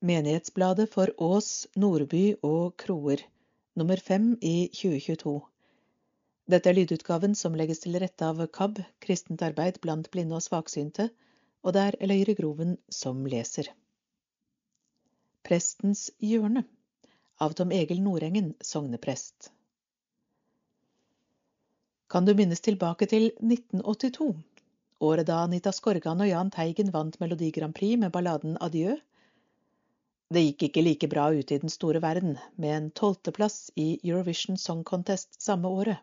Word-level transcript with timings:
Menighetsbladet 0.00 0.88
for 0.88 1.10
Ås, 1.20 1.66
Nordby 1.76 2.32
og 2.40 2.72
Kroer, 2.80 3.20
nummer 3.76 4.00
fem 4.00 4.30
i 4.40 4.70
2022. 4.72 5.34
Dette 6.48 6.70
er 6.70 6.76
lydutgaven 6.78 7.34
som 7.36 7.58
legges 7.58 7.82
til 7.82 7.98
rette 8.00 8.24
av 8.24 8.40
KAB, 8.48 8.80
Kristent 9.04 9.44
arbeid 9.44 9.76
blant 9.84 10.08
blinde 10.14 10.38
og 10.38 10.44
svaksynte, 10.46 11.10
og 11.60 11.76
det 11.76 11.82
er 11.82 11.98
Eløyre 12.06 12.32
Groven 12.38 12.78
som 12.88 13.20
leser. 13.28 13.68
Prestens 15.44 16.06
hjørne 16.16 16.64
av 17.36 17.52
Tom 17.60 17.76
Egil 17.76 18.00
Nordengen, 18.00 18.54
sogneprest. 18.64 19.50
Kan 22.08 22.24
du 22.24 22.32
minnes 22.40 22.64
tilbake 22.64 23.04
til 23.04 23.34
1982, 23.36 24.32
året 25.04 25.28
da 25.28 25.44
Anita 25.44 25.76
Skorgan 25.76 26.24
og 26.24 26.32
Jahn 26.32 26.56
Teigen 26.56 26.88
vant 26.96 27.20
Melodi 27.20 27.52
Grand 27.52 27.76
Prix 27.76 28.00
med 28.00 28.16
balladen 28.16 28.56
Adjø? 28.64 28.96
Det 30.30 30.42
gikk 30.44 30.62
ikke 30.68 30.82
like 30.84 31.08
bra 31.10 31.24
ute 31.34 31.56
i 31.56 31.62
den 31.62 31.72
store 31.72 31.98
verden, 32.02 32.36
med 32.54 32.76
en 32.76 32.90
tolvteplass 32.94 33.72
i 33.74 33.98
Eurovision 34.06 34.58
Song 34.62 34.84
Contest 34.86 35.40
samme 35.42 35.68
året. 35.68 35.98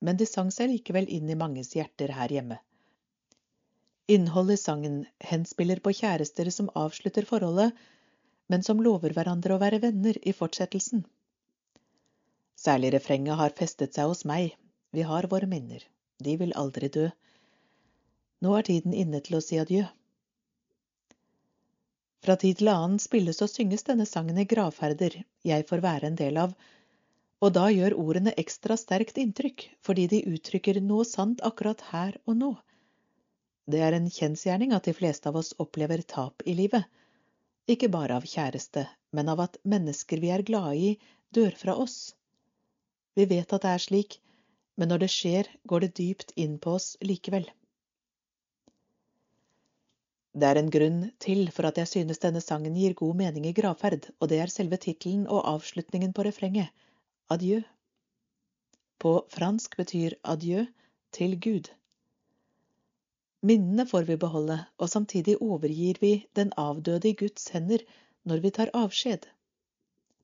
Men 0.00 0.20
de 0.20 0.26
sang 0.30 0.52
seg 0.54 0.70
likevel 0.70 1.08
inn 1.10 1.26
i 1.26 1.38
manges 1.38 1.72
hjerter 1.74 2.14
her 2.14 2.30
hjemme. 2.30 2.60
Innholdet 4.08 4.60
i 4.60 4.62
sangen 4.62 5.00
henspiller 5.32 5.82
på 5.82 5.92
kjærester 5.98 6.48
som 6.54 6.70
avslutter 6.78 7.26
forholdet, 7.26 7.74
men 8.48 8.62
som 8.62 8.78
lover 8.86 9.12
hverandre 9.16 9.56
å 9.56 9.60
være 9.60 9.82
venner 9.82 10.16
i 10.22 10.32
fortsettelsen. 10.32 11.02
Særlig 12.58 12.94
refrenget 12.94 13.36
har 13.42 13.58
festet 13.58 13.98
seg 13.98 14.08
hos 14.08 14.24
meg, 14.30 14.54
vi 14.94 15.02
har 15.10 15.26
våre 15.30 15.50
minner, 15.50 15.82
de 16.22 16.38
vil 16.38 16.54
aldri 16.62 16.88
dø. 16.94 17.10
Nå 18.46 18.54
er 18.54 18.70
tiden 18.70 18.94
inne 18.94 19.20
til 19.26 19.36
å 19.38 19.42
si 19.44 19.58
adjø. 19.58 19.84
Fra 22.24 22.34
tid 22.36 22.58
til 22.58 22.70
annen 22.72 22.98
spilles 23.02 23.38
og 23.44 23.50
synges 23.52 23.86
denne 23.86 24.06
sangen 24.08 24.40
i 24.42 24.46
gravferder 24.50 25.20
jeg 25.46 25.66
får 25.68 25.82
være 25.84 26.10
en 26.10 26.18
del 26.18 26.40
av, 26.42 26.54
og 27.38 27.52
da 27.54 27.68
gjør 27.70 27.94
ordene 28.02 28.34
ekstra 28.42 28.76
sterkt 28.80 29.20
inntrykk 29.22 29.68
fordi 29.86 30.08
de 30.12 30.24
uttrykker 30.32 30.80
noe 30.82 31.06
sant 31.06 31.44
akkurat 31.46 31.84
her 31.92 32.18
og 32.26 32.40
nå. 32.40 32.52
Det 33.70 33.82
er 33.84 33.94
en 33.94 34.08
kjensgjerning 34.10 34.72
at 34.74 34.88
de 34.88 34.96
fleste 34.96 35.30
av 35.30 35.36
oss 35.38 35.52
opplever 35.62 36.02
tap 36.02 36.42
i 36.48 36.56
livet, 36.58 36.88
ikke 37.68 37.90
bare 37.92 38.16
av 38.16 38.26
kjæreste, 38.26 38.86
men 39.12 39.28
av 39.28 39.42
at 39.44 39.58
mennesker 39.68 40.22
vi 40.24 40.32
er 40.32 40.44
glade 40.50 40.76
i, 40.76 40.92
dør 41.36 41.54
fra 41.62 41.76
oss. 41.76 42.14
Vi 43.14 43.26
vet 43.28 43.52
at 43.52 43.64
det 43.64 43.74
er 43.74 43.84
slik, 43.84 44.18
men 44.80 44.88
når 44.90 45.04
det 45.04 45.10
skjer, 45.12 45.50
går 45.68 45.84
det 45.84 45.94
dypt 46.00 46.32
inn 46.40 46.56
på 46.62 46.78
oss 46.78 46.94
likevel. 47.04 47.44
Det 50.38 50.46
er 50.46 50.58
en 50.60 50.68
grunn 50.70 50.98
til 51.18 51.48
for 51.54 51.66
at 51.66 51.78
jeg 51.80 51.90
synes 51.90 52.20
denne 52.22 52.40
sangen 52.44 52.76
gir 52.78 52.92
god 52.98 53.16
mening 53.18 53.46
i 53.48 53.54
gravferd, 53.56 54.04
og 54.20 54.28
det 54.30 54.36
er 54.38 54.52
selve 54.52 54.78
tittelen 54.78 55.24
og 55.26 55.48
avslutningen 55.50 56.12
på 56.14 56.22
refrenget, 56.26 56.68
adjø. 57.34 57.58
På 59.02 59.14
fransk 59.34 59.74
betyr 59.80 60.14
adjø 60.22 60.62
til 61.18 61.34
Gud. 61.42 61.70
Minnene 63.50 63.86
får 63.86 64.06
vi 64.06 64.18
beholde, 64.26 64.60
og 64.78 64.90
samtidig 64.92 65.36
overgir 65.42 65.98
vi 66.04 66.12
den 66.38 66.52
avdøde 66.56 67.10
i 67.10 67.16
Guds 67.18 67.50
hender 67.54 67.82
når 68.22 68.44
vi 68.44 68.54
tar 68.54 68.70
avskjed. 68.74 69.26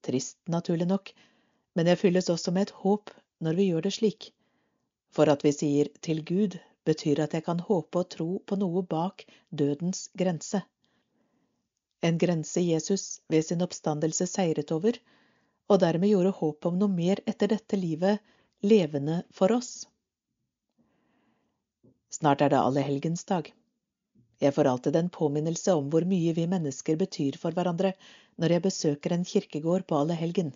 Trist, 0.06 0.38
naturlig 0.46 0.86
nok, 0.90 1.10
men 1.74 1.90
jeg 1.90 1.98
fylles 1.98 2.30
også 2.30 2.54
med 2.54 2.68
et 2.68 2.76
håp 2.84 3.10
når 3.42 3.58
vi 3.58 3.66
gjør 3.72 3.88
det 3.88 3.94
slik. 3.98 4.30
For 5.10 5.30
at 5.30 5.42
vi 5.42 5.54
sier 5.54 5.90
til 6.06 6.22
Gud 6.26 6.58
betyr 6.88 7.22
at 7.24 7.34
jeg 7.36 7.44
kan 7.46 7.60
håpe 7.64 8.02
og 8.02 8.10
tro 8.14 8.28
på 8.46 8.58
noe 8.60 8.82
bak 8.86 9.24
dødens 9.50 10.08
grense. 10.18 10.60
En 12.04 12.18
grense 12.20 12.60
Jesus 12.60 13.20
ved 13.32 13.46
sin 13.46 13.64
oppstandelse 13.64 14.27
seiret 14.28 14.72
over, 14.77 14.98
og 15.72 15.80
dermed 15.80 16.12
gjorde 16.12 16.36
håpet 16.40 16.68
om 16.70 16.78
noe 16.80 16.92
mer 16.92 17.22
etter 17.30 17.48
dette 17.55 17.80
livet 17.80 18.20
levende 18.64 19.22
for 19.32 19.55
oss. 19.56 19.86
Snart 22.12 22.45
er 22.45 22.52
det 22.52 22.61
allehelgensdag. 22.61 23.48
Jeg 24.42 24.55
får 24.55 24.68
alltid 24.68 24.96
en 24.98 25.08
påminnelse 25.08 25.72
om 25.78 25.89
hvor 25.90 26.05
mye 26.08 26.34
vi 26.36 26.45
mennesker 26.51 26.98
betyr 27.01 27.39
for 27.40 27.56
hverandre 27.56 27.95
når 28.42 28.55
jeg 28.55 28.64
besøker 28.66 29.14
en 29.14 29.24
kirkegård 29.24 29.86
på 29.89 29.96
allehelgen. 29.96 30.52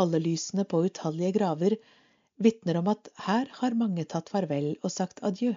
Alle 0.00 0.22
lysene 0.22 0.64
på 0.64 0.80
utallige 0.86 1.34
graver 1.36 1.76
vitner 2.36 2.78
om 2.80 2.88
at 2.92 3.08
her 3.26 3.50
har 3.58 3.76
mange 3.78 4.04
tatt 4.08 4.30
farvel 4.32 4.72
og 4.82 4.90
sagt 4.94 5.22
adjø. 5.28 5.52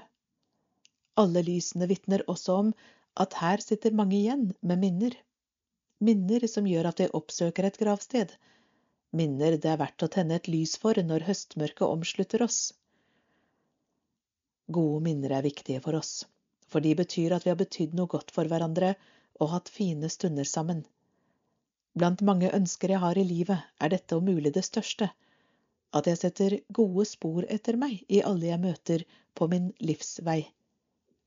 Alle 1.22 1.44
lysene 1.48 1.88
vitner 1.88 2.24
også 2.32 2.58
om 2.64 2.72
at 3.24 3.38
her 3.40 3.64
sitter 3.64 3.96
mange 3.96 4.18
igjen 4.18 4.50
med 4.62 4.82
minner. 4.82 5.16
Minner 6.04 6.46
som 6.52 6.68
gjør 6.68 6.90
at 6.92 7.00
vi 7.00 7.08
oppsøker 7.20 7.68
et 7.70 7.80
gravsted. 7.80 8.34
Minner 9.16 9.56
det 9.56 9.72
er 9.72 9.80
verdt 9.80 10.04
å 10.04 10.12
tenne 10.12 10.36
et 10.40 10.50
lys 10.52 10.76
for 10.82 11.00
når 11.12 11.28
høstmørket 11.30 11.88
omslutter 11.88 12.44
oss. 12.44 12.60
Gode 14.68 15.04
minner 15.06 15.38
er 15.38 15.46
viktige 15.46 15.82
for 15.86 15.96
oss, 15.96 16.26
for 16.68 16.84
de 16.84 16.96
betyr 17.00 17.38
at 17.38 17.46
vi 17.46 17.54
har 17.54 17.60
betydd 17.60 17.94
noe 17.96 18.12
godt 18.12 18.34
for 18.36 18.50
hverandre 18.52 18.96
og 19.40 19.52
hatt 19.54 19.72
fine 19.72 20.10
stunder 20.12 20.48
sammen. 20.50 20.84
Blant 21.96 22.26
mange 22.28 22.52
ønsker 22.52 22.92
jeg 22.92 23.00
har 23.00 23.18
i 23.18 23.24
livet, 23.24 23.62
er 23.80 23.94
dette 23.94 24.18
om 24.18 24.26
mulig 24.28 24.52
det 24.58 24.66
største 24.68 25.14
at 25.96 26.10
jeg 26.10 26.20
setter 26.20 26.58
gode 26.76 27.06
spor 27.08 27.46
etter 27.56 27.78
meg 27.80 28.02
i 28.12 28.22
alle 28.30 28.50
jeg 28.50 28.62
møter 28.64 29.06
på 29.38 29.48
min 29.52 29.70
livsvei. 29.80 30.42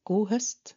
God 0.08 0.28
høst! 0.32 0.74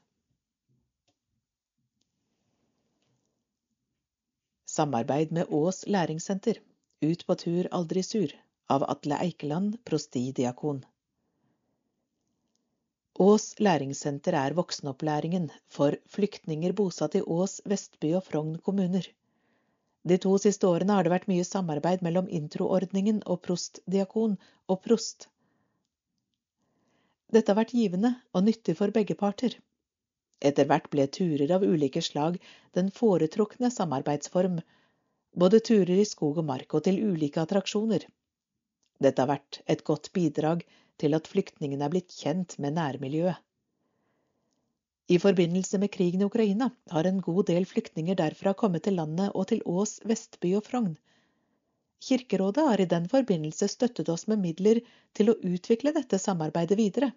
Samarbeid 4.71 5.33
med 5.35 5.51
Ås 5.51 5.83
læringssenter. 5.87 6.61
Ut 7.03 7.25
på 7.27 7.35
tur, 7.35 7.67
aldri 7.75 8.03
sur. 8.07 8.31
Av 8.71 8.85
Atle 8.93 9.17
Eikeland, 9.19 9.75
prostidiakon. 9.83 10.85
Ås 13.19 13.47
læringssenter 13.59 14.37
er 14.39 14.55
voksenopplæringen 14.55 15.49
for 15.77 15.97
flyktninger 16.13 16.71
bosatt 16.77 17.17
i 17.19 17.21
Ås, 17.21 17.59
Vestby 17.67 18.13
og 18.19 18.23
Frogn 18.29 18.55
kommuner. 18.63 19.09
De 20.03 20.17
to 20.17 20.31
siste 20.41 20.65
årene 20.67 20.95
har 20.97 21.05
det 21.05 21.13
vært 21.13 21.27
mye 21.29 21.45
samarbeid 21.45 22.01
mellom 22.05 22.29
introordningen 22.39 23.21
og 23.33 23.41
prostdiakon 23.45 24.37
og 24.67 24.79
prost. 24.85 25.27
Dette 27.31 27.53
har 27.53 27.59
vært 27.61 27.75
givende 27.77 28.15
og 28.33 28.47
nyttig 28.47 28.75
for 28.79 28.93
begge 28.95 29.15
parter. 29.19 29.53
Etter 30.41 30.65
hvert 30.67 30.89
ble 30.93 31.05
turer 31.17 31.53
av 31.53 31.63
ulike 31.63 32.01
slag 32.01 32.39
den 32.77 32.89
foretrukne 32.95 33.69
samarbeidsform, 33.71 34.57
både 35.37 35.61
turer 35.69 36.01
i 36.01 36.07
skog 36.09 36.41
og 36.41 36.49
mark 36.49 36.73
og 36.73 36.83
til 36.87 36.97
ulike 37.11 37.43
attraksjoner. 37.45 38.07
Dette 39.01 39.21
har 39.21 39.29
vært 39.29 39.61
et 39.69 39.85
godt 39.87 40.09
bidrag 40.17 40.65
til 41.01 41.15
at 41.17 41.29
flyktningene 41.29 41.85
er 41.85 41.93
blitt 41.93 42.11
kjent 42.17 42.57
med 42.59 42.75
nærmiljøet. 42.79 43.37
I 45.11 45.17
forbindelse 45.19 45.77
med 45.81 45.91
krigen 45.91 46.21
i 46.21 46.25
Ukraina 46.29 46.69
har 46.91 47.07
en 47.07 47.17
god 47.21 47.47
del 47.49 47.65
flyktninger 47.67 48.15
derfra 48.15 48.53
kommet 48.59 48.85
til 48.85 48.95
landet 48.95 49.33
og 49.35 49.49
til 49.49 49.63
Ås, 49.67 49.97
Vestby 50.07 50.53
og 50.55 50.63
Frogn. 50.67 50.93
Kirkerådet 52.07 52.63
har 52.67 52.81
i 52.81 52.89
den 52.93 53.09
forbindelse 53.11 53.67
støttet 53.73 54.09
oss 54.13 54.23
med 54.31 54.39
midler 54.45 54.79
til 55.17 55.31
å 55.31 55.35
utvikle 55.49 55.91
dette 55.97 56.19
samarbeidet 56.21 56.77
videre. 56.79 57.11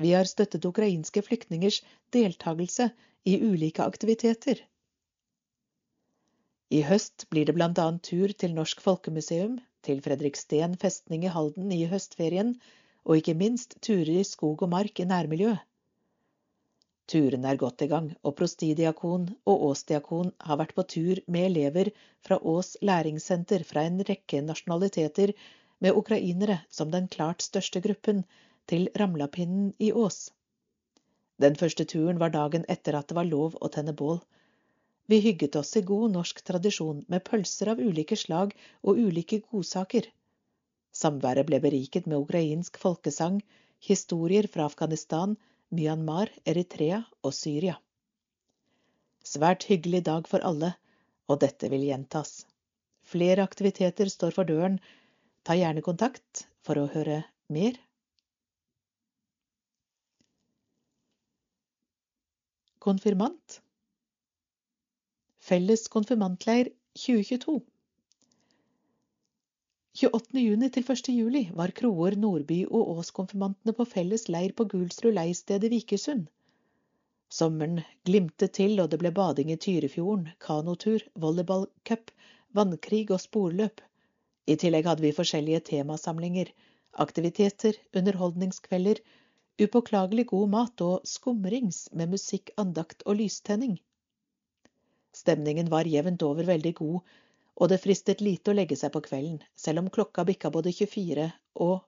Vi 0.00 0.14
har 0.16 0.30
støttet 0.30 0.64
ukrainske 0.64 1.22
flyktningers 1.26 1.82
deltakelse 2.16 2.88
i 3.28 3.36
ulike 3.44 3.84
aktiviteter. 3.84 4.62
I 6.72 6.80
høst 6.88 7.26
blir 7.28 7.50
det 7.50 7.58
annet 7.60 8.00
tur 8.08 8.32
til 8.32 8.54
Norsk 8.56 8.80
Folkemuseum, 8.80 9.58
til 9.84 10.00
Fredriksten 10.00 10.78
festning 10.80 11.26
i 11.28 11.34
Halden 11.34 11.76
i 11.76 11.84
høstferien, 11.92 12.56
og 13.04 13.20
ikke 13.20 13.36
minst 13.36 13.76
turer 13.84 14.22
i 14.22 14.24
skog 14.24 14.64
og 14.64 14.72
mark 14.72 15.02
i 15.02 15.08
nærmiljøet. 15.12 15.60
Turen 17.10 17.44
er 17.44 17.58
godt 17.60 17.82
i 17.82 17.88
gang, 17.90 18.12
og 18.22 18.36
prostidiakon 18.38 19.24
og 19.52 19.64
åsdiakon 19.70 20.30
har 20.48 20.58
vært 20.60 20.74
på 20.76 20.84
tur 20.94 21.20
med 21.26 21.48
elever 21.50 21.90
fra 22.26 22.38
Ås 22.52 22.76
læringssenter 22.88 23.64
fra 23.70 23.82
en 23.88 23.98
rekke 24.10 24.42
nasjonaliteter, 24.46 25.32
med 25.82 25.98
ukrainere 25.98 26.60
som 26.70 26.92
den 26.94 27.08
klart 27.08 27.42
største 27.42 27.82
gruppen, 27.84 28.22
til 28.70 28.88
Ramlapinnen 29.00 29.72
i 29.82 29.90
Ås. 29.92 30.30
Den 31.42 31.58
første 31.58 31.84
turen 31.90 32.20
var 32.22 32.30
dagen 32.36 32.64
etter 32.76 32.94
at 32.94 33.08
det 33.10 33.18
var 33.18 33.26
lov 33.26 33.58
å 33.60 33.70
tenne 33.76 33.96
bål. 33.98 34.20
Vi 35.10 35.18
hygget 35.24 35.56
oss 35.58 35.74
i 35.76 35.82
god 35.82 36.12
norsk 36.14 36.44
tradisjon 36.46 37.02
med 37.10 37.24
pølser 37.26 37.72
av 37.72 37.82
ulike 37.82 38.16
slag 38.16 38.54
og 38.82 39.00
ulike 39.02 39.40
godsaker. 39.50 40.06
Samværet 40.94 41.48
ble 41.50 41.58
beriket 41.64 42.06
med 42.06 42.22
ukrainsk 42.22 42.78
folkesang, 42.78 43.40
historier 43.90 44.46
fra 44.54 44.68
Afghanistan, 44.70 45.34
Myanmar, 45.72 46.28
Eritrea 46.44 46.98
og 47.24 47.32
Syria. 47.32 47.78
Svært 49.24 49.64
hyggelig 49.70 50.02
dag 50.04 50.26
for 50.28 50.44
alle, 50.44 50.74
og 51.32 51.40
dette 51.40 51.70
vil 51.72 51.86
gjentas. 51.86 52.42
Flere 53.08 53.46
aktiviteter 53.46 54.10
står 54.12 54.36
for 54.36 54.44
døren. 54.44 54.76
Ta 55.48 55.56
gjerne 55.56 55.84
kontakt 55.86 56.44
for 56.60 56.76
å 56.76 56.90
høre 56.92 57.22
mer. 57.48 57.80
Konfirmant 62.82 63.60
Felles 65.42 65.88
konfirmantleir 65.90 66.68
2022 66.98 67.62
28. 69.92 70.40
juni 70.40 70.70
til 70.72 70.86
1. 70.88 71.08
juli 71.12 71.40
var 71.52 71.70
Kroer, 71.76 72.14
Nordby 72.16 72.62
og 72.64 72.94
Ås-konfirmantene 72.94 73.74
på 73.76 73.84
felles 73.84 74.22
leir 74.32 74.54
på 74.56 74.64
Gulsrud 74.64 75.12
leirsted 75.18 75.66
i 75.66 75.70
Vikersund. 75.74 76.30
Sommeren 77.28 77.82
glimtet 78.08 78.54
til, 78.56 78.80
og 78.80 78.88
det 78.88 78.98
ble 79.02 79.12
bading 79.12 79.50
i 79.52 79.58
Tyrifjorden, 79.60 80.30
kanotur, 80.40 81.04
volleyballcup, 81.24 82.08
vannkrig 82.56 83.02
og 83.12 83.20
sporløp. 83.20 83.84
I 84.48 84.56
tillegg 84.62 84.88
hadde 84.88 85.04
vi 85.04 85.12
forskjellige 85.18 85.60
temasamlinger, 85.68 86.48
aktiviteter, 87.04 87.76
underholdningskvelder, 87.92 89.04
upåklagelig 89.60 90.30
god 90.32 90.52
mat 90.56 90.86
og 90.88 91.04
skumrings 91.04 91.90
med 91.92 92.16
musikk, 92.16 92.54
andakt 92.56 93.04
og 93.04 93.20
lystenning. 93.20 93.76
Stemningen 95.12 95.68
var 95.68 95.84
jevnt 95.84 96.24
over 96.24 96.48
veldig 96.48 96.74
god, 96.80 97.12
og 97.60 97.68
det 97.70 97.80
fristet 97.82 98.22
lite 98.24 98.52
å 98.52 98.56
legge 98.56 98.76
seg 98.78 98.92
på 98.94 99.02
kvelden, 99.04 99.40
selv 99.56 99.82
om 99.82 99.90
klokka 99.92 100.24
bikka 100.28 100.50
både 100.54 100.72
24 100.72 101.28
og 101.64 101.80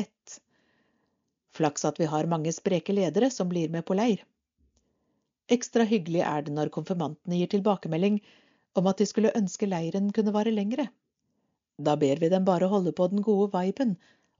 1. 0.00 0.38
Flaks 1.56 1.84
at 1.88 2.00
vi 2.00 2.08
har 2.10 2.30
mange 2.30 2.52
spreke 2.56 2.94
ledere 2.96 3.30
som 3.30 3.50
blir 3.50 3.72
med 3.72 3.84
på 3.88 3.96
leir. 3.98 4.24
Ekstra 5.52 5.84
hyggelig 5.88 6.22
er 6.24 6.46
det 6.46 6.54
når 6.56 6.72
konfirmantene 6.74 7.38
gir 7.38 7.50
tilbakemelding 7.52 8.18
om 8.78 8.88
at 8.88 9.02
de 9.02 9.06
skulle 9.08 9.34
ønske 9.36 9.68
leiren 9.68 10.10
kunne 10.16 10.34
vare 10.34 10.54
lengre. 10.54 10.88
Da 11.78 11.96
ber 12.00 12.20
vi 12.22 12.30
dem 12.32 12.44
bare 12.48 12.70
holde 12.72 12.92
på 12.96 13.08
den 13.12 13.24
gode 13.26 13.50
viben 13.54 13.96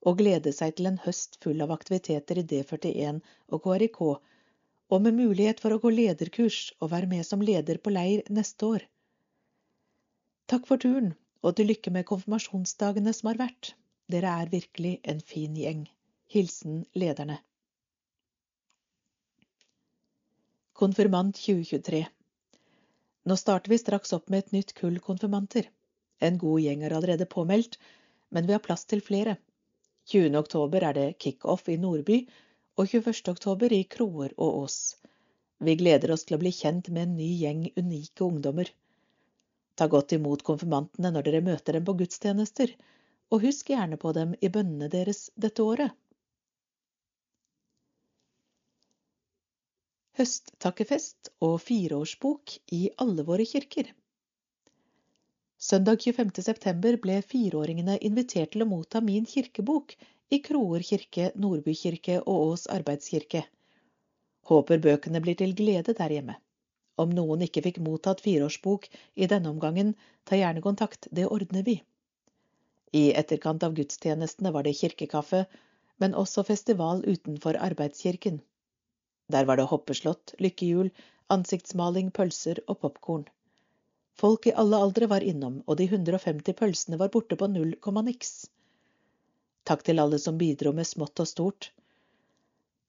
og 0.09 0.19
glede 0.19 0.53
seg 0.57 0.77
til 0.77 0.89
en 0.91 1.01
høst 1.05 1.39
full 1.45 1.61
av 1.65 1.73
aktiviteter 1.75 2.41
i 2.41 2.47
D41 2.53 3.21
og 3.53 3.67
KRIK 3.67 4.01
og 4.07 5.05
med 5.05 5.17
mulighet 5.17 5.61
for 5.63 5.75
å 5.75 5.81
gå 5.83 5.93
lederkurs 5.95 6.73
og 6.81 6.91
være 6.93 7.11
med 7.13 7.27
som 7.29 7.45
leder 7.45 7.81
på 7.83 7.93
leir 7.95 8.25
neste 8.29 8.69
år. 8.69 8.87
Takk 10.53 10.67
for 10.69 10.77
turen, 10.77 11.15
og 11.41 11.55
til 11.57 11.71
lykke 11.71 11.91
med 11.95 12.05
konfirmasjonsdagene 12.05 13.13
som 13.17 13.31
har 13.31 13.39
vært. 13.41 13.71
Dere 14.13 14.33
er 14.43 14.51
virkelig 14.53 14.99
en 15.09 15.23
fin 15.25 15.55
gjeng. 15.57 15.87
Hilsen 16.35 16.83
lederne. 16.93 17.39
Konfirmant 20.77 21.41
2023 21.41 22.03
Nå 23.25 23.39
starter 23.41 23.73
vi 23.73 23.79
straks 23.81 24.13
opp 24.19 24.29
med 24.29 24.45
et 24.45 24.53
nytt 24.59 24.75
kull 24.83 25.01
konfirmanter. 25.07 25.71
En 26.21 26.37
god 26.45 26.61
gjeng 26.67 26.85
er 26.85 26.97
allerede 26.99 27.31
påmeldt, 27.37 27.81
men 28.29 28.45
vi 28.45 28.53
har 28.53 28.65
plass 28.69 28.85
til 28.93 29.01
flere. 29.09 29.39
20. 30.13 30.37
oktober 30.43 30.85
er 30.91 30.99
det 31.01 31.09
kickoff 31.25 31.73
i 31.73 31.79
Nordby, 31.81 32.27
og 32.77 32.93
21. 32.93 33.25
oktober 33.33 33.73
i 33.73 33.87
Kroer 33.97 34.37
og 34.37 34.61
Ås. 34.67 34.79
Vi 35.65 35.81
gleder 35.81 36.13
oss 36.13 36.29
til 36.29 36.37
å 36.37 36.45
bli 36.45 36.53
kjent 36.53 36.93
med 36.93 37.09
en 37.09 37.19
ny 37.23 37.33
gjeng 37.41 37.67
unike 37.81 38.29
ungdommer. 38.29 38.69
Ta 39.77 39.89
godt 39.89 40.13
imot 40.17 40.45
konfirmantene 40.47 41.11
når 41.15 41.29
dere 41.29 41.45
møter 41.47 41.79
dem 41.79 41.87
på 41.89 41.95
gudstjenester, 42.01 42.75
og 43.33 43.45
husk 43.47 43.73
gjerne 43.73 43.97
på 44.01 44.13
dem 44.17 44.35
i 44.41 44.51
bønnene 44.53 44.91
deres 44.93 45.25
dette 45.45 45.65
året. 45.65 45.95
Høsttakkefest 50.19 51.31
og 51.41 51.57
fireårsbok 51.65 52.59
i 52.77 52.83
alle 53.01 53.25
våre 53.25 53.47
kirker. 53.49 53.89
Søndag 55.63 56.05
25. 56.05 56.43
september 56.45 56.99
ble 57.01 57.21
fireåringene 57.25 57.97
invitert 58.09 58.53
til 58.53 58.65
å 58.65 58.69
motta 58.69 59.01
min 59.01 59.25
kirkebok 59.31 59.97
i 60.37 60.41
Kroer 60.45 60.85
kirke, 60.85 61.31
Nordby 61.45 61.73
kirke 61.79 62.19
og 62.21 62.53
Ås 62.53 62.67
arbeidskirke. 62.77 63.45
Håper 64.51 64.83
bøkene 64.85 65.23
blir 65.25 65.39
til 65.39 65.55
glede 65.57 65.95
der 65.97 66.13
hjemme. 66.13 66.37
Om 67.01 67.13
noen 67.17 67.43
ikke 67.47 67.63
fikk 67.65 67.81
mottatt 67.85 68.21
fireårsbok 68.25 68.89
i 69.15 69.29
denne 69.31 69.49
omgangen, 69.53 69.95
ta 70.29 70.37
gjerne 70.37 70.63
kontakt, 70.65 71.09
det 71.11 71.27
ordner 71.27 71.65
vi. 71.69 71.79
I 72.93 73.05
etterkant 73.17 73.63
av 73.65 73.75
gudstjenestene 73.79 74.53
var 74.53 74.67
det 74.67 74.77
kirkekaffe, 74.77 75.47
men 75.97 76.17
også 76.23 76.45
festival 76.45 77.01
utenfor 77.09 77.57
arbeidskirken. 77.57 78.43
Der 79.33 79.49
var 79.49 79.57
det 79.57 79.71
hoppeslott, 79.71 80.35
lykkehjul, 80.45 80.91
ansiktsmaling, 81.33 82.11
pølser 82.13 82.61
og 82.67 82.83
popkorn. 82.85 83.29
Folk 84.21 84.47
i 84.47 84.57
alle 84.63 84.77
aldre 84.77 85.09
var 85.09 85.25
innom, 85.25 85.63
og 85.67 85.79
de 85.81 85.87
150 85.89 86.59
pølsene 86.59 86.99
var 87.01 87.13
borte 87.15 87.39
på 87.41 87.49
null 87.49 87.77
komma 87.81 88.03
niks. 88.05 88.51
Takk 89.65 89.87
til 89.87 90.03
alle 90.03 90.19
som 90.21 90.37
bidro 90.41 90.75
med 90.77 90.89
smått 90.91 91.23
og 91.25 91.31
stort. 91.31 91.71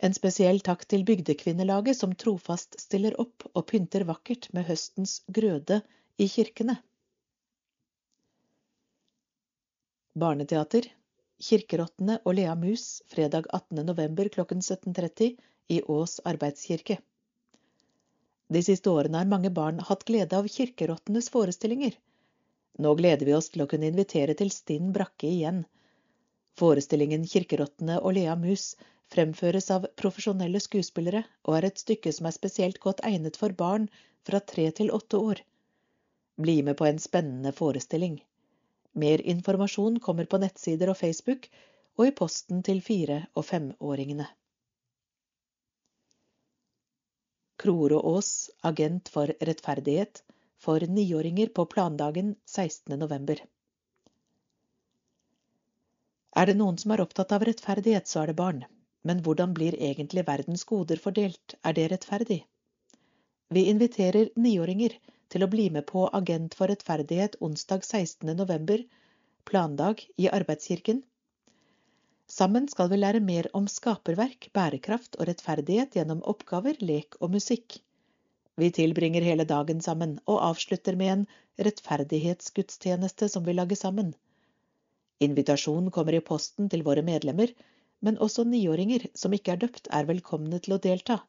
En 0.04 0.16
spesiell 0.16 0.60
takk 0.60 0.82
til 0.92 1.06
Bygdekvinnelaget, 1.08 1.96
som 1.96 2.12
trofast 2.20 2.76
stiller 2.82 3.16
opp 3.24 3.46
og 3.54 3.64
pynter 3.70 4.04
vakkert 4.10 4.50
med 4.56 4.68
høstens 4.68 5.22
grøde 5.38 5.80
i 6.20 6.28
kirkene. 6.28 6.76
Barneteater 10.20 10.90
Kirkerottene 11.44 12.20
og 12.24 12.36
Lea 12.38 12.54
Mus 12.60 13.02
fredag 13.14 13.48
18. 13.56 13.80
november 13.88 14.28
klokken 14.36 14.60
17.30 14.60 15.32
i 15.72 15.80
Ås 15.96 16.20
arbeidskirke. 16.28 17.00
De 18.54 18.62
siste 18.62 18.92
årene 18.92 19.24
har 19.24 19.32
mange 19.32 19.54
barn 19.56 19.80
hatt 19.88 20.04
glede 20.10 20.36
av 20.38 20.52
Kirkerottenes 20.52 21.32
forestillinger. 21.32 21.96
Nå 22.84 22.92
gleder 23.00 23.26
vi 23.26 23.38
oss 23.40 23.50
til 23.54 23.64
å 23.64 23.70
kunne 23.72 23.88
invitere 23.88 24.36
til 24.36 24.52
stinn 24.52 24.92
brakke 24.92 25.32
igjen 25.32 25.64
Forestillingen 26.60 27.24
Kirkerottene 27.26 27.96
og 28.06 28.14
Lea 28.14 28.36
Mus 28.38 28.74
fremføres 29.12 29.70
av 29.76 29.88
profesjonelle 30.00 30.62
skuespillere 30.64 31.24
og 31.44 31.58
er 31.58 31.68
et 31.70 31.82
stykke 31.82 32.14
som 32.16 32.30
er 32.30 32.36
spesielt 32.36 32.80
godt 32.84 33.04
egnet 33.10 33.40
for 33.40 33.56
barn 33.64 33.90
fra 34.28 34.40
tre 34.54 34.70
til 34.72 34.94
åtte 34.96 35.20
år. 35.20 35.42
Bli 36.42 36.62
med 36.64 36.78
på 36.80 36.88
en 36.88 37.00
spennende 37.00 37.52
forestilling. 37.52 38.22
Mer 38.94 39.22
informasjon 39.22 40.00
kommer 40.00 40.26
på 40.30 40.40
nettsider 40.42 40.90
og 40.90 40.98
Facebook 40.98 41.50
og 41.98 42.08
i 42.08 42.16
posten 42.18 42.64
til 42.66 42.82
fire- 42.82 43.26
og 43.36 43.46
femåringene. 43.46 44.28
Krore 47.64 48.00
Aas, 48.02 48.50
agent 48.64 49.10
for 49.14 49.30
rettferdighet, 49.40 50.24
for 50.58 50.80
niåringer 50.80 51.52
på 51.56 51.66
plandagen 51.70 52.36
16. 52.46 52.98
november. 53.00 53.40
Er 56.36 56.50
det 56.50 56.58
noen 56.58 56.80
som 56.82 56.92
er 56.92 57.04
opptatt 57.04 57.32
av 57.36 57.46
rettferdighet, 57.46 58.10
så 58.10 58.24
er 58.24 58.32
det 58.32 58.40
barn. 58.40 58.64
Men 59.04 59.22
hvordan 59.24 59.54
blir 59.58 59.76
egentlig 59.76 60.24
verdens 60.28 60.64
goder 60.70 61.00
fordelt, 61.06 61.56
er 61.64 61.76
det 61.78 61.90
rettferdig? 61.92 62.40
Vi 63.54 63.66
inviterer 63.70 64.30
niåringer 64.40 64.96
til 65.34 65.44
å 65.44 65.50
bli 65.52 65.70
med 65.76 65.86
på 65.90 66.06
Agent 66.20 66.56
for 66.58 66.72
rettferdighet 66.72 67.36
onsdag 67.48 67.84
16. 67.84 68.32
november, 68.40 68.84
plandag 69.50 70.06
i 70.18 70.30
Arbeidskirken. 70.40 71.02
Sammen 72.34 72.70
skal 72.72 72.90
vi 72.90 73.02
lære 73.02 73.20
mer 73.20 73.50
om 73.60 73.68
skaperverk, 73.68 74.48
bærekraft 74.56 75.20
og 75.20 75.28
rettferdighet 75.30 75.98
gjennom 76.00 76.24
oppgaver, 76.34 76.80
lek 76.80 77.20
og 77.20 77.36
musikk. 77.36 77.82
Vi 78.58 78.70
tilbringer 78.72 79.26
hele 79.26 79.46
dagen 79.50 79.82
sammen 79.82 80.16
og 80.30 80.40
avslutter 80.48 80.96
med 80.96 81.12
en 81.14 81.28
rettferdighetsgudstjeneste 81.68 83.30
som 83.30 83.46
vi 83.46 83.58
lager 83.58 83.80
sammen. 83.80 84.14
Invitasjon 85.20 85.92
kommer 85.92 86.16
i 86.18 86.24
posten 86.26 86.70
til 86.70 86.86
våre 86.88 87.04
medlemmer, 87.06 87.52
men 88.04 88.20
også 88.26 88.44
niåringer 88.48 89.08
som 89.18 89.34
ikke 89.36 89.56
er 89.56 89.62
døpt, 89.64 89.88
er 89.92 90.10
velkomne 90.10 90.60
til 90.64 90.76
å 90.76 90.82
delta. 90.84 91.22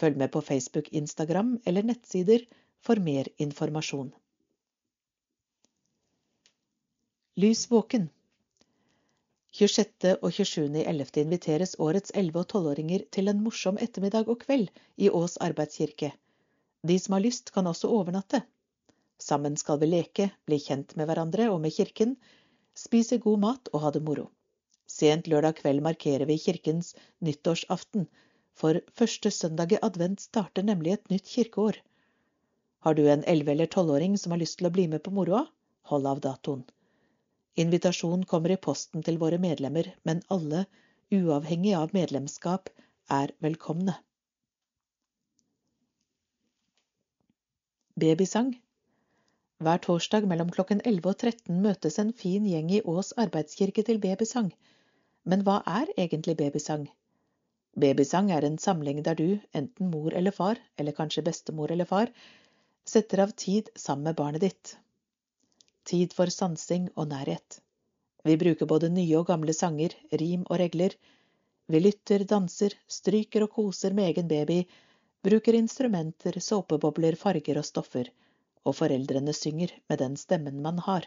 Følg 0.00 0.16
med 0.16 0.32
på 0.32 0.40
Facebook, 0.44 0.88
Instagram 0.96 1.58
eller 1.68 1.84
nettsider 1.84 2.46
for 2.80 3.02
mer 3.10 3.28
informasjon. 3.36 4.08
Lys 7.40 7.66
våken 7.70 8.08
26. 9.52 10.14
og 10.22 10.30
27.11. 10.30 11.20
inviteres 11.24 11.76
årets 11.82 12.12
11- 12.14 12.38
og 12.38 12.52
12-åringer 12.54 13.04
til 13.10 13.30
en 13.32 13.40
morsom 13.42 13.80
ettermiddag 13.82 14.28
og 14.30 14.44
kveld 14.44 14.70
i 14.96 15.10
Ås 15.10 15.36
arbeidskirke. 15.42 16.12
De 16.86 16.98
som 17.02 17.16
har 17.16 17.24
lyst, 17.24 17.50
kan 17.52 17.66
også 17.66 17.90
overnatte. 17.90 18.44
Sammen 19.20 19.56
skal 19.60 19.80
vi 19.82 19.90
leke, 19.90 20.30
bli 20.46 20.60
kjent 20.62 20.94
med 20.96 21.10
hverandre 21.10 21.50
og 21.50 21.58
med 21.64 21.74
kirken, 21.74 22.14
spise 22.78 23.18
god 23.18 23.42
mat 23.42 23.72
og 23.74 23.82
ha 23.84 23.90
det 23.96 24.04
moro. 24.06 24.30
Sent 24.90 25.28
lørdag 25.32 25.58
kveld 25.60 25.82
markerer 25.86 26.26
vi 26.28 26.36
kirkens 26.44 26.88
nyttårsaften, 27.26 28.06
for 28.60 28.80
første 29.00 29.30
søndag 29.36 29.72
i 29.76 29.78
advent 29.88 30.22
starter 30.24 30.66
nemlig 30.66 30.94
et 30.96 31.12
nytt 31.12 31.30
kirkeår. 31.34 31.78
Har 32.86 32.96
du 32.98 33.02
en 33.06 33.24
elleve- 33.32 33.54
eller 33.54 33.70
tolvåring 33.74 34.16
som 34.18 34.34
har 34.34 34.40
lyst 34.42 34.58
til 34.58 34.68
å 34.68 34.72
bli 34.74 34.86
med 34.94 35.04
på 35.06 35.14
moroa, 35.18 35.44
hold 35.92 36.08
av 36.12 36.22
datoen. 36.26 36.64
Invitasjon 37.64 38.24
kommer 38.32 38.54
i 38.54 38.60
posten 38.68 39.06
til 39.06 39.20
våre 39.22 39.38
medlemmer, 39.38 39.92
men 40.04 40.24
alle, 40.36 40.64
uavhengig 41.20 41.76
av 41.82 41.94
medlemskap, 41.96 42.72
er 43.20 43.34
velkomne. 43.46 43.94
Babysang 48.00 48.54
hver 49.60 49.80
torsdag 49.84 50.24
mellom 50.28 50.50
klokken 50.56 50.78
11 50.88 51.08
og 51.10 51.16
13 51.30 51.56
møtes 51.64 51.98
en 52.00 52.12
fin 52.20 52.44
gjeng 52.48 52.70
i 52.72 52.78
Ås 52.92 53.10
arbeidskirke 53.24 53.82
til 53.84 53.98
babysang. 54.00 54.46
Men 55.30 55.44
hva 55.46 55.60
er 55.78 55.90
egentlig 56.04 56.36
babysang? 56.40 56.88
Babysang 57.82 58.30
er 58.34 58.44
en 58.46 58.58
samling 58.58 59.02
der 59.06 59.18
du, 59.18 59.28
enten 59.54 59.90
mor 59.92 60.14
eller 60.20 60.34
far, 60.34 60.58
eller 60.76 60.96
kanskje 60.96 61.22
bestemor 61.28 61.70
eller 61.70 61.86
far, 61.86 62.10
setter 62.92 63.22
av 63.24 63.34
tid 63.42 63.68
sammen 63.78 64.08
med 64.08 64.18
barnet 64.18 64.42
ditt. 64.46 64.72
Tid 65.90 66.16
for 66.16 66.32
sansing 66.34 66.88
og 66.96 67.12
nærhet. 67.12 67.60
Vi 68.26 68.36
bruker 68.42 68.68
både 68.72 68.90
nye 68.92 69.20
og 69.20 69.28
gamle 69.30 69.54
sanger, 69.56 69.94
rim 70.22 70.42
og 70.48 70.58
regler. 70.64 70.96
Vi 71.70 71.80
lytter, 71.80 72.26
danser, 72.34 72.74
stryker 72.98 73.46
og 73.46 73.54
koser 73.54 73.94
med 73.96 74.10
egen 74.10 74.28
baby, 74.28 74.64
bruker 75.24 75.56
instrumenter, 75.56 76.40
såpebobler, 76.42 77.16
farger 77.22 77.62
og 77.62 77.68
stoffer, 77.68 78.10
og 78.66 78.76
foreldrene 78.82 79.36
synger 79.36 79.72
med 79.88 80.02
den 80.02 80.18
stemmen 80.20 80.60
man 80.66 80.82
har. 80.88 81.06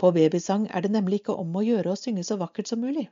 På 0.00 0.08
babysang 0.16 0.62
er 0.72 0.80
det 0.84 0.90
nemlig 0.94 1.18
ikke 1.20 1.34
om 1.42 1.56
å 1.60 1.62
gjøre 1.64 1.92
å 1.92 1.98
synge 2.00 2.22
så 2.24 2.38
vakkert 2.40 2.70
som 2.70 2.80
mulig. 2.80 3.10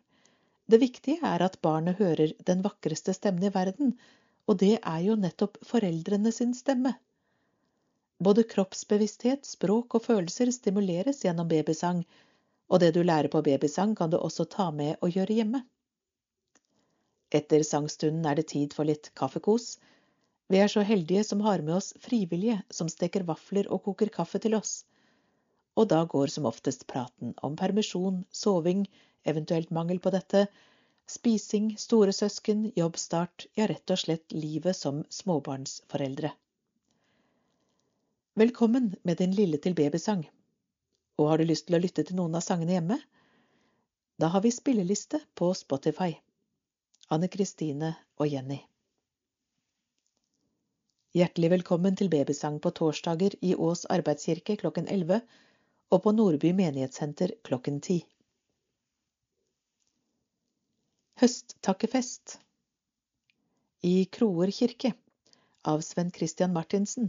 Det 0.73 0.79
viktige 0.81 1.21
er 1.31 1.43
at 1.45 1.59
barnet 1.67 1.99
hører 2.01 2.33
den 2.49 2.63
vakreste 2.65 3.13
stemmen 3.17 3.45
i 3.45 3.51
verden, 3.53 3.91
og 4.49 4.57
det 4.63 4.79
er 4.79 5.03
jo 5.05 5.17
nettopp 5.21 5.59
foreldrene 5.69 6.33
sin 6.33 6.55
stemme. 6.57 6.95
Både 8.25 8.47
kroppsbevissthet, 8.55 9.45
språk 9.45 9.99
og 9.99 10.07
følelser 10.09 10.53
stimuleres 10.57 11.21
gjennom 11.27 11.53
babysang, 11.53 12.03
og 12.73 12.81
det 12.81 12.95
du 12.97 13.03
lærer 13.05 13.29
på 13.37 13.45
babysang 13.45 13.93
kan 13.99 14.13
du 14.13 14.17
også 14.19 14.49
ta 14.57 14.71
med 14.81 14.97
og 15.05 15.13
gjøre 15.13 15.37
hjemme. 15.43 15.65
Etter 17.37 17.69
sangstunden 17.69 18.25
er 18.25 18.41
det 18.41 18.49
tid 18.57 18.73
for 18.73 18.89
litt 18.89 19.13
kaffekos. 19.21 19.75
Vi 20.49 20.65
er 20.65 20.73
så 20.73 20.81
heldige 20.89 21.29
som 21.29 21.45
har 21.45 21.61
med 21.61 21.83
oss 21.83 21.93
frivillige 22.01 22.63
som 22.73 22.89
steker 22.89 23.29
vafler 23.29 23.69
og 23.69 23.85
koker 23.85 24.09
kaffe 24.21 24.41
til 24.41 24.57
oss 24.57 24.79
og 25.79 25.87
da 25.93 26.01
går 26.11 26.33
som 26.35 26.47
oftest 26.51 26.89
praten 26.91 27.37
om 27.47 27.55
permisjon, 27.57 28.25
soving, 28.35 28.83
eventuelt 29.23 29.71
mangel 29.71 30.01
på 30.03 30.11
dette, 30.11 30.49
spising, 31.07 31.71
store 31.79 32.13
søsken, 32.13 32.67
jobbstart, 32.77 33.47
ja, 33.55 33.69
rett 33.71 33.95
og 33.95 34.01
slett 34.03 34.35
livet 34.35 34.77
som 34.77 35.05
småbarnsforeldre. 35.21 36.33
Velkommen 38.39 38.93
med 39.03 39.23
din 39.23 39.33
lille 39.39 39.63
til 39.63 39.79
babysang. 39.79 40.27
Og 41.19 41.31
har 41.31 41.39
du 41.39 41.47
lyst 41.47 41.69
til 41.69 41.79
å 41.79 41.83
lytte 41.83 42.05
til 42.07 42.19
noen 42.19 42.35
av 42.39 42.45
sangene 42.47 42.77
hjemme? 42.77 42.99
Da 44.19 44.31
har 44.35 44.43
vi 44.43 44.55
spilleliste 44.55 45.23
på 45.39 45.53
Spotify. 45.55 46.13
Anne 47.15 47.31
Kristine 47.31 47.95
og 48.19 48.29
Jenny. 48.31 48.61
Hjertelig 51.17 51.51
velkommen 51.55 51.97
til 51.99 52.11
babysang 52.13 52.59
på 52.63 52.75
torsdager 52.75 53.35
i 53.41 53.55
Ås 53.55 53.87
arbeidskirke 53.91 54.59
klokken 54.61 54.91
11 54.91 55.23
og 55.89 56.03
på 56.05 56.13
Nordby 56.13 56.53
menighetssenter 56.57 57.33
klokken 57.49 57.81
ti. 57.85 58.03
Høsttakkefest 61.19 62.39
i 63.89 64.05
Kroer 64.13 64.53
kirke 64.55 64.93
av 65.73 65.81
Sven 65.87 66.13
Christian 66.15 66.53
Martinsen. 66.55 67.09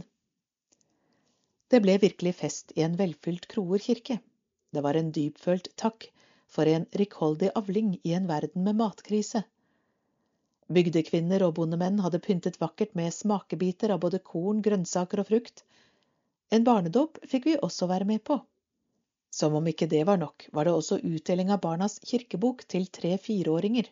Det 1.70 1.78
ble 1.84 1.98
virkelig 2.02 2.34
fest 2.40 2.72
i 2.74 2.82
en 2.82 2.96
velfylt 2.98 3.46
Kroer 3.52 3.82
kirke. 3.84 4.18
Det 4.74 4.82
var 4.82 4.98
en 4.98 5.12
dypfølt 5.14 5.70
takk 5.78 6.08
for 6.50 6.66
en 6.66 6.86
rikholdig 6.98 7.52
avling 7.58 7.94
i 8.02 8.14
en 8.16 8.26
verden 8.26 8.64
med 8.66 8.78
matkrise. 8.80 9.44
Bygdekvinner 10.70 11.42
og 11.46 11.56
bondemenn 11.58 11.98
hadde 12.02 12.22
pyntet 12.22 12.58
vakkert 12.62 12.94
med 12.98 13.14
smakebiter 13.14 13.94
av 13.94 14.02
både 14.02 14.22
korn, 14.22 14.62
grønnsaker 14.62 15.22
og 15.22 15.30
frukt. 15.30 15.64
En 16.50 16.66
barnedåp 16.66 17.18
fikk 17.30 17.46
vi 17.50 17.58
også 17.58 17.86
være 17.90 18.06
med 18.06 18.22
på. 18.26 18.38
Som 19.30 19.54
om 19.54 19.66
ikke 19.70 19.86
det 19.86 20.02
var 20.08 20.18
nok, 20.18 20.48
var 20.52 20.66
det 20.66 20.74
også 20.74 20.98
utdeling 21.06 21.52
av 21.54 21.60
Barnas 21.62 22.00
kirkebok 22.02 22.64
til 22.66 22.88
tre 22.90 23.14
fireåringer. 23.18 23.86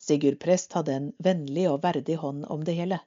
Sigurd 0.00 0.38
Prest 0.40 0.72
hadde 0.72 0.94
en 0.96 1.08
vennlig 1.20 1.66
og 1.68 1.82
verdig 1.84 2.16
hånd 2.22 2.46
om 2.48 2.64
det 2.64 2.78
hele. 2.78 3.02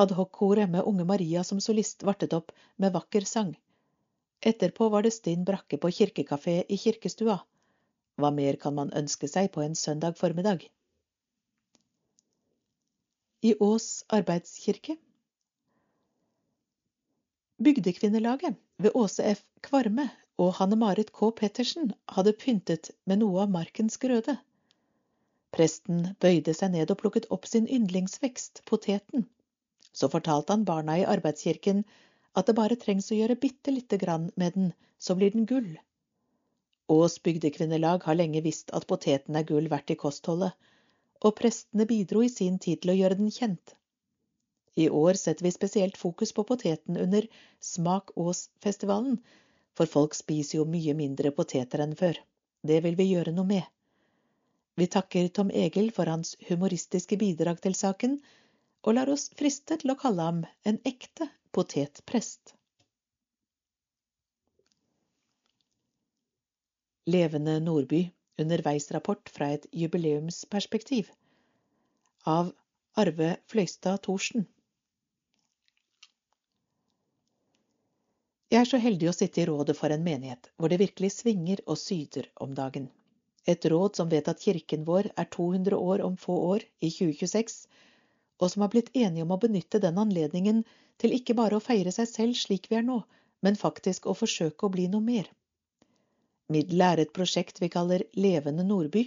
Adhoc-koret 0.00 0.70
med 0.72 0.88
Unge 0.88 1.04
Maria 1.04 1.44
som 1.44 1.60
solist 1.60 2.02
vartet 2.08 2.32
opp 2.32 2.54
med 2.80 2.94
vakker 2.96 3.28
sang. 3.28 3.52
Etterpå 4.40 4.88
var 4.88 5.04
det 5.04 5.12
stinn 5.14 5.44
brakke 5.44 5.76
på 5.78 5.90
kirkekafé 5.92 6.62
i 6.64 6.78
kirkestua. 6.80 7.36
Hva 8.16 8.30
mer 8.32 8.56
kan 8.62 8.74
man 8.74 8.92
ønske 8.96 9.28
seg 9.28 9.52
på 9.52 9.62
en 9.62 9.76
søndag 9.76 10.16
formiddag? 10.16 10.64
I 13.42 13.52
Ås 13.60 14.04
arbeidskirke 14.08 14.96
Bygdekvinnelaget 17.62 18.56
ved 18.82 18.96
Åse 18.98 19.22
F. 19.36 19.44
Kvarme 19.62 20.08
og 20.40 20.54
Hanne-Marit 20.58 21.12
K. 21.12 21.28
Pettersen 21.36 21.92
hadde 22.16 22.32
pyntet 22.44 22.90
med 23.10 23.20
noe 23.22 23.44
av 23.44 23.52
markens 23.52 23.98
grøde. 24.02 24.38
Presten 25.52 26.04
bøyde 26.24 26.54
seg 26.56 26.72
ned 26.72 26.92
og 26.94 27.00
plukket 27.02 27.28
opp 27.36 27.48
sin 27.48 27.68
yndlingsvekst, 27.68 28.62
poteten. 28.68 29.26
Så 29.92 30.08
fortalte 30.12 30.54
han 30.54 30.64
barna 30.68 30.96
i 30.98 31.08
arbeidskirken 31.14 31.84
at 32.32 32.48
det 32.48 32.56
bare 32.56 32.78
trengs 32.80 33.10
å 33.12 33.18
gjøre 33.18 33.36
bitte 33.42 33.74
lite 33.74 33.98
grann 34.00 34.30
med 34.40 34.56
den, 34.56 34.70
så 34.98 35.16
blir 35.18 35.34
den 35.34 35.44
gull. 35.50 35.74
Ås 36.92 37.18
bygdekvinnelag 37.26 38.06
har 38.08 38.16
lenge 38.16 38.40
visst 38.44 38.72
at 38.76 38.88
poteten 38.88 39.36
er 39.36 39.46
gull 39.48 39.68
verdt 39.72 39.92
i 39.92 39.98
kostholdet, 40.00 40.56
og 41.22 41.36
prestene 41.38 41.86
bidro 41.86 42.24
i 42.24 42.32
sin 42.32 42.58
tid 42.58 42.80
til 42.82 42.94
å 42.94 42.98
gjøre 42.98 43.20
den 43.20 43.30
kjent. 43.30 43.76
I 44.80 44.88
år 44.88 45.18
setter 45.20 45.44
vi 45.44 45.52
spesielt 45.52 46.00
fokus 46.00 46.32
på 46.32 46.46
poteten 46.48 46.96
under 46.96 47.28
Smak 47.60 48.16
Ås-festivalen, 48.16 49.20
for 49.78 49.90
folk 49.90 50.14
spiser 50.14 50.58
jo 50.58 50.66
mye 50.68 50.94
mindre 50.98 51.32
poteter 51.36 51.82
enn 51.84 51.96
før. 51.98 52.18
Det 52.62 52.78
vil 52.84 52.96
vi 52.98 53.08
gjøre 53.10 53.34
noe 53.36 53.48
med. 53.48 53.64
Vi 54.80 54.86
takker 54.88 55.28
Tom 55.28 55.50
Egil 55.50 55.90
for 55.96 56.08
hans 56.08 56.34
humoristiske 56.48 57.18
bidrag 57.20 57.60
til 57.64 57.76
saken, 57.76 58.16
og 58.82 58.96
lar 58.96 59.10
oss 59.12 59.28
friste 59.38 59.76
til 59.78 59.92
å 59.92 59.98
kalle 59.98 60.26
ham 60.28 60.42
en 60.68 60.80
ekte 60.88 61.28
potetprest. 61.54 62.54
Levende 67.12 67.58
Nordby 67.60 68.04
underveisrapport 68.42 69.30
fra 69.34 69.50
et 69.56 69.66
jubileumsperspektiv 69.74 71.10
av 72.24 72.52
Arve 72.98 73.36
Fløystad 73.50 74.02
Thorsen. 74.06 74.46
Jeg 78.52 78.60
er 78.60 78.68
så 78.68 78.78
heldig 78.84 79.06
å 79.08 79.14
sitte 79.16 79.40
i 79.40 79.44
rådet 79.48 79.72
for 79.78 79.92
en 79.94 80.02
menighet 80.04 80.50
hvor 80.60 80.68
det 80.68 80.76
virkelig 80.82 81.08
svinger 81.14 81.62
og 81.64 81.78
syder 81.80 82.26
om 82.44 82.50
dagen. 82.52 82.90
Et 83.48 83.64
råd 83.72 83.96
som 83.96 84.10
vet 84.12 84.26
at 84.28 84.42
kirken 84.44 84.82
vår 84.84 85.08
er 85.16 85.28
200 85.36 85.78
år 85.78 86.02
om 86.04 86.18
få 86.20 86.34
år, 86.50 86.66
i 86.84 86.90
2026, 86.92 87.54
og 88.42 88.52
som 88.52 88.64
har 88.64 88.70
blitt 88.74 88.90
enige 88.92 89.24
om 89.24 89.32
å 89.32 89.38
benytte 89.40 89.80
den 89.80 90.00
anledningen 90.02 90.60
til 91.00 91.16
ikke 91.16 91.38
bare 91.38 91.56
å 91.56 91.64
feire 91.64 91.94
seg 91.96 92.10
selv 92.10 92.36
slik 92.38 92.68
vi 92.68 92.76
er 92.82 92.84
nå, 92.84 92.98
men 93.40 93.56
faktisk 93.56 94.06
å 94.06 94.14
forsøke 94.18 94.68
å 94.68 94.72
bli 94.76 94.84
noe 94.92 95.06
mer. 95.06 95.30
Middelet 96.52 96.88
er 96.90 97.02
et 97.06 97.14
prosjekt 97.16 97.62
vi 97.62 97.70
kaller 97.72 98.04
Levende 98.12 98.68
Nordby. 98.68 99.06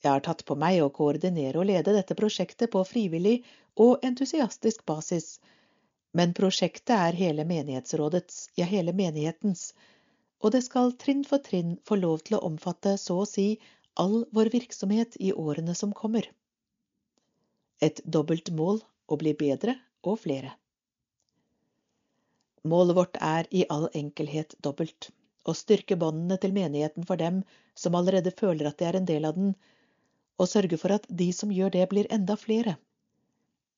Jeg 0.00 0.10
har 0.10 0.24
tatt 0.24 0.46
på 0.48 0.56
meg 0.56 0.80
å 0.80 0.88
koordinere 0.96 1.60
og 1.60 1.68
lede 1.68 1.92
dette 1.92 2.16
prosjektet 2.16 2.72
på 2.72 2.80
frivillig 2.88 3.42
og 3.84 4.00
entusiastisk 4.06 4.88
basis, 4.88 5.36
men 6.16 6.32
prosjektet 6.36 6.94
er 6.96 7.16
hele 7.18 7.44
menighetsrådets, 7.44 8.36
ja 8.56 8.64
hele 8.68 8.94
menighetens, 8.96 9.72
og 10.40 10.54
det 10.54 10.62
skal 10.64 10.94
trinn 11.02 11.24
for 11.28 11.42
trinn 11.44 11.74
få 11.88 11.98
lov 12.00 12.22
til 12.24 12.38
å 12.38 12.44
omfatte 12.48 12.94
så 13.00 13.18
å 13.20 13.26
si 13.28 13.48
all 14.00 14.22
vår 14.36 14.48
virksomhet 14.54 15.18
i 15.20 15.32
årene 15.32 15.74
som 15.76 15.92
kommer. 15.96 16.28
Et 17.84 18.00
dobbelt 18.04 18.48
mål 18.60 18.80
å 19.12 19.18
bli 19.20 19.34
bedre 19.36 19.76
og 20.08 20.22
flere. 20.22 20.54
Målet 22.64 22.96
vårt 22.96 23.20
er 23.20 23.48
i 23.52 23.66
all 23.72 23.88
enkelhet 23.92 24.56
dobbelt. 24.64 25.10
Å 25.46 25.52
styrke 25.54 26.00
båndene 26.00 26.40
til 26.42 26.56
menigheten 26.56 27.04
for 27.06 27.20
dem 27.20 27.42
som 27.76 27.94
allerede 27.94 28.32
føler 28.40 28.70
at 28.70 28.80
de 28.80 28.88
er 28.88 28.98
en 28.98 29.08
del 29.12 29.28
av 29.28 29.36
den, 29.36 29.52
og 30.40 30.48
sørge 30.48 30.80
for 30.80 30.96
at 30.96 31.06
de 31.20 31.28
som 31.36 31.52
gjør 31.52 31.76
det, 31.76 31.86
blir 31.92 32.08
enda 32.12 32.40
flere 32.40 32.78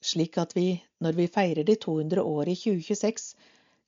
slik 0.00 0.38
at 0.38 0.56
vi, 0.56 0.82
når 1.02 1.16
vi 1.18 1.28
feirer 1.28 1.64
de 1.64 1.76
200 1.76 2.22
år 2.22 2.48
i 2.48 2.56
2026, 2.56 3.34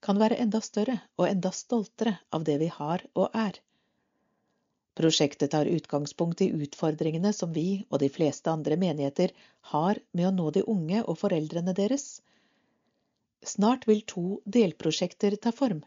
kan 0.01 0.19
være 0.21 0.39
enda 0.43 0.61
større 0.65 0.97
og 1.19 1.29
enda 1.29 1.51
stoltere 1.53 2.17
av 2.33 2.45
det 2.49 2.57
vi 2.63 2.71
har 2.73 3.05
og 3.15 3.37
er. 3.37 3.59
Prosjektet 5.01 5.53
tar 5.53 5.71
utgangspunkt 5.71 6.43
i 6.45 6.51
utfordringene 6.53 7.33
som 7.33 7.53
vi 7.55 7.85
og 7.89 8.01
de 8.03 8.09
fleste 8.13 8.51
andre 8.51 8.77
menigheter 8.81 9.33
har 9.73 10.01
med 10.13 10.29
å 10.29 10.35
nå 10.35 10.51
de 10.57 10.65
unge 10.75 11.03
og 11.05 11.19
foreldrene 11.21 11.75
deres. 11.77 12.09
Snart 13.47 13.87
vil 13.89 14.03
to 14.13 14.41
delprosjekter 14.45 15.37
ta 15.37 15.53
form. 15.57 15.85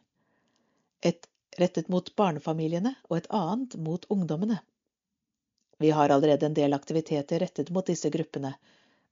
Et 1.03 1.27
rettet 1.59 1.89
mot 1.93 2.07
barnefamiliene 2.15 2.95
og 3.09 3.17
et 3.19 3.29
annet 3.29 3.75
mot 3.77 4.05
ungdommene. 4.09 4.61
Vi 5.83 5.91
har 5.91 6.09
allerede 6.09 6.47
en 6.47 6.55
del 6.57 6.73
aktiviteter 6.73 7.43
rettet 7.43 7.69
mot 7.75 7.85
disse 7.85 8.09
gruppene, 8.09 8.53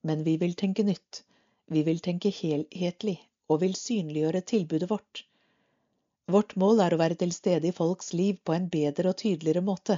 men 0.02 0.24
vi 0.24 0.38
vil 0.38 0.56
tenke 0.56 0.84
nytt. 0.84 1.24
Vi 1.72 1.84
vil 1.88 2.00
tenke 2.00 2.30
helhetlig 2.36 3.18
og 3.48 3.62
vil 3.64 3.76
synliggjøre 3.76 4.42
tilbudet 4.42 4.90
vårt. 4.90 5.26
Vårt 6.32 6.56
mål 6.56 6.80
er 6.86 6.94
å 6.94 7.00
være 7.02 7.18
til 7.20 7.34
stede 7.36 7.68
i 7.68 7.76
folks 7.76 8.14
liv 8.14 8.40
på 8.44 8.56
en 8.56 8.70
bedre 8.72 9.12
og 9.12 9.18
tydeligere 9.22 9.64
måte. 9.66 9.98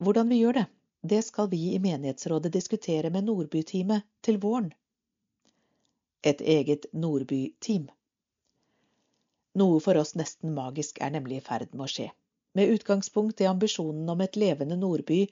Hvordan 0.00 0.28
vi 0.32 0.40
gjør 0.42 0.58
det, 0.60 0.66
det 1.02 1.22
skal 1.24 1.48
vi 1.52 1.60
i 1.74 1.80
menighetsrådet 1.80 2.52
diskutere 2.52 3.10
med 3.10 3.24
Nordbyteamet 3.28 4.06
til 4.22 4.40
våren. 4.42 4.72
et 6.22 6.40
eget 6.40 6.86
Nordby-team. 6.92 7.86
Noe 9.56 9.78
for 9.80 9.96
oss 9.96 10.12
nesten 10.20 10.52
magisk 10.54 10.98
er 11.00 11.14
nemlig 11.14 11.38
i 11.40 11.44
ferd 11.46 11.72
med 11.72 11.86
å 11.86 11.88
skje. 11.88 12.08
Med 12.52 12.74
utgangspunkt 12.74 13.40
i 13.40 13.48
ambisjonen 13.48 14.08
om 14.12 14.20
et 14.20 14.36
levende 14.36 14.76
Nordby, 14.76 15.22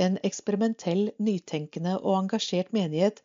en 0.00 0.18
eksperimentell, 0.26 1.10
nytenkende 1.18 1.98
og 2.00 2.16
engasjert 2.22 2.72
menighet, 2.72 3.22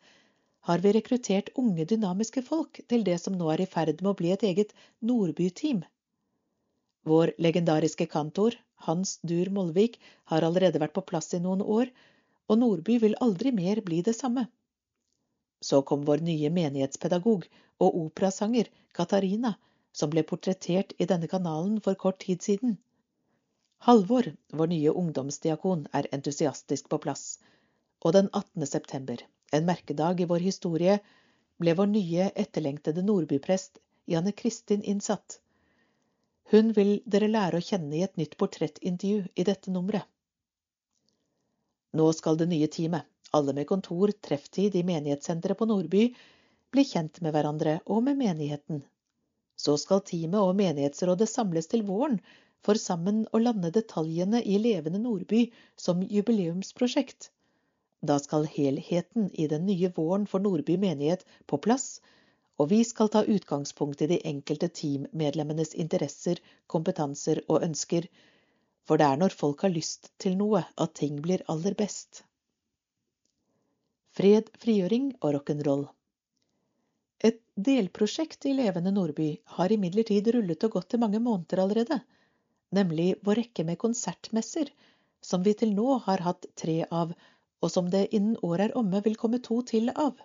har 0.68 0.82
vi 0.84 0.92
rekruttert 0.92 1.48
unge, 1.56 1.84
dynamiske 1.88 2.42
folk 2.44 2.80
til 2.92 3.04
det 3.04 3.16
som 3.22 3.36
nå 3.38 3.48
er 3.54 3.62
i 3.64 3.68
ferd 3.70 4.02
med 4.02 4.10
å 4.10 4.18
bli 4.18 4.32
et 4.34 4.44
eget 4.44 4.74
Nordby-team. 5.00 5.84
Vår 7.08 7.32
legendariske 7.38 8.06
kantor, 8.12 8.56
Hans 8.86 9.16
Dur 9.24 9.48
Molvik, 9.50 9.96
har 10.32 10.44
allerede 10.44 10.80
vært 10.82 10.96
på 10.98 11.06
plass 11.08 11.32
i 11.34 11.40
noen 11.40 11.62
år, 11.62 11.88
og 12.48 12.60
Nordby 12.60 12.98
vil 13.00 13.16
aldri 13.24 13.52
mer 13.52 13.80
bli 13.86 14.02
det 14.04 14.16
samme. 14.18 14.48
Så 15.64 15.80
kom 15.82 16.04
vår 16.06 16.20
nye 16.26 16.50
menighetspedagog 16.54 17.48
og 17.80 17.96
operasanger 18.04 18.68
Katarina, 18.94 19.54
som 19.92 20.12
ble 20.12 20.22
portrettert 20.26 20.92
i 20.98 21.08
denne 21.10 21.30
kanalen 21.30 21.80
for 21.80 21.98
kort 21.98 22.20
tid 22.26 22.44
siden. 22.44 22.76
Halvor, 23.86 24.32
vår 24.50 24.66
nye 24.66 24.90
ungdomsdiakon, 24.90 25.86
er 25.92 26.08
entusiastisk 26.12 26.88
på 26.90 26.98
plass, 26.98 27.38
og 28.02 28.12
den 28.16 28.28
18. 28.32 28.66
september, 28.66 29.20
en 29.54 29.68
merkedag 29.68 30.20
i 30.20 30.26
vår 30.28 30.42
historie, 30.42 30.98
ble 31.62 31.74
vår 31.78 31.86
nye, 31.92 32.26
etterlengtede 32.34 33.04
Nordbyprest 33.06 33.78
Janne 34.10 34.32
Kristin 34.32 34.82
innsatt. 34.82 35.38
Hun 36.50 36.72
vil 36.74 36.90
dere 37.04 37.28
lære 37.30 37.60
å 37.60 37.64
kjenne 37.64 37.94
i 37.98 38.02
et 38.06 38.18
nytt 38.18 38.34
portrettintervju 38.40 39.28
i 39.34 39.46
dette 39.46 39.70
nummeret. 39.70 40.08
Nå 41.98 42.10
skal 42.18 42.36
det 42.40 42.48
nye 42.50 42.68
teamet, 42.72 43.06
alle 43.30 43.54
med 43.54 43.68
kontor, 43.70 44.10
trefftid 44.26 44.74
i 44.74 44.84
menighetssenteret 44.90 45.58
på 45.60 45.68
Nordby, 45.70 46.02
bli 46.74 46.84
kjent 46.84 47.22
med 47.22 47.36
hverandre 47.36 47.78
og 47.86 48.02
med 48.10 48.18
menigheten. 48.18 48.82
Så 49.56 49.78
skal 49.80 50.02
teamet 50.10 50.40
og 50.42 50.56
menighetsrådet 50.58 51.30
samles 51.30 51.70
til 51.70 51.86
våren 51.86 52.18
for 52.66 52.80
sammen 52.80 53.24
å 53.32 53.40
lande 53.42 53.70
detaljene 53.74 54.42
i 54.42 54.58
Levende 54.58 55.00
Nordby 55.02 55.42
som 55.76 56.02
jubileumsprosjekt. 56.02 57.30
Da 58.00 58.18
skal 58.22 58.46
helheten 58.46 59.30
i 59.32 59.48
den 59.50 59.66
nye 59.66 59.90
våren 59.94 60.26
for 60.30 60.42
Nordby 60.44 60.76
menighet 60.78 61.24
på 61.46 61.58
plass, 61.58 62.00
og 62.58 62.70
vi 62.72 62.80
skal 62.84 63.10
ta 63.14 63.24
utgangspunkt 63.24 64.02
i 64.02 64.10
de 64.10 64.18
enkelte 64.26 64.68
teammedlemmenes 64.80 65.74
interesser, 65.74 66.40
kompetanser 66.66 67.42
og 67.48 67.62
ønsker, 67.66 68.08
for 68.86 68.98
det 68.98 69.06
er 69.06 69.20
når 69.20 69.36
folk 69.36 69.62
har 69.66 69.74
lyst 69.74 70.10
til 70.22 70.38
noe 70.38 70.64
at 70.76 70.96
ting 70.98 71.20
blir 71.22 71.44
aller 71.52 71.76
best. 71.78 72.24
Fred, 74.18 74.50
frigjøring 74.58 75.12
og 75.20 75.34
rock'n'roll. 75.36 75.84
Et 77.22 77.38
delprosjekt 77.54 78.46
i 78.46 78.54
Levende 78.54 78.90
Nordby 78.94 79.28
har 79.58 79.74
imidlertid 79.74 80.30
rullet 80.34 80.64
og 80.66 80.78
gått 80.78 80.94
i 80.94 81.02
mange 81.02 81.20
måneder 81.22 81.62
allerede, 81.62 82.00
nemlig 82.74 83.14
vår 83.26 83.40
rekke 83.42 83.64
med 83.64 83.78
konsertmesser, 83.82 84.70
som 85.20 85.42
vi 85.42 85.54
til 85.58 85.74
nå 85.74 85.98
har 86.06 86.22
hatt 86.26 86.46
tre 86.62 86.82
av, 86.90 87.14
og 87.62 87.72
som 87.74 87.88
det 87.90 88.08
innen 88.14 88.36
året 88.42 88.68
er 88.68 88.76
omme 88.78 89.00
vil 89.04 89.16
komme 89.20 89.40
to 89.44 89.60
til 89.70 89.90
av. 89.94 90.18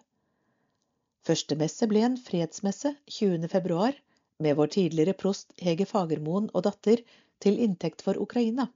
Første 1.28 1.56
messe 1.56 1.88
ble 1.88 2.04
en 2.06 2.18
fredsmesse 2.20 2.94
20. 3.18 3.48
februar 3.52 3.96
med 4.44 4.58
vår 4.60 4.74
tidligere 4.76 5.16
prost 5.24 5.54
Hege 5.66 5.88
Fagermoen 5.90 6.50
og 6.54 6.66
datter 6.68 7.04
til 7.44 7.60
inntekt 7.64 8.04
for 8.06 8.20
Ukraina. 8.20 8.68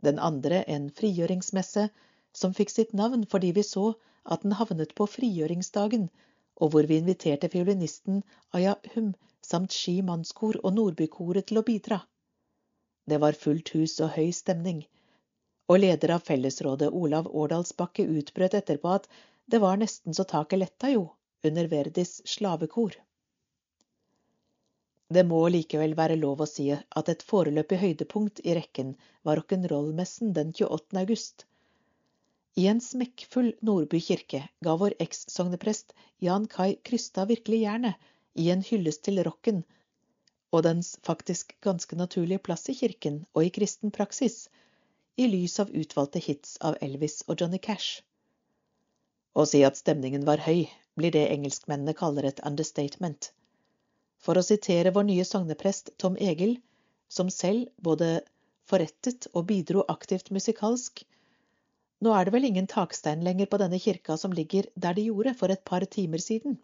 Den 0.00 0.18
andre 0.18 0.62
en 0.74 0.88
frigjøringsmesse 0.96 1.90
som 2.32 2.54
fikk 2.56 2.72
sitt 2.72 2.94
navn 2.96 3.26
fordi 3.28 3.52
vi 3.58 3.64
så 3.66 3.90
at 4.24 4.46
den 4.46 4.56
havnet 4.56 4.94
på 4.96 5.06
frigjøringsdagen, 5.14 6.08
og 6.60 6.72
hvor 6.72 6.88
vi 6.88 7.00
inviterte 7.00 7.48
fiolinisten 7.52 8.22
Aya 8.56 8.74
Hum 8.94 9.12
samt 9.44 9.76
Ski 9.76 10.00
mannskor 10.06 10.58
og 10.62 10.74
Nordbykoret 10.76 11.48
til 11.50 11.60
å 11.60 11.66
bidra. 11.66 12.00
Det 13.10 13.18
var 13.18 13.38
fullt 13.42 13.74
hus 13.74 13.96
og 14.04 14.12
høy 14.14 14.30
stemning, 14.36 14.80
og 15.70 15.80
leder 15.82 16.12
av 16.16 16.22
fellesrådet 16.26 16.90
Olav 17.02 17.26
Årdalsbakke 17.42 18.06
utbrøt 18.20 18.54
etterpå 18.58 18.92
at 18.98 19.08
det 19.50 19.58
var 19.64 19.80
nesten 19.80 20.14
så 20.14 20.26
taket 20.32 20.60
letta 20.62 20.90
jo 20.92 21.08
under 21.50 21.66
Verdis 21.72 22.20
slavekor. 22.34 22.94
Det 25.10 25.24
må 25.26 25.40
likevel 25.50 25.96
være 25.98 26.20
lov 26.20 26.44
å 26.44 26.46
si 26.46 26.68
at 26.70 27.08
et 27.10 27.24
foreløpig 27.26 27.80
høydepunkt 27.80 28.42
i 28.46 28.54
rekken 28.58 28.92
var 29.26 29.40
rock'n'roll-messen 29.40 30.30
den 30.36 30.52
28. 30.54 31.00
august. 31.02 31.46
I 32.60 32.68
en 32.70 32.82
smekkfull 32.84 33.50
Nordby 33.66 33.98
kirke 34.06 34.44
ga 34.66 34.76
vår 34.78 34.94
eks-sogneprest 35.02 35.96
Jan 36.28 36.46
Kai 36.54 36.76
Krystad 36.86 37.32
virkelig 37.32 37.64
jernet 37.64 38.10
i 38.38 38.52
en 38.54 38.62
hyllest 38.70 39.02
til 39.08 39.18
rocken 39.26 39.64
og 40.50 40.64
dens 40.66 40.96
faktisk 41.06 41.54
ganske 41.66 41.96
naturlige 41.96 42.42
plass 42.46 42.68
i 42.72 42.76
kirken 42.78 43.24
og 43.34 43.46
i 43.46 43.52
kristen 43.54 43.92
praksis, 43.94 44.48
i 45.16 45.26
lys 45.30 45.58
av 45.62 45.70
utvalgte 45.76 46.22
hits 46.22 46.56
av 46.64 46.78
Elvis 46.82 47.20
og 47.28 47.40
Johnny 47.40 47.58
Cash. 47.58 48.00
Å 49.34 49.44
si 49.46 49.60
at 49.66 49.78
stemningen 49.78 50.24
var 50.26 50.42
høy, 50.42 50.66
blir 50.98 51.14
det 51.14 51.28
engelskmennene 51.30 51.94
kaller 51.98 52.26
et 52.28 52.42
understatement. 52.46 53.30
For 54.20 54.36
å 54.36 54.44
sitere 54.44 54.92
vår 54.96 55.06
nye 55.10 55.26
sogneprest 55.28 55.92
Tom 56.02 56.16
Egil, 56.18 56.56
som 57.08 57.30
selv 57.30 57.70
både 57.78 58.20
forrettet 58.70 59.28
og 59.34 59.46
bidro 59.50 59.84
aktivt 59.92 60.32
musikalsk, 60.34 61.04
nå 62.00 62.12
er 62.16 62.26
det 62.26 62.34
vel 62.34 62.48
ingen 62.48 62.68
takstein 62.70 63.22
lenger 63.24 63.48
på 63.52 63.60
denne 63.60 63.78
kirka 63.82 64.16
som 64.16 64.32
ligger 64.32 64.68
der 64.74 64.96
de 64.96 65.06
gjorde 65.08 65.34
for 65.36 65.52
et 65.52 65.64
par 65.70 65.84
timer 65.84 66.22
siden. 66.22 66.58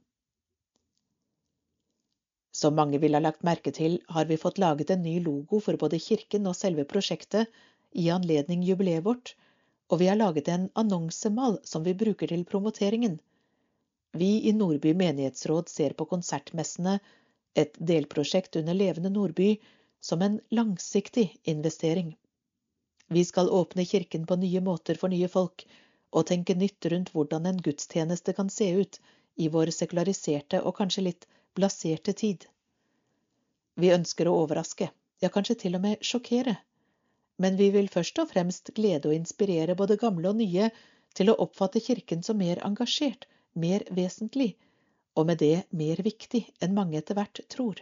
Som 2.56 2.76
mange 2.80 2.98
vil 3.02 3.16
ha 3.16 3.20
lagt 3.20 3.42
merke 3.44 3.70
til, 3.76 3.98
har 4.08 4.24
vi 4.28 4.36
fått 4.40 4.58
laget 4.62 4.90
en 4.94 5.02
ny 5.04 5.18
logo 5.20 5.58
for 5.64 5.76
både 5.82 5.98
kirken 6.00 6.46
og 6.48 6.56
selve 6.56 6.86
prosjektet 6.88 7.50
i 8.02 8.06
anledning 8.14 8.62
jubileet 8.64 9.04
vårt, 9.04 9.34
og 9.92 10.00
vi 10.00 10.08
har 10.08 10.16
laget 10.16 10.48
en 10.48 10.64
annonsemal 10.82 11.58
som 11.72 11.84
vi 11.84 11.94
bruker 12.04 12.32
til 12.32 12.46
promoteringen. 12.52 13.18
Vi 14.22 14.30
i 14.48 14.54
Nordby 14.56 14.94
menighetsråd 15.02 15.68
ser 15.68 15.98
på 15.98 16.08
konsertmessene, 16.14 16.96
et 17.62 17.76
delprosjekt 17.92 18.56
under 18.62 18.80
Levende 18.80 19.12
Nordby, 19.12 19.50
som 20.00 20.22
en 20.22 20.40
langsiktig 20.48 21.28
investering. 21.44 22.16
Vi 23.08 23.24
skal 23.24 23.52
åpne 23.60 23.84
kirken 23.84 24.26
på 24.26 24.40
nye 24.40 24.64
måter 24.64 24.96
for 25.02 25.12
nye 25.12 25.28
folk, 25.28 25.66
og 26.16 26.30
tenke 26.32 26.56
nytt 26.56 26.88
rundt 26.92 27.12
hvordan 27.12 27.52
en 27.52 27.60
gudstjeneste 27.68 28.32
kan 28.40 28.48
se 28.48 28.72
ut 28.80 29.00
i 29.36 29.52
vår 29.52 29.76
sekulariserte 29.76 30.64
og 30.64 30.78
kanskje 30.80 31.10
litt 31.10 31.26
blaserte 31.56 32.12
tid. 32.12 32.46
Vi 33.76 33.92
ønsker 33.96 34.28
å 34.28 34.38
overraske, 34.44 34.92
ja 35.24 35.32
kanskje 35.32 35.58
til 35.64 35.78
og 35.80 35.84
med 35.88 36.04
sjokkere 36.04 36.58
men 37.36 37.56
vi 37.56 37.70
vil 37.70 37.88
først 37.92 38.18
og 38.22 38.30
fremst 38.32 38.70
glede 38.76 39.10
og 39.10 39.16
inspirere 39.16 39.76
både 39.78 39.98
gamle 40.00 40.32
og 40.32 40.38
nye 40.40 40.70
til 41.16 41.32
å 41.32 41.38
oppfatte 41.44 41.82
Kirken 41.84 42.22
som 42.24 42.38
mer 42.40 42.62
engasjert, 42.68 43.26
mer 43.52 43.84
vesentlig, 43.98 44.54
og 45.16 45.28
med 45.30 45.40
det 45.40 45.64
mer 45.80 46.00
viktig 46.04 46.42
enn 46.64 46.76
mange 46.76 46.98
etter 47.00 47.16
hvert 47.16 47.40
tror. 47.52 47.80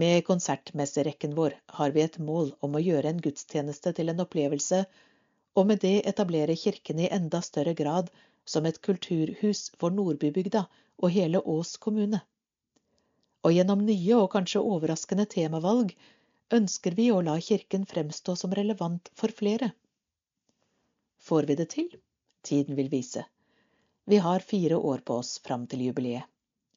Med 0.00 0.22
konsertmesserekken 0.24 1.34
vår 1.36 1.56
har 1.78 1.92
vi 1.96 2.04
et 2.04 2.18
mål 2.22 2.52
om 2.66 2.76
å 2.76 2.82
gjøre 2.84 3.10
en 3.10 3.24
gudstjeneste 3.24 3.92
til 3.96 4.12
en 4.12 4.22
opplevelse, 4.24 4.84
og 5.58 5.66
med 5.66 5.80
det 5.82 5.96
etablere 6.08 6.56
Kirken 6.56 7.00
i 7.02 7.10
enda 7.10 7.40
større 7.42 7.74
grad 7.74 8.12
som 8.48 8.68
et 8.68 8.80
kulturhus 8.84 9.68
for 9.80 9.92
Nordbybygda 9.96 10.66
og 11.00 11.12
hele 11.16 11.40
Ås 11.40 11.76
kommune. 11.82 12.20
Og 13.44 13.56
gjennom 13.56 13.82
nye 13.86 14.16
og 14.20 14.30
kanskje 14.34 14.62
overraskende 14.62 15.26
temavalg 15.34 15.94
ønsker 16.52 16.96
vi 16.98 17.08
å 17.12 17.20
la 17.24 17.38
Kirken 17.40 17.86
fremstå 17.88 18.36
som 18.36 18.54
relevant 18.56 19.10
for 19.16 19.32
flere. 19.40 19.72
Får 21.20 21.48
vi 21.48 21.56
det 21.60 21.68
til? 21.74 21.88
Tiden 22.42 22.76
vil 22.76 22.88
vise. 22.92 23.24
Vi 24.10 24.16
har 24.16 24.40
fire 24.40 24.76
år 24.76 25.02
på 25.06 25.18
oss 25.22 25.38
fram 25.44 25.66
til 25.70 25.84
jubileet, 25.86 26.24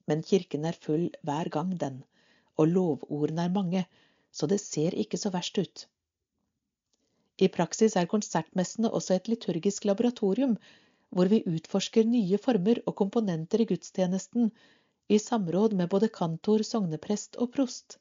men 0.05 0.23
kirken 0.23 0.65
er 0.69 0.77
full 0.85 1.05
hver 1.23 1.49
gang, 1.49 1.71
den, 1.79 2.01
og 2.59 2.67
lovordene 2.67 3.45
er 3.47 3.53
mange, 3.55 3.85
så 4.31 4.49
det 4.51 4.59
ser 4.61 4.93
ikke 5.03 5.17
så 5.17 5.31
verst 5.33 5.57
ut. 5.57 5.85
I 7.41 7.49
praksis 7.55 7.95
er 7.97 8.11
konsertmessene 8.11 8.91
også 8.91 9.15
et 9.15 9.31
liturgisk 9.31 9.87
laboratorium, 9.89 10.57
hvor 11.13 11.29
vi 11.29 11.43
utforsker 11.45 12.07
nye 12.09 12.39
former 12.41 12.79
og 12.89 12.95
komponenter 13.01 13.61
i 13.61 13.67
gudstjenesten, 13.69 14.49
i 15.07 15.19
samråd 15.19 15.75
med 15.77 15.91
både 15.91 16.09
kantor, 16.09 16.63
sogneprest 16.65 17.37
og 17.43 17.51
prost. 17.53 17.97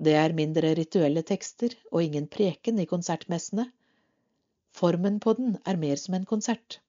Det 0.00 0.14
er 0.16 0.34
mindre 0.34 0.72
rituelle 0.78 1.22
tekster 1.28 1.76
og 1.92 2.02
ingen 2.02 2.26
preken 2.26 2.80
i 2.80 2.88
konsertmessene. 2.90 3.66
Formen 4.74 5.18
på 5.20 5.34
den 5.38 5.58
er 5.68 5.78
mer 5.82 6.00
som 6.00 6.16
en 6.16 6.26
konsert. 6.26 6.80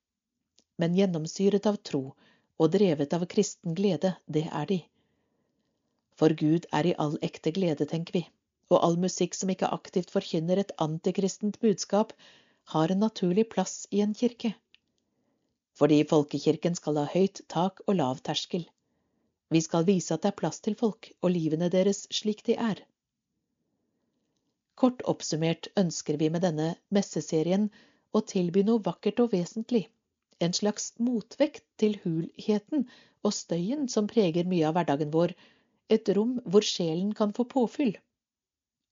Men 0.79 0.95
gjennomsyret 0.97 1.67
av 1.69 1.77
tro 1.89 2.03
og 2.61 2.71
drevet 2.73 3.13
av 3.17 3.25
kristen 3.29 3.75
glede, 3.77 4.15
det 4.25 4.47
er 4.47 4.69
de. 4.69 4.79
For 6.17 6.33
Gud 6.37 6.67
er 6.71 6.87
i 6.87 6.95
all 7.05 7.17
ekte 7.25 7.53
glede, 7.53 7.87
tenker 7.89 8.15
vi, 8.19 8.23
og 8.71 8.79
all 8.85 8.97
musikk 9.01 9.35
som 9.37 9.51
ikke 9.53 9.69
aktivt 9.75 10.13
forkynner 10.13 10.61
et 10.61 10.73
antikristent 10.85 11.59
budskap, 11.61 12.13
har 12.73 12.93
en 12.93 13.01
naturlig 13.03 13.47
plass 13.53 13.87
i 13.91 14.03
en 14.05 14.13
kirke. 14.17 14.53
Fordi 15.81 16.03
folkekirken 16.05 16.75
skal 16.77 16.99
ha 17.01 17.07
høyt 17.09 17.41
tak 17.49 17.79
og 17.87 17.95
lav 17.97 18.19
terskel. 18.27 18.67
Vi 19.49 19.61
skal 19.65 19.87
vise 19.87 20.13
at 20.13 20.21
det 20.21 20.29
er 20.29 20.37
plass 20.37 20.61
til 20.61 20.75
folk 20.77 21.09
og 21.25 21.33
livene 21.33 21.71
deres 21.73 22.03
slik 22.13 22.43
de 22.45 22.53
er. 22.69 22.83
Kort 24.77 25.01
oppsummert 25.09 25.71
ønsker 25.81 26.19
vi 26.21 26.29
med 26.33 26.45
denne 26.45 26.75
messeserien 26.93 27.65
å 28.13 28.21
tilby 28.33 28.61
noe 28.67 28.83
vakkert 28.85 29.23
og 29.25 29.33
vesentlig, 29.33 29.87
en 30.41 30.53
slags 30.53 30.91
motvekt 31.01 31.65
til 31.81 31.97
hulheten 32.05 32.87
og 33.25 33.33
støyen 33.33 33.89
som 33.89 34.09
preger 34.09 34.49
mye 34.49 34.69
av 34.69 34.77
hverdagen 34.77 35.11
vår, 35.13 35.33
et 35.89 36.09
rom 36.15 36.37
hvor 36.45 36.65
sjelen 36.65 37.11
kan 37.17 37.33
få 37.33 37.45
påfyll. 37.49 37.95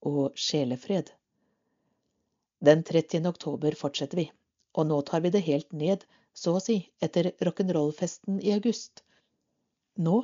Og 0.09 0.37
sjelefred. 0.37 1.13
Den 2.65 2.81
30. 2.83 3.25
oktober 3.29 3.77
fortsetter 3.77 4.23
vi, 4.23 4.31
og 4.73 4.89
nå 4.89 5.03
tar 5.07 5.21
vi 5.25 5.31
det 5.33 5.45
helt 5.45 5.69
ned, 5.73 6.05
så 6.39 6.55
å 6.57 6.63
si, 6.63 6.77
etter 7.03 7.31
rock'n'roll-festen 7.45 8.39
i 8.45 8.53
august. 8.55 9.03
Nå, 10.07 10.21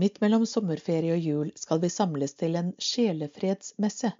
midt 0.00 0.20
mellom 0.24 0.46
sommerferie 0.48 1.16
og 1.16 1.26
jul, 1.30 1.52
skal 1.60 1.82
vi 1.82 1.92
samles 1.92 2.36
til 2.40 2.56
en 2.60 2.72
sjelefredsmesse, 2.90 4.12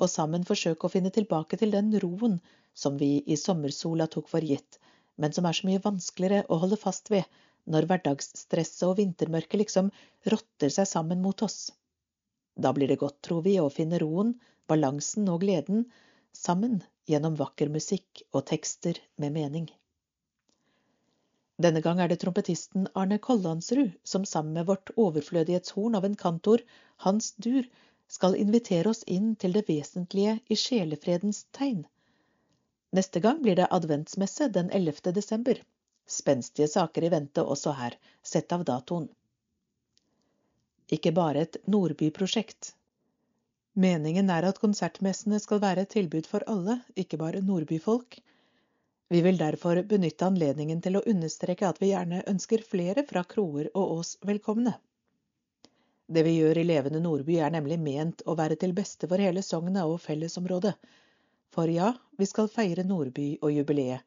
og 0.00 0.10
sammen 0.10 0.46
forsøke 0.48 0.88
å 0.88 0.92
finne 0.92 1.12
tilbake 1.14 1.58
til 1.60 1.74
den 1.74 1.92
roen 2.02 2.38
som 2.74 2.96
vi 2.98 3.18
i 3.30 3.36
sommersola 3.38 4.08
tok 4.10 4.30
for 4.32 4.46
gitt, 4.52 4.80
men 5.20 5.34
som 5.36 5.46
er 5.46 5.56
så 5.56 5.68
mye 5.68 5.82
vanskeligere 5.84 6.48
å 6.50 6.58
holde 6.64 6.80
fast 6.80 7.12
ved 7.14 7.28
når 7.70 7.86
hverdagsstresset 7.90 8.88
og 8.88 8.98
vintermørket 8.98 9.60
liksom 9.60 9.92
rotter 10.32 10.72
seg 10.74 10.88
sammen 10.90 11.22
mot 11.24 11.44
oss. 11.46 11.70
Da 12.54 12.72
blir 12.74 12.90
det 12.90 13.00
godt, 13.02 13.20
tror 13.26 13.44
vi, 13.46 13.54
å 13.60 13.70
finne 13.72 14.00
roen, 14.02 14.34
balansen 14.70 15.28
og 15.30 15.42
gleden 15.44 15.86
sammen 16.34 16.80
gjennom 17.10 17.38
vakker 17.38 17.70
musikk 17.72 18.24
og 18.32 18.46
tekster 18.50 19.00
med 19.20 19.34
mening. 19.34 19.70
Denne 21.56 21.80
gang 21.80 22.00
er 22.02 22.10
det 22.10 22.18
trompetisten 22.22 22.88
Arne 22.98 23.18
Kollandsrud 23.22 23.92
som 24.02 24.24
sammen 24.26 24.56
med 24.58 24.66
vårt 24.66 24.90
overflødighetshorn 24.96 25.94
av 25.94 26.04
en 26.04 26.16
kantor, 26.16 26.64
Hans 27.06 27.32
Dur, 27.34 27.68
skal 28.08 28.36
invitere 28.36 28.90
oss 28.90 29.02
inn 29.06 29.34
til 29.36 29.54
det 29.54 29.64
vesentlige 29.68 30.38
i 30.50 30.58
sjelefredens 30.58 31.44
tegn. 31.56 31.84
Neste 32.94 33.20
gang 33.20 33.40
blir 33.42 33.56
det 33.58 33.70
adventsmesse 33.70 34.48
den 34.54 34.70
11. 34.70 35.12
desember. 35.14 35.62
Spenstige 36.06 36.68
saker 36.68 37.06
i 37.06 37.10
vente 37.14 37.42
også 37.42 37.72
her. 37.78 37.96
Sett 38.22 38.52
av 38.52 38.64
datoen. 38.64 39.08
Ikke 40.92 41.14
bare 41.16 41.46
et 41.46 41.56
Nordby-prosjekt. 41.66 42.74
Meningen 43.74 44.30
er 44.30 44.46
at 44.46 44.60
konsertmessene 44.62 45.40
skal 45.42 45.62
være 45.62 45.86
et 45.86 45.94
tilbud 45.96 46.28
for 46.30 46.44
alle, 46.50 46.76
ikke 46.94 47.18
bare 47.18 47.40
nordbyfolk. 47.42 48.20
Vi 49.08 49.20
vil 49.22 49.36
derfor 49.36 49.82
benytte 49.82 50.26
anledningen 50.26 50.80
til 50.82 50.96
å 50.96 51.04
understreke 51.06 51.68
at 51.68 51.80
vi 51.82 51.90
gjerne 51.90 52.22
ønsker 52.30 52.64
flere 52.64 53.04
fra 53.08 53.22
kroer 53.28 53.68
og 53.74 53.98
Ås 53.98 54.16
velkomne. 54.24 54.72
Det 56.06 56.22
vi 56.24 56.36
gjør 56.38 56.60
i 56.60 56.64
Levende 56.64 57.00
Nordby 57.04 57.36
er 57.40 57.52
nemlig 57.52 57.78
ment 57.80 58.24
å 58.28 58.36
være 58.36 58.56
til 58.60 58.72
beste 58.76 59.08
for 59.08 59.20
hele 59.20 59.42
sognet 59.44 59.84
og 59.88 60.00
fellesområdet. 60.04 60.74
For 61.54 61.70
ja, 61.70 61.92
vi 62.18 62.26
skal 62.28 62.50
feire 62.52 62.84
Nordby 62.84 63.28
og 63.40 63.52
jubileet, 63.52 64.00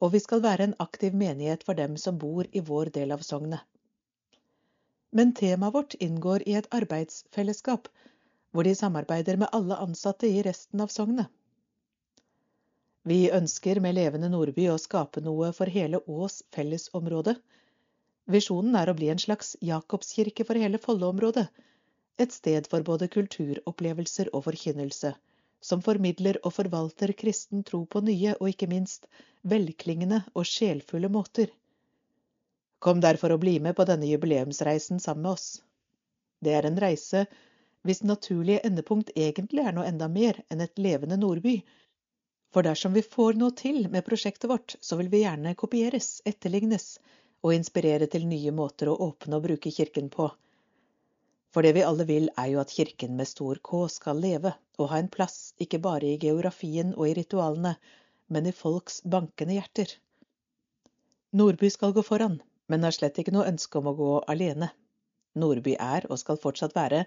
og 0.00 0.14
vi 0.14 0.22
skal 0.22 0.42
være 0.46 0.68
en 0.68 0.78
aktiv 0.82 1.14
menighet 1.14 1.66
for 1.66 1.78
dem 1.78 1.98
som 2.00 2.18
bor 2.18 2.46
i 2.52 2.62
vår 2.70 2.90
del 2.94 3.12
av 3.14 3.26
sognet. 3.26 3.62
Men 5.12 5.34
temaet 5.34 5.74
vårt 5.74 5.98
inngår 5.98 6.46
i 6.46 6.54
et 6.58 6.70
arbeidsfellesskap, 6.74 7.90
hvor 8.50 8.66
de 8.66 8.74
samarbeider 8.78 9.38
med 9.42 9.50
alle 9.52 9.78
ansatte 9.82 10.30
i 10.30 10.42
resten 10.46 10.82
av 10.82 10.90
sognet. 10.94 11.26
Vi 13.08 13.30
ønsker 13.32 13.80
med 13.80 13.96
Levende 13.96 14.28
Nordby 14.28 14.66
å 14.68 14.78
skape 14.78 15.22
noe 15.24 15.52
for 15.56 15.72
hele 15.72 16.02
Ås 16.06 16.42
fellesområde. 16.52 17.34
Visjonen 18.30 18.76
er 18.76 18.90
å 18.90 18.96
bli 18.98 19.08
en 19.08 19.22
slags 19.22 19.56
Jakobskirke 19.64 20.44
for 20.44 20.60
hele 20.60 20.78
Follo-området, 20.78 21.46
et 22.20 22.32
sted 22.36 22.68
for 22.68 22.84
både 22.84 23.08
kulturopplevelser 23.08 24.34
og 24.34 24.44
forkynnelse 24.50 25.14
som 25.60 25.82
formidler 25.84 26.38
og 26.44 26.54
forvalter 26.56 27.12
kristen 27.22 27.64
tro 27.68 27.82
på 27.84 28.00
nye 28.04 28.34
og 28.38 28.48
ikke 28.52 28.68
minst 28.70 29.06
velklingende 29.52 30.22
og 30.34 30.48
sjelfulle 30.48 31.10
måter. 31.12 31.50
Kom 32.80 33.00
derfor 33.04 33.34
og 33.34 33.42
bli 33.42 33.58
med 33.60 33.76
på 33.76 33.84
denne 33.88 34.08
jubileumsreisen 34.08 35.00
sammen 35.04 35.26
med 35.26 35.36
oss. 35.36 35.48
Det 36.40 36.54
er 36.56 36.68
en 36.68 36.80
reise 36.80 37.26
hvis 37.84 38.02
naturlige 38.04 38.64
endepunkt 38.64 39.12
egentlig 39.16 39.64
er 39.64 39.76
noe 39.76 39.88
enda 39.88 40.08
mer 40.08 40.40
enn 40.48 40.64
et 40.64 40.80
levende 40.80 41.20
Nordby. 41.20 41.60
For 42.50 42.66
dersom 42.66 42.94
vi 42.96 43.02
får 43.06 43.36
noe 43.38 43.54
til 43.54 43.84
med 43.94 44.04
prosjektet 44.06 44.50
vårt, 44.50 44.74
så 44.80 44.96
vil 44.98 45.10
vi 45.12 45.22
gjerne 45.22 45.54
kopieres, 45.58 46.08
etterlignes 46.26 46.96
og 47.46 47.54
inspirere 47.54 48.08
til 48.10 48.26
nye 48.26 48.52
måter 48.54 48.90
å 48.90 48.96
åpne 49.06 49.38
og 49.38 49.44
bruke 49.46 49.70
kirken 49.76 50.10
på. 50.10 50.26
For 51.54 51.66
det 51.66 51.72
vi 51.76 51.86
alle 51.86 52.06
vil, 52.06 52.28
er 52.38 52.50
jo 52.52 52.60
at 52.62 52.74
kirken 52.74 53.16
med 53.18 53.28
stor 53.30 53.58
K 53.68 53.86
skal 53.90 54.20
leve 54.22 54.52
og 54.78 54.90
ha 54.92 55.00
en 55.02 55.10
plass 55.14 55.54
ikke 55.62 55.80
bare 55.82 56.12
i 56.12 56.18
geografien 56.22 56.92
og 56.96 57.08
i 57.08 57.14
ritualene, 57.18 57.74
men 58.30 58.46
i 58.46 58.54
folks 58.54 59.00
bankende 59.14 59.56
hjerter. 59.56 59.94
Nordby 61.40 61.70
skal 61.70 61.94
gå 61.94 62.02
foran, 62.06 62.38
men 62.70 62.86
har 62.86 62.94
slett 62.94 63.18
ikke 63.18 63.34
noe 63.34 63.48
ønske 63.50 63.78
om 63.78 63.90
å 63.90 63.96
gå 63.98 64.12
alene. 64.34 64.70
Nordby 65.38 65.76
er, 65.78 66.06
og 66.10 66.18
skal 66.22 66.38
fortsatt 66.42 66.74
være, 66.78 67.04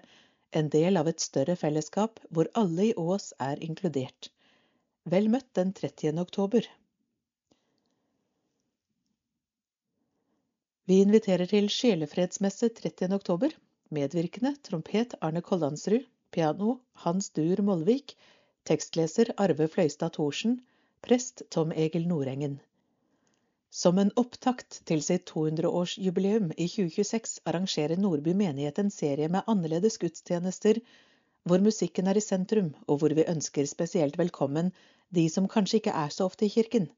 en 0.52 0.70
del 0.72 1.00
av 1.00 1.08
et 1.10 1.20
større 1.24 1.56
fellesskap 1.60 2.20
hvor 2.30 2.48
alle 2.60 2.90
i 2.90 2.94
Ås 3.00 3.32
er 3.42 3.60
inkludert. 3.64 4.30
Vel 5.12 5.26
møtt 5.28 5.50
den 5.52 5.74
30. 5.76 6.16
oktober. 6.20 6.64
Vi 10.88 10.96
inviterer 11.04 11.50
til 11.50 11.68
sjelefredsmesse 11.68 12.70
30. 12.78 13.10
oktober 13.12 13.52
Medvirkende 13.92 14.54
trompet 14.64 15.12
Arne 15.20 15.42
Kollandsrud. 15.44 16.06
Piano 16.32 16.78
Hans 17.04 17.28
Dur 17.36 17.60
Molvik. 17.66 18.16
Tekstleser 18.64 19.34
Arve 19.36 19.68
Fløystad 19.68 20.16
Thorsen. 20.16 20.62
Prest 21.04 21.44
Tom 21.50 21.76
Egil 21.76 22.08
Nordengen. 22.08 22.56
Som 23.68 24.00
en 24.00 24.14
opptakt 24.16 24.80
til 24.88 25.04
sitt 25.04 25.28
200-årsjubileum 25.28 26.48
i 26.56 26.64
2026 26.78 27.42
arrangerer 27.44 28.00
Nordby 28.00 28.32
menighet 28.32 28.80
en 28.80 28.90
serie 28.90 29.28
med 29.28 29.44
annerledes 29.52 30.00
gudstjenester, 30.00 30.80
hvor 31.44 31.60
musikken 31.60 32.08
er 32.08 32.16
i 32.16 32.24
sentrum, 32.24 32.72
og 32.88 33.02
hvor 33.02 33.12
vi 33.12 33.28
ønsker 33.28 33.68
spesielt 33.68 34.16
velkommen 34.16 34.72
de 35.16 35.24
som 35.30 35.48
kanskje 35.50 35.80
ikke 35.80 35.96
er 36.04 36.12
så 36.14 36.28
ofte 36.28 36.46
i 36.46 36.52
kirken. 36.52 36.90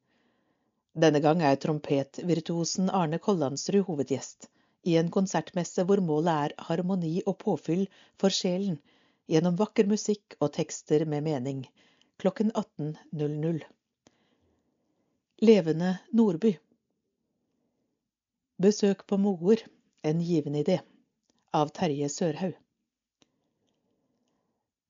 Denne 0.97 1.21
gang 1.25 1.43
er 1.45 1.59
trompetvirtuosen 1.61 2.91
Arne 3.01 3.19
Kollandsrud 3.23 3.85
hovedgjest 3.89 4.49
i 4.89 4.97
en 5.01 5.11
konsertmesse 5.13 5.85
hvor 5.87 6.01
målet 6.11 6.33
er 6.33 6.67
harmoni 6.69 7.19
og 7.27 7.39
påfyll 7.43 7.87
for 8.23 8.33
sjelen 8.33 8.79
gjennom 9.31 9.59
vakker 9.61 9.89
musikk 9.91 10.37
og 10.41 10.53
tekster 10.57 11.05
med 11.11 11.27
mening, 11.27 11.65
klokken 12.23 12.53
18.00. 12.55 13.65
Levende 15.45 15.99
Nordby 16.17 16.55
Besøk 18.63 19.03
på 19.07 19.19
Moer, 19.21 19.61
en 20.03 20.23
givende 20.25 20.63
idé, 20.65 20.79
av 21.53 21.69
Terje 21.77 22.09
Sørhaug. 22.09 22.55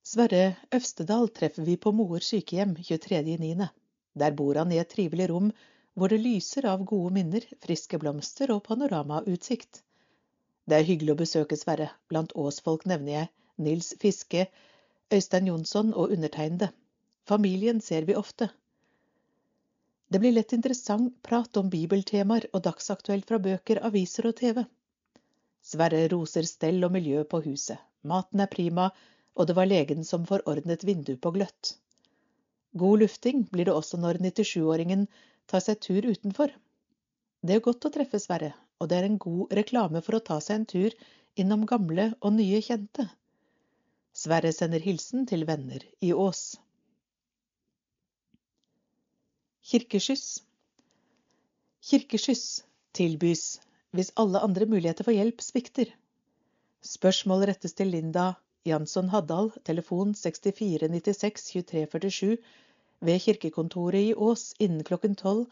Sverre 0.06 0.54
Øvstedal 0.76 1.24
treffer 1.34 1.64
vi 1.66 1.74
på 1.82 1.90
Moer 1.90 2.22
sykehjem 2.22 2.76
23.9. 2.78 3.64
Der 4.22 4.34
bor 4.38 4.54
han 4.54 4.72
i 4.72 4.76
et 4.78 4.92
trivelig 4.92 5.24
rom 5.32 5.48
hvor 5.98 6.12
det 6.12 6.20
lyser 6.22 6.68
av 6.72 6.84
gode 6.86 7.10
minner, 7.16 7.46
friske 7.64 7.98
blomster 7.98 8.52
og 8.54 8.60
panoramautsikt. 8.68 9.80
Det 10.62 10.76
er 10.78 10.86
hyggelig 10.86 11.16
å 11.16 11.18
besøke 11.22 11.58
Sverre. 11.58 11.88
Blant 12.06 12.34
åsfolk 12.38 12.86
nevner 12.86 13.12
jeg 13.16 13.30
Nils 13.66 13.88
Fiske, 14.04 14.44
Øystein 15.10 15.50
Jonsson 15.50 15.90
og 15.90 16.14
undertegnede. 16.14 16.70
Familien 17.26 17.82
ser 17.88 18.06
vi 18.06 18.14
ofte. 18.20 18.48
Det 20.06 20.22
blir 20.22 20.36
lett 20.36 20.54
interessant 20.54 21.18
prat 21.26 21.58
om 21.58 21.72
bibeltemaer 21.74 22.46
og 22.52 22.62
dagsaktuelt 22.68 23.26
fra 23.26 23.42
bøker, 23.48 23.82
aviser 23.90 24.30
og 24.30 24.38
TV. 24.38 24.62
Sverre 25.66 26.06
roser 26.14 26.46
stell 26.46 26.78
og 26.86 26.94
miljø 26.94 27.26
på 27.26 27.42
huset. 27.50 27.82
Maten 28.06 28.46
er 28.46 28.54
prima, 28.54 28.92
og 29.36 29.48
det 29.48 29.56
var 29.56 29.68
legen 29.68 30.04
som 30.08 30.24
forordnet 30.28 30.84
vindu 30.88 31.14
på 31.20 31.32
gløtt. 31.36 31.74
God 32.76 33.02
lufting 33.04 33.44
blir 33.52 33.68
det 33.68 33.74
også 33.76 34.00
når 34.00 34.20
97-åringen 34.24 35.06
tar 35.48 35.62
seg 35.64 35.80
tur 35.84 36.08
utenfor. 36.08 36.52
Det 37.46 37.56
er 37.56 37.64
godt 37.64 37.86
å 37.88 37.92
treffe 37.92 38.20
Sverre, 38.20 38.52
og 38.80 38.90
det 38.90 38.98
er 38.98 39.08
en 39.08 39.20
god 39.20 39.52
reklame 39.58 40.02
for 40.04 40.18
å 40.18 40.24
ta 40.24 40.40
seg 40.44 40.60
en 40.60 40.68
tur 40.72 40.96
innom 41.40 41.66
gamle 41.68 42.10
og 42.20 42.36
nye 42.36 42.60
kjente. 42.64 43.06
Sverre 44.16 44.52
sender 44.56 44.80
hilsen 44.80 45.26
til 45.28 45.44
venner 45.48 45.84
i 46.00 46.12
Ås. 46.16 46.56
Kirkeskyss 49.66 50.26
Kirkeskyss 51.86 52.46
tilbys 52.96 53.44
hvis 53.96 54.12
alle 54.20 54.40
andre 54.46 54.66
muligheter 54.68 55.06
for 55.06 55.16
hjelp 55.16 55.42
svikter. 55.44 55.90
Spørsmål 56.86 57.46
rettes 57.50 57.76
til 57.76 57.92
Linda 57.92 58.32
Jansson 58.66 59.08
Haddal, 59.08 59.52
telefon 59.64 60.14
6496 60.14 61.44
2347, 61.52 62.36
ved 63.06 63.22
kirkekontoret 63.22 64.10
i 64.10 64.14
Ås 64.14 64.54
innen 64.58 64.84
klokken 64.84 65.14
12 65.14 65.44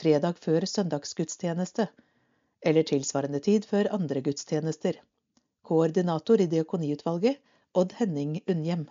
fredag 0.00 0.38
før 0.38 0.66
søndagsgudstjeneste, 0.70 1.88
eller 2.62 2.86
tilsvarende 2.86 3.40
tid 3.40 3.66
før 3.68 3.90
andre 3.96 4.22
gudstjenester. 4.22 5.00
Koordinator 5.66 6.40
i 6.40 6.46
diakoniutvalget 6.46 7.40
Odd 7.74 7.92
Henning 7.98 8.38
Unnhjem. 8.46 8.86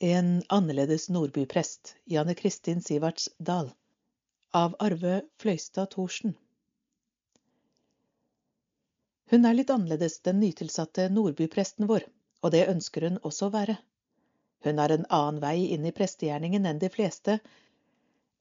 En 0.00 0.42
annerledes 0.52 1.08
nordbyprest, 1.08 1.94
Janne 2.04 2.34
Kristin 2.34 2.82
Siverts 2.84 3.30
Dahl. 3.38 3.70
Av 4.52 4.74
Arve 4.80 5.22
Fløystad 5.40 5.90
Thorsen. 5.94 6.36
Hun 9.30 9.44
er 9.44 9.56
litt 9.58 9.70
annerledes, 9.74 10.20
den 10.22 10.38
nytilsatte 10.40 11.08
nordbypresten 11.10 11.88
vår, 11.90 12.04
og 12.46 12.52
det 12.54 12.66
ønsker 12.70 13.08
hun 13.08 13.16
også 13.26 13.48
å 13.48 13.54
være. 13.54 13.74
Hun 14.66 14.78
har 14.82 14.94
en 14.94 15.06
annen 15.10 15.40
vei 15.42 15.56
inn 15.74 15.86
i 15.86 15.94
prestegjerningen 15.94 16.66
enn 16.70 16.82
de 16.82 16.90
fleste, 16.92 17.40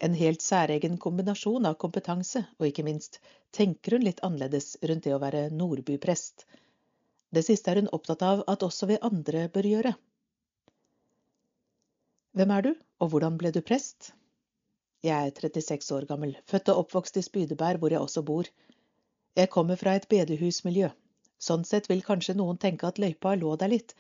en 0.06 0.18
helt 0.20 0.44
særegen 0.44 0.98
kombinasjon 1.02 1.66
av 1.70 1.78
kompetanse, 1.82 2.44
og 2.60 2.68
ikke 2.68 2.86
minst 2.86 3.20
tenker 3.56 3.96
hun 3.96 4.06
litt 4.06 4.22
annerledes 4.28 4.76
rundt 4.84 5.08
det 5.08 5.16
å 5.16 5.22
være 5.24 5.48
nordbyprest. 5.56 6.46
Det 7.34 7.44
siste 7.48 7.72
er 7.72 7.82
hun 7.82 7.94
opptatt 7.96 8.22
av 8.28 8.44
at 8.52 8.64
også 8.68 8.90
vi 8.92 9.00
andre 9.10 9.48
bør 9.56 9.70
gjøre. 9.72 9.96
Hvem 12.36 12.52
er 12.52 12.68
du, 12.68 12.72
og 13.00 13.12
hvordan 13.14 13.40
ble 13.40 13.54
du 13.56 13.62
prest? 13.64 14.12
Jeg 15.06 15.32
er 15.32 15.50
36 15.50 15.94
år 15.96 16.06
gammel, 16.10 16.36
født 16.50 16.72
og 16.74 16.84
oppvokst 16.84 17.18
i 17.18 17.24
Spydeberg, 17.24 17.80
hvor 17.80 17.94
jeg 17.94 18.04
også 18.04 18.26
bor. 18.28 18.50
Jeg 19.36 19.52
kommer 19.52 19.76
fra 19.80 19.98
et 19.98 20.08
bedehusmiljø. 20.12 20.90
Sånn 21.46 21.66
sett 21.68 21.90
vil 21.92 22.04
kanskje 22.06 22.38
noen 22.40 22.58
tenke 22.62 22.88
at 22.88 23.00
løypa 23.04 23.36
lå 23.36 23.56
der 23.60 23.74
litt, 23.74 23.92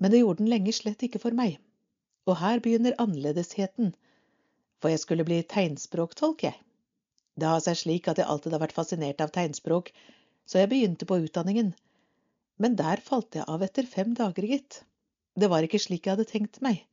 men 0.00 0.12
det 0.12 0.22
gjorde 0.22 0.42
den 0.42 0.52
lenge 0.52 0.72
slett 0.72 1.02
ikke 1.04 1.20
for 1.20 1.36
meg. 1.36 1.58
Og 2.26 2.38
her 2.40 2.62
begynner 2.64 2.96
annerledesheten 3.02 3.92
for 4.80 4.92
jeg 4.92 5.02
skulle 5.02 5.24
bli 5.28 5.40
tegnspråktolk, 5.50 6.44
jeg. 6.46 6.56
Det 7.36 7.48
har 7.48 7.62
seg 7.64 7.78
slik 7.80 8.08
at 8.08 8.20
jeg 8.20 8.28
alltid 8.32 8.56
har 8.56 8.62
vært 8.62 8.76
fascinert 8.76 9.22
av 9.24 9.32
tegnspråk, 9.34 9.90
så 10.48 10.60
jeg 10.60 10.70
begynte 10.72 11.08
på 11.08 11.18
utdanningen. 11.24 11.72
Men 12.62 12.76
der 12.80 13.02
falt 13.04 13.36
jeg 13.36 13.44
av 13.52 13.64
etter 13.64 13.88
fem 13.88 14.14
dager, 14.16 14.46
gitt. 14.48 14.82
Det 15.36 15.50
var 15.52 15.66
ikke 15.66 15.80
slik 15.82 16.06
jeg 16.06 16.16
hadde 16.16 16.28
tenkt 16.30 16.62
meg. 16.64 16.84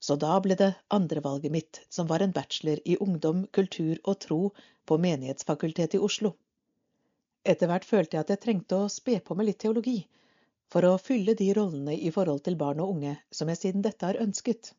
Så 0.00 0.16
da 0.20 0.36
ble 0.40 0.56
det 0.56 0.74
andrevalget 0.92 1.52
mitt, 1.52 1.82
som 1.92 2.08
var 2.08 2.24
en 2.24 2.32
bachelor 2.36 2.80
i 2.84 2.96
ungdom, 3.00 3.44
kultur 3.52 3.96
og 4.04 4.20
tro 4.24 4.40
på 4.86 4.98
Menighetsfakultetet 5.00 5.98
i 5.98 6.04
Oslo. 6.08 6.36
Etter 7.46 7.70
hvert 7.70 7.86
følte 7.86 8.16
jeg 8.16 8.24
at 8.24 8.30
jeg 8.32 8.42
trengte 8.42 8.78
å 8.82 8.90
spe 8.90 9.20
på 9.22 9.36
med 9.38 9.46
litt 9.46 9.60
teologi, 9.62 10.00
for 10.72 10.86
å 10.88 10.96
fylle 10.98 11.36
de 11.38 11.52
rollene 11.54 11.94
i 11.94 12.10
forhold 12.14 12.42
til 12.46 12.58
barn 12.58 12.80
og 12.82 12.96
unge 12.96 13.12
som 13.38 13.52
jeg 13.52 13.60
siden 13.60 13.84
dette 13.86 14.08
har 14.08 14.18
ønsket. 14.22 14.72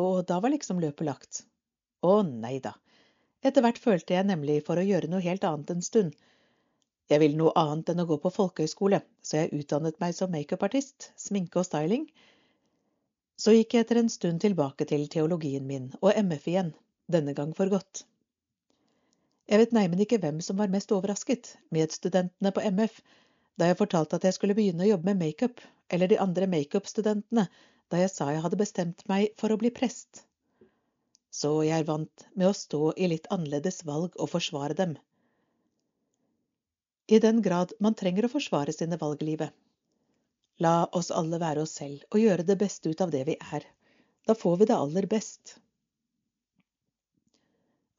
Og 0.00 0.24
da 0.26 0.40
var 0.42 0.50
liksom 0.54 0.82
løpet 0.82 1.06
lagt. 1.06 1.42
Å 2.02 2.22
nei 2.26 2.56
da. 2.64 2.74
Etter 3.46 3.62
hvert 3.64 3.78
følte 3.78 4.16
jeg 4.16 4.26
nemlig 4.26 4.58
for 4.66 4.80
å 4.80 4.86
gjøre 4.86 5.10
noe 5.12 5.22
helt 5.24 5.46
annet 5.46 5.70
en 5.74 5.86
stund. 5.86 6.18
Jeg 7.10 7.22
ville 7.22 7.38
noe 7.38 7.54
annet 7.58 7.90
enn 7.90 8.02
å 8.02 8.08
gå 8.10 8.18
på 8.22 8.34
folkehøyskole, 8.34 9.00
så 9.22 9.40
jeg 9.40 9.62
utdannet 9.62 9.98
meg 10.02 10.14
som 10.18 10.30
makeupartist, 10.34 11.10
sminke 11.18 11.62
og 11.62 11.66
styling. 11.66 12.04
Så 13.40 13.54
gikk 13.56 13.74
jeg 13.74 13.86
etter 13.86 14.02
en 14.02 14.12
stund 14.12 14.42
tilbake 14.44 14.86
til 14.86 15.06
teologien 15.10 15.66
min, 15.66 15.88
og 16.02 16.14
MF 16.14 16.46
igjen, 16.52 16.74
denne 17.10 17.34
gang 17.38 17.54
for 17.56 17.72
godt. 17.72 18.04
Jeg 19.50 19.58
vet 19.58 19.72
neimen 19.74 19.98
ikke 20.04 20.20
hvem 20.22 20.38
som 20.46 20.60
var 20.60 20.70
mest 20.70 20.92
overrasket, 20.94 21.56
medstudentene 21.74 22.52
på 22.54 22.62
MF, 22.70 23.00
da 23.58 23.66
jeg 23.66 23.78
fortalte 23.80 24.20
at 24.20 24.26
jeg 24.28 24.36
skulle 24.36 24.54
begynne 24.54 24.84
å 24.86 24.90
jobbe 24.92 25.10
med 25.10 25.18
makeup, 25.24 25.62
eller 25.90 26.10
de 26.10 26.18
andre 26.22 26.46
makeupstudentene, 26.52 27.48
da 27.90 27.98
jeg 27.98 28.12
sa 28.12 28.28
jeg 28.30 28.44
hadde 28.44 28.60
bestemt 28.60 29.02
meg 29.10 29.32
for 29.42 29.50
å 29.50 29.58
bli 29.58 29.72
prest. 29.74 30.22
Så 31.34 31.50
jeg 31.66 31.82
er 31.82 31.88
vant 31.88 32.26
med 32.38 32.46
å 32.46 32.54
stå 32.54 32.92
i 32.94 33.08
litt 33.10 33.26
annerledes 33.34 33.82
valg 33.88 34.14
og 34.22 34.30
forsvare 34.30 34.76
dem. 34.78 34.94
I 37.10 37.18
den 37.18 37.42
grad 37.42 37.74
man 37.82 37.98
trenger 37.98 38.28
å 38.28 38.30
forsvare 38.30 38.74
sine 38.74 38.98
valg 39.02 39.22
i 39.24 39.32
livet. 39.32 39.50
La 40.62 40.84
oss 40.94 41.10
alle 41.10 41.42
være 41.42 41.64
oss 41.66 41.74
selv 41.80 42.06
og 42.14 42.22
gjøre 42.22 42.46
det 42.46 42.58
beste 42.60 42.92
ut 42.92 43.02
av 43.02 43.10
det 43.10 43.24
vi 43.26 43.34
er. 43.58 43.66
Da 44.30 44.38
får 44.38 44.60
vi 44.60 44.70
det 44.70 44.78
aller 44.78 45.10
best. 45.10 45.56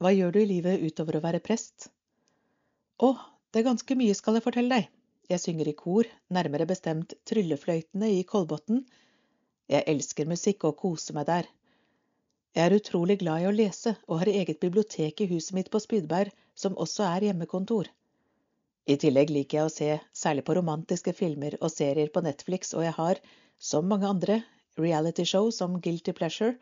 Hva 0.01 0.09
gjør 0.17 0.33
du 0.33 0.39
i 0.41 0.49
livet 0.49 0.81
utover 0.81 1.19
å 1.19 1.21
være 1.21 1.43
prest? 1.45 1.91
Å, 3.05 3.13
det 3.53 3.61
er 3.61 3.67
ganske 3.67 3.97
mye, 3.99 4.15
skal 4.17 4.37
jeg 4.37 4.45
fortelle 4.47 4.79
deg. 4.79 4.87
Jeg 5.29 5.43
synger 5.43 5.69
i 5.69 5.77
kor, 5.77 6.07
nærmere 6.33 6.65
bestemt 6.69 7.13
Tryllefløytene 7.29 8.09
i 8.15 8.23
Kolbotn, 8.27 8.81
jeg 9.71 9.85
elsker 9.87 10.27
musikk 10.27 10.65
og 10.67 10.79
koser 10.81 11.15
meg 11.15 11.27
der. 11.29 11.45
Jeg 12.57 12.65
er 12.65 12.75
utrolig 12.75 13.19
glad 13.21 13.43
i 13.43 13.47
å 13.47 13.53
lese 13.55 13.93
og 14.07 14.23
har 14.23 14.31
eget 14.33 14.59
bibliotek 14.63 15.21
i 15.23 15.27
huset 15.29 15.53
mitt 15.55 15.69
på 15.71 15.79
Spydberg, 15.79 16.33
som 16.57 16.75
også 16.75 17.05
er 17.07 17.27
hjemmekontor. 17.29 17.87
I 18.89 18.97
tillegg 18.99 19.31
liker 19.31 19.59
jeg 19.59 19.69
å 19.69 19.71
se 19.75 19.91
særlig 20.23 20.43
på 20.49 20.57
romantiske 20.57 21.13
filmer 21.15 21.55
og 21.61 21.71
serier 21.71 22.09
på 22.11 22.25
Netflix, 22.25 22.73
og 22.73 22.83
jeg 22.83 22.97
har, 22.97 23.21
som 23.61 23.87
mange 23.87 24.09
andre, 24.09 24.41
realityshow 24.81 25.53
som 25.55 25.77
Guilty 25.85 26.17
Pleasure. 26.17 26.57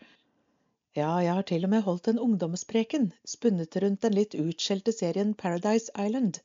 Ja, 0.98 1.12
jeg 1.22 1.36
har 1.38 1.46
til 1.46 1.68
og 1.68 1.70
med 1.70 1.86
holdt 1.86 2.08
en 2.10 2.20
ungdomspreken, 2.20 3.12
spunnet 3.26 3.76
rundt 3.84 4.02
den 4.02 4.16
litt 4.18 4.34
utskjelte 4.34 4.96
serien 4.96 5.36
Paradise 5.38 5.94
Island, 5.94 6.42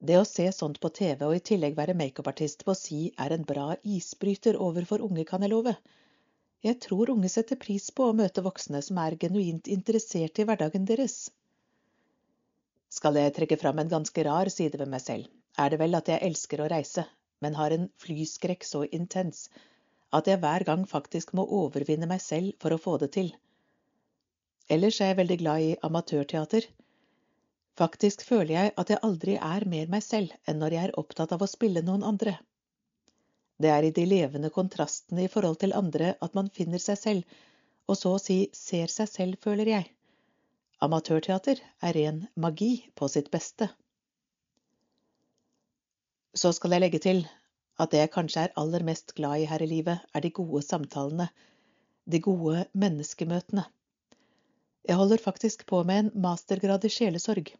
det 0.00 0.16
å 0.16 0.24
se 0.24 0.46
sånt 0.56 0.78
på 0.80 0.88
TV 0.96 1.26
og 1.26 1.34
i 1.36 1.42
tillegg 1.44 1.74
være 1.76 1.94
makeupartist 1.96 2.62
på 2.64 2.74
si 2.78 3.00
er 3.24 3.34
en 3.34 3.42
bra 3.48 3.66
isbryter 3.84 4.56
overfor 4.66 5.04
unge, 5.04 5.26
kan 5.28 5.44
jeg 5.44 5.52
love. 5.52 5.74
Jeg 6.64 6.78
tror 6.86 7.12
unge 7.12 7.28
setter 7.28 7.60
pris 7.60 7.90
på 7.92 8.06
å 8.08 8.14
møte 8.16 8.44
voksne 8.46 8.80
som 8.86 9.00
er 9.02 9.18
genuint 9.20 9.68
interessert 9.68 10.40
i 10.40 10.46
hverdagen 10.48 10.88
deres. 10.88 11.18
Skal 12.88 13.20
jeg 13.20 13.34
trekke 13.36 13.60
fram 13.60 13.82
en 13.82 13.92
ganske 13.92 14.24
rar 14.24 14.48
side 14.48 14.80
ved 14.80 14.88
meg 14.88 15.04
selv, 15.04 15.28
er 15.60 15.68
det 15.70 15.82
vel 15.84 16.00
at 16.00 16.08
jeg 16.08 16.24
elsker 16.30 16.64
å 16.64 16.70
reise, 16.72 17.04
men 17.44 17.60
har 17.60 17.76
en 17.76 17.90
flyskrekk 18.00 18.64
så 18.64 18.86
intens 18.88 19.50
at 20.16 20.26
jeg 20.26 20.40
hver 20.42 20.64
gang 20.66 20.84
faktisk 20.88 21.32
må 21.38 21.46
overvinne 21.60 22.08
meg 22.10 22.22
selv 22.24 22.52
for 22.62 22.74
å 22.74 22.82
få 22.82 22.96
det 23.02 23.12
til. 23.16 23.30
Ellers 24.70 25.00
er 25.00 25.12
jeg 25.12 25.20
veldig 25.22 25.38
glad 25.42 25.66
i 25.66 25.72
amatørteater 25.86 26.66
Faktisk 27.80 28.22
føler 28.28 28.52
jeg 28.52 28.72
at 28.80 28.90
jeg 28.92 29.00
aldri 29.06 29.36
er 29.40 29.64
mer 29.72 29.90
meg 29.92 30.02
selv 30.04 30.32
enn 30.50 30.58
når 30.60 30.74
jeg 30.74 30.88
er 30.88 30.98
opptatt 31.00 31.30
av 31.32 31.40
å 31.40 31.48
spille 31.48 31.80
noen 31.86 32.02
andre. 32.04 32.34
Det 33.60 33.70
er 33.72 33.86
i 33.86 33.92
de 33.96 34.04
levende 34.08 34.50
kontrastene 34.52 35.24
i 35.24 35.30
forhold 35.32 35.60
til 35.62 35.72
andre 35.76 36.14
at 36.26 36.36
man 36.36 36.50
finner 36.52 36.82
seg 36.82 36.98
selv, 37.00 37.38
og 37.88 37.96
så 37.96 38.14
å 38.16 38.20
si 38.22 38.38
ser 38.56 38.92
seg 38.92 39.08
selv, 39.08 39.40
føler 39.40 39.72
jeg. 39.72 39.88
Amatørteater 40.84 41.60
er 41.84 41.96
ren 41.96 42.20
magi 42.36 42.70
på 42.96 43.08
sitt 43.12 43.30
beste. 43.32 43.68
Så 46.36 46.52
skal 46.56 46.76
jeg 46.76 46.84
legge 46.84 47.00
til 47.02 47.24
at 47.80 47.92
det 47.92 48.02
jeg 48.02 48.12
kanskje 48.14 48.46
er 48.46 48.56
aller 48.60 48.84
mest 48.84 49.14
glad 49.16 49.42
i 49.42 49.48
her 49.48 49.62
i 49.64 49.68
livet, 49.70 50.02
er 50.14 50.24
de 50.24 50.32
gode 50.36 50.62
samtalene, 50.66 51.30
de 52.10 52.20
gode 52.20 52.66
menneskemøtene. 52.72 53.64
Jeg 54.88 54.96
holder 54.96 55.22
faktisk 55.22 55.66
på 55.68 55.82
med 55.88 56.04
en 56.04 56.10
mastergrad 56.24 56.84
i 56.84 56.92
sjelesorg. 56.92 57.52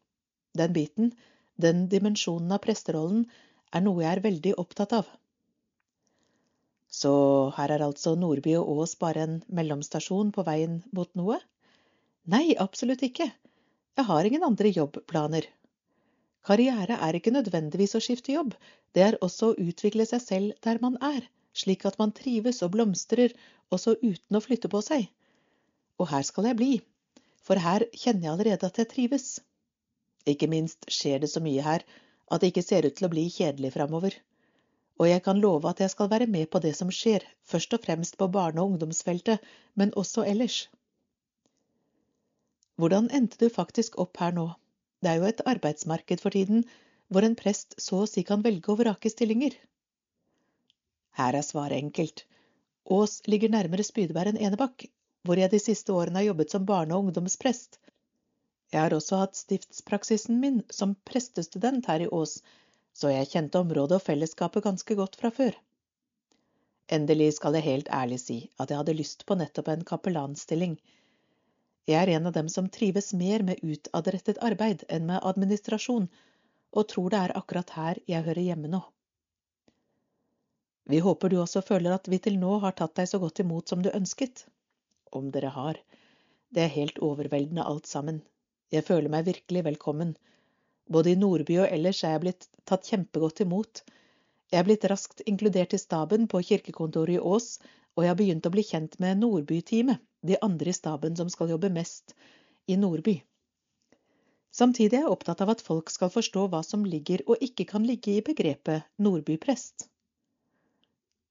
Den 0.57 0.73
biten, 0.77 1.13
den 1.61 1.87
dimensjonen 1.93 2.53
av 2.53 2.63
presterollen, 2.65 3.27
er 3.73 3.85
noe 3.85 4.03
jeg 4.03 4.17
er 4.17 4.25
veldig 4.25 4.55
opptatt 4.61 4.97
av. 4.99 5.11
Så 6.91 7.13
her 7.55 7.71
er 7.71 7.85
altså 7.87 8.17
Nordby 8.19 8.57
og 8.59 8.83
Ås 8.83 8.97
bare 8.99 9.23
en 9.27 9.37
mellomstasjon 9.47 10.33
på 10.35 10.45
veien 10.49 10.81
mot 10.97 11.13
noe? 11.15 11.39
Nei, 12.31 12.57
absolutt 12.59 13.05
ikke. 13.07 13.29
Jeg 13.97 14.09
har 14.09 14.27
ingen 14.27 14.47
andre 14.47 14.73
jobbplaner. 14.75 15.47
Karriere 16.49 16.97
er 17.07 17.17
ikke 17.17 17.33
nødvendigvis 17.35 17.97
å 17.99 18.01
skifte 18.05 18.33
jobb, 18.33 18.55
det 18.97 19.03
er 19.07 19.19
også 19.25 19.51
å 19.51 19.57
utvikle 19.69 20.07
seg 20.09 20.23
selv 20.25 20.63
der 20.67 20.81
man 20.83 20.97
er, 21.05 21.27
slik 21.63 21.85
at 21.89 21.99
man 22.01 22.15
trives 22.17 22.63
og 22.67 22.73
blomstrer, 22.77 23.35
også 23.71 23.97
uten 24.01 24.39
å 24.39 24.43
flytte 24.45 24.71
på 24.73 24.81
seg. 24.87 25.11
Og 26.01 26.09
her 26.13 26.25
skal 26.27 26.49
jeg 26.49 26.59
bli, 26.61 26.73
for 27.45 27.61
her 27.61 27.85
kjenner 27.93 28.27
jeg 28.27 28.33
allerede 28.33 28.71
at 28.71 28.81
jeg 28.81 28.89
trives. 28.95 29.29
Ikke 30.33 30.49
minst 30.51 30.89
skjer 30.89 31.21
det 31.23 31.31
så 31.33 31.43
mye 31.45 31.65
her 31.67 31.85
at 32.31 32.41
det 32.41 32.53
ikke 32.53 32.65
ser 32.65 32.87
ut 32.89 32.97
til 32.97 33.09
å 33.09 33.13
bli 33.13 33.27
kjedelig 33.35 33.75
framover. 33.77 34.17
Og 35.01 35.09
jeg 35.09 35.23
kan 35.25 35.41
love 35.41 35.69
at 35.69 35.81
jeg 35.81 35.93
skal 35.93 36.11
være 36.13 36.29
med 36.29 36.51
på 36.53 36.61
det 36.65 36.73
som 36.77 36.91
skjer, 36.93 37.25
først 37.53 37.77
og 37.77 37.85
fremst 37.85 38.19
på 38.21 38.29
barne- 38.33 38.61
og 38.61 38.75
ungdomsfeltet, 38.75 39.41
men 39.75 39.93
også 39.97 40.25
ellers. 40.29 40.59
Hvordan 42.81 43.09
endte 43.17 43.41
du 43.41 43.49
faktisk 43.53 43.99
opp 44.01 44.21
her 44.21 44.33
nå? 44.37 44.51
Det 45.01 45.11
er 45.11 45.21
jo 45.21 45.29
et 45.29 45.43
arbeidsmarked 45.49 46.21
for 46.21 46.37
tiden 46.37 46.65
hvor 47.11 47.27
en 47.27 47.37
prest 47.39 47.75
så 47.83 48.03
å 48.05 48.09
si 48.09 48.23
kan 48.27 48.45
velge 48.47 48.71
og 48.73 48.81
vrake 48.83 49.11
stillinger. 49.11 49.55
Her 51.19 51.39
er 51.39 51.47
svaret 51.47 51.81
enkelt. 51.81 52.25
Ås 52.97 53.21
ligger 53.27 53.53
nærmere 53.53 53.87
Spydeberg 53.87 54.33
enn 54.33 54.43
Enebakk, 54.49 54.87
hvor 55.27 55.41
jeg 55.41 55.53
de 55.53 55.61
siste 55.63 55.93
årene 55.93 56.21
har 56.21 56.29
jobbet 56.31 56.55
som 56.55 56.67
barne- 56.69 56.97
og 56.97 57.09
ungdomsprest. 57.09 57.81
Jeg 58.71 58.81
har 58.85 58.95
også 58.95 59.19
hatt 59.23 59.39
stiftspraksisen 59.39 60.39
min 60.41 60.61
som 60.71 60.95
prestestudent 61.09 61.89
her 61.91 62.05
i 62.05 62.09
Ås, 62.21 62.37
så 62.95 63.11
jeg 63.11 63.33
kjente 63.33 63.59
området 63.59 63.99
og 63.99 64.07
fellesskapet 64.07 64.65
ganske 64.65 64.97
godt 65.01 65.19
fra 65.19 65.33
før. 65.35 65.57
Endelig 66.91 67.35
skal 67.39 67.57
jeg 67.59 67.67
helt 67.67 67.91
ærlig 67.95 68.21
si 68.23 68.39
at 68.59 68.71
jeg 68.71 68.81
hadde 68.81 68.97
lyst 68.99 69.27
på 69.27 69.37
nettopp 69.39 69.69
en 69.73 69.85
kapellanstilling, 69.87 70.79
Jeg 71.89 72.03
er 72.03 72.13
en 72.17 72.29
av 72.29 72.35
dem 72.37 72.49
som 72.53 72.69
trives 72.69 73.13
mer 73.17 73.43
med 73.47 73.63
utadrettet 73.65 74.41
arbeid 74.45 74.85
enn 74.89 75.07
med 75.09 75.25
administrasjon, 75.33 76.09
og 76.77 76.89
tror 76.93 77.11
det 77.11 77.21
er 77.21 77.37
akkurat 77.41 77.71
her 77.77 78.01
jeg 78.11 78.27
hører 78.27 78.43
hjemme 78.51 78.71
nå. 78.73 78.81
Vi 80.91 80.99
håper 80.99 81.31
du 81.31 81.39
også 81.41 81.63
føler 81.63 81.95
at 81.95 82.09
vi 82.11 82.19
til 82.19 82.39
nå 82.43 82.59
har 82.65 82.75
tatt 82.79 82.97
deg 82.99 83.09
så 83.09 83.21
godt 83.23 83.41
imot 83.43 83.71
som 83.71 83.83
du 83.83 83.91
ønsket. 83.95 84.45
Om 85.15 85.31
dere 85.35 85.53
har. 85.55 85.79
Det 86.51 86.65
er 86.65 86.75
helt 86.75 86.99
overveldende 86.99 87.67
alt 87.73 87.87
sammen. 87.87 88.21
Jeg 88.75 88.87
føler 88.87 89.11
meg 89.13 89.29
virkelig 89.29 89.65
velkommen. 89.67 90.17
Både 90.91 91.13
i 91.13 91.19
Nordby 91.19 91.61
og 91.63 91.71
ellers 91.71 92.03
er 92.05 92.17
jeg 92.17 92.23
blitt 92.25 92.49
tatt 92.67 92.91
kjempegodt 92.91 93.43
imot. 93.45 93.83
Jeg 94.51 94.61
er 94.61 94.67
blitt 94.67 94.87
raskt 94.91 95.23
inkludert 95.31 95.75
i 95.75 95.79
staben 95.79 96.27
på 96.31 96.43
kirkekontoret 96.49 97.19
i 97.19 97.23
Ås, 97.23 97.61
og 97.95 98.05
jeg 98.05 98.11
har 98.11 98.19
begynt 98.19 98.47
å 98.47 98.55
bli 98.55 98.67
kjent 98.67 98.99
med 99.03 99.23
Nordby-teamet, 99.23 100.03
de 100.27 100.37
andre 100.45 100.71
i 100.71 100.77
staben 100.77 101.17
som 101.17 101.31
skal 101.31 101.51
jobbe 101.55 101.71
mest 101.73 102.15
i 102.67 102.77
Nordby. 102.77 103.21
Samtidig 104.51 104.99
er 104.99 105.05
jeg 105.05 105.15
opptatt 105.15 105.41
av 105.45 105.53
at 105.53 105.63
folk 105.63 105.93
skal 105.95 106.11
forstå 106.11 106.49
hva 106.51 106.63
som 106.67 106.85
ligger 106.85 107.23
og 107.27 107.43
ikke 107.45 107.69
kan 107.71 107.87
ligge 107.87 108.17
i 108.17 108.25
begrepet 108.27 108.89
Nordby-prest. 108.99 109.87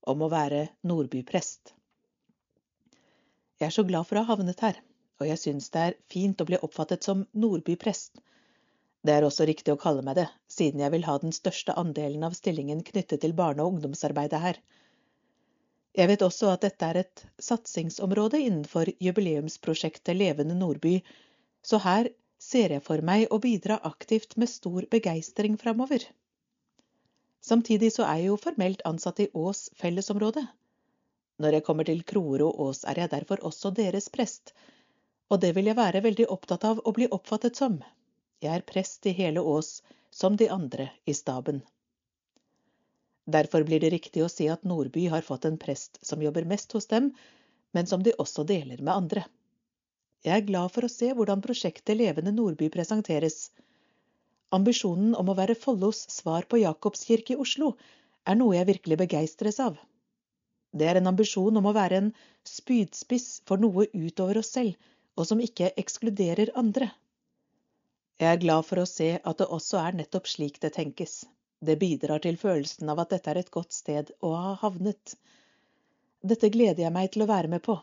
Om 0.07 0.23
å 0.23 0.31
være 0.31 0.61
Nordby-prest. 0.87 1.73
Jeg 3.59 3.67
er 3.67 3.75
så 3.75 3.83
glad 3.83 4.07
for 4.07 4.15
å 4.15 4.23
ha 4.23 4.31
havnet 4.31 4.63
her, 4.63 4.79
og 5.19 5.27
jeg 5.27 5.41
syns 5.41 5.67
det 5.73 5.81
er 5.83 5.99
fint 6.07 6.39
å 6.39 6.47
bli 6.47 6.61
oppfattet 6.63 7.03
som 7.03 7.25
Nordby-prest. 7.35 8.21
Det 9.03 9.15
er 9.15 9.27
også 9.27 9.45
riktig 9.47 9.75
å 9.75 9.79
kalle 9.79 10.03
meg 10.03 10.15
det, 10.19 10.27
siden 10.51 10.79
jeg 10.83 10.91
vil 10.95 11.05
ha 11.07 11.17
den 11.19 11.35
største 11.35 11.75
andelen 11.79 12.23
av 12.27 12.35
stillingen 12.39 12.81
knyttet 12.87 13.21
til 13.23 13.35
barne- 13.35 13.63
og 13.63 13.75
ungdomsarbeidet 13.75 14.41
her. 14.43 14.59
Jeg 15.97 16.07
vet 16.11 16.21
også 16.21 16.51
at 16.53 16.63
dette 16.63 16.85
er 16.85 16.99
et 17.01 17.23
satsingsområde 17.41 18.39
innenfor 18.45 18.91
jubileumsprosjektet 19.01 20.17
Levende 20.17 20.55
Nordby, 20.57 20.99
så 21.65 21.79
her 21.83 22.11
ser 22.39 22.75
jeg 22.75 22.85
for 22.85 23.01
meg 23.05 23.27
å 23.33 23.39
bidra 23.43 23.79
aktivt 23.89 24.37
med 24.37 24.51
stor 24.51 24.85
begeistring 24.91 25.57
framover. 25.59 26.05
Samtidig 27.41 27.91
så 27.95 28.05
er 28.05 28.21
jeg 28.21 28.31
jo 28.31 28.39
formelt 28.39 28.83
ansatt 28.87 29.19
i 29.23 29.29
Ås 29.33 29.69
fellesområde. 29.81 30.45
Når 31.39 31.55
jeg 31.55 31.65
kommer 31.67 31.87
til 31.87 32.03
Kroer 32.03 32.43
og 32.45 32.59
Ås, 32.67 32.83
er 32.83 32.99
jeg 32.99 33.11
derfor 33.15 33.43
også 33.47 33.71
deres 33.75 34.09
prest, 34.11 34.53
og 35.29 35.39
det 35.41 35.53
vil 35.55 35.69
jeg 35.71 35.79
være 35.79 36.03
veldig 36.03 36.27
opptatt 36.35 36.65
av 36.67 36.81
å 36.83 36.93
bli 36.95 37.07
oppfattet 37.15 37.59
som. 37.59 37.79
Jeg 38.43 38.59
er 38.59 38.67
prest 38.67 39.07
i 39.07 39.15
hele 39.15 39.41
Ås, 39.41 39.79
som 40.11 40.35
de 40.35 40.49
andre 40.51 40.89
i 41.05 41.15
staben. 41.15 41.61
Derfor 43.29 43.65
blir 43.67 43.81
det 43.83 43.91
riktig 43.93 44.23
å 44.25 44.31
si 44.31 44.47
at 44.49 44.63
Nordby 44.65 45.05
har 45.13 45.25
fått 45.25 45.45
en 45.45 45.59
prest 45.61 45.99
som 46.05 46.21
jobber 46.23 46.47
mest 46.49 46.71
hos 46.73 46.89
dem, 46.89 47.11
men 47.77 47.89
som 47.89 48.01
de 48.05 48.15
også 48.23 48.45
deler 48.49 48.81
med 48.81 48.93
andre. 48.95 49.25
Jeg 50.25 50.35
er 50.35 50.47
glad 50.47 50.73
for 50.75 50.85
å 50.85 50.91
se 50.91 51.11
hvordan 51.15 51.43
prosjektet 51.45 51.97
Levende 51.99 52.33
Nordby 52.35 52.71
presenteres. 52.73 53.51
Ambisjonen 54.55 55.13
om 55.19 55.29
å 55.29 55.37
være 55.37 55.55
Follos 55.55 56.01
svar 56.11 56.47
på 56.49 56.59
Jakobskirke 56.63 57.35
i 57.35 57.41
Oslo 57.43 57.75
er 58.25 58.39
noe 58.39 58.57
jeg 58.57 58.69
virkelig 58.71 58.97
begeistres 59.03 59.61
av. 59.63 59.77
Det 60.73 60.89
er 60.89 60.99
en 60.99 61.11
ambisjon 61.13 61.61
om 61.61 61.69
å 61.69 61.75
være 61.77 62.01
en 62.01 62.09
spydspiss 62.49 63.29
for 63.49 63.61
noe 63.61 63.87
utover 63.93 64.41
oss 64.41 64.51
selv, 64.57 64.75
og 65.17 65.29
som 65.29 65.41
ikke 65.43 65.71
ekskluderer 65.81 66.51
andre. 66.59 66.89
Jeg 68.19 68.33
er 68.33 68.41
glad 68.41 68.65
for 68.67 68.81
å 68.81 68.89
se 68.89 69.13
at 69.17 69.39
det 69.39 69.47
også 69.47 69.79
er 69.81 70.01
nettopp 70.01 70.27
slik 70.27 70.59
det 70.63 70.73
tenkes. 70.75 71.21
Det 71.59 71.75
bidrar 71.79 72.21
til 72.23 72.37
følelsen 72.39 72.89
av 72.91 73.01
at 73.03 73.11
dette 73.15 73.31
er 73.31 73.41
et 73.41 73.51
godt 73.51 73.75
sted 73.75 74.11
å 74.23 74.31
ha 74.35 74.53
havnet. 74.61 75.15
Dette 76.23 76.51
gleder 76.53 76.85
jeg 76.85 76.95
meg 76.95 77.11
til 77.11 77.25
å 77.25 77.29
være 77.31 77.51
med 77.51 77.63
på. 77.65 77.75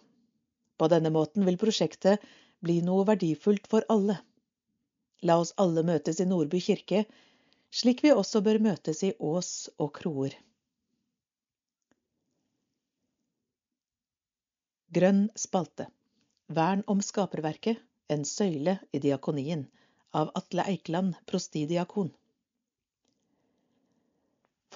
På 0.77 0.89
denne 0.93 1.13
måten 1.13 1.45
vil 1.49 1.59
prosjektet 1.61 2.25
bli 2.65 2.81
noe 2.85 3.05
verdifullt 3.09 3.69
for 3.73 3.85
alle. 3.93 4.17
La 5.29 5.39
oss 5.43 5.53
alle 5.61 5.85
møtes 5.85 6.21
i 6.21 6.29
Nordby 6.29 6.61
kirke, 6.61 7.05
slik 7.73 8.03
vi 8.05 8.13
også 8.13 8.43
bør 8.45 8.61
møtes 8.71 9.03
i 9.05 9.13
Ås 9.19 9.53
og 9.77 9.93
Kroer. 10.01 10.37
Grønn 14.97 15.27
spalte 15.37 15.89
Vern 16.57 16.85
om 16.87 17.01
skaperverket 17.03 17.83
En 18.09 18.23
søyle 18.25 18.79
i 18.95 19.01
diakonien 19.03 19.65
av 20.15 20.31
Atle 20.39 20.63
Eikeland, 20.71 21.17
prostidiakon. 21.27 22.13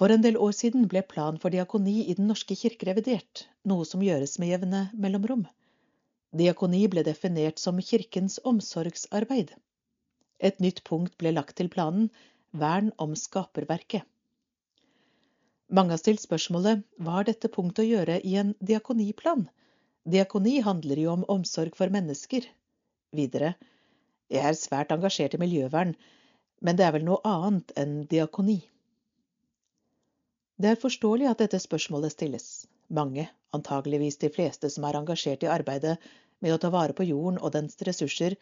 For 0.01 0.09
en 0.09 0.23
del 0.25 0.37
år 0.41 0.55
siden 0.57 0.87
ble 0.89 1.03
plan 1.05 1.35
for 1.41 1.53
diakoni 1.53 2.07
i 2.09 2.13
Den 2.17 2.25
norske 2.31 2.55
kirke 2.57 2.87
revidert, 2.87 3.43
noe 3.69 3.85
som 3.85 4.01
gjøres 4.01 4.39
med 4.41 4.49
jevne 4.49 4.79
mellomrom. 5.03 5.43
Diakoni 6.33 6.79
ble 6.89 7.03
definert 7.05 7.61
som 7.61 7.77
kirkens 7.85 8.39
omsorgsarbeid. 8.51 9.51
Et 10.41 10.57
nytt 10.65 10.81
punkt 10.89 11.13
ble 11.21 11.35
lagt 11.35 11.53
til 11.59 11.69
planen, 11.69 12.09
vern 12.63 12.89
om 12.97 13.13
skaperverket. 13.13 14.01
Mange 15.69 15.93
har 15.93 16.01
stilt 16.01 16.25
spørsmålet 16.25 16.81
hva 16.97 17.19
har 17.19 17.29
dette 17.29 17.53
punktet 17.53 17.85
å 17.85 17.89
gjøre 17.91 18.17
i 18.25 18.33
en 18.41 18.55
diakoniplan? 18.57 19.45
Diakoni 20.09 20.57
handler 20.65 21.03
jo 21.03 21.13
om 21.13 21.29
omsorg 21.29 21.77
for 21.77 21.93
mennesker. 21.93 22.49
Videre, 23.13 23.53
jeg 24.33 24.49
er 24.49 24.57
svært 24.57 24.97
engasjert 24.97 25.37
i 25.37 25.45
miljøvern, 25.45 25.93
men 26.57 26.81
det 26.81 26.89
er 26.89 26.97
vel 26.97 27.05
noe 27.05 27.21
annet 27.37 27.77
enn 27.77 27.99
diakoni. 28.09 28.63
Det 30.61 30.69
er 30.69 30.81
forståelig 30.81 31.25
at 31.25 31.39
dette 31.41 31.57
spørsmålet 31.63 32.13
stilles. 32.13 32.47
Mange, 32.93 33.23
antageligvis 33.57 34.19
de 34.21 34.29
fleste 34.29 34.69
som 34.69 34.85
er 34.85 34.99
engasjert 34.99 35.45
i 35.45 35.49
arbeidet 35.49 35.95
med 36.43 36.53
å 36.53 36.59
ta 36.61 36.69
vare 36.75 36.93
på 36.93 37.07
jorden 37.07 37.39
og 37.41 37.53
dens 37.55 37.79
ressurser, 37.87 38.35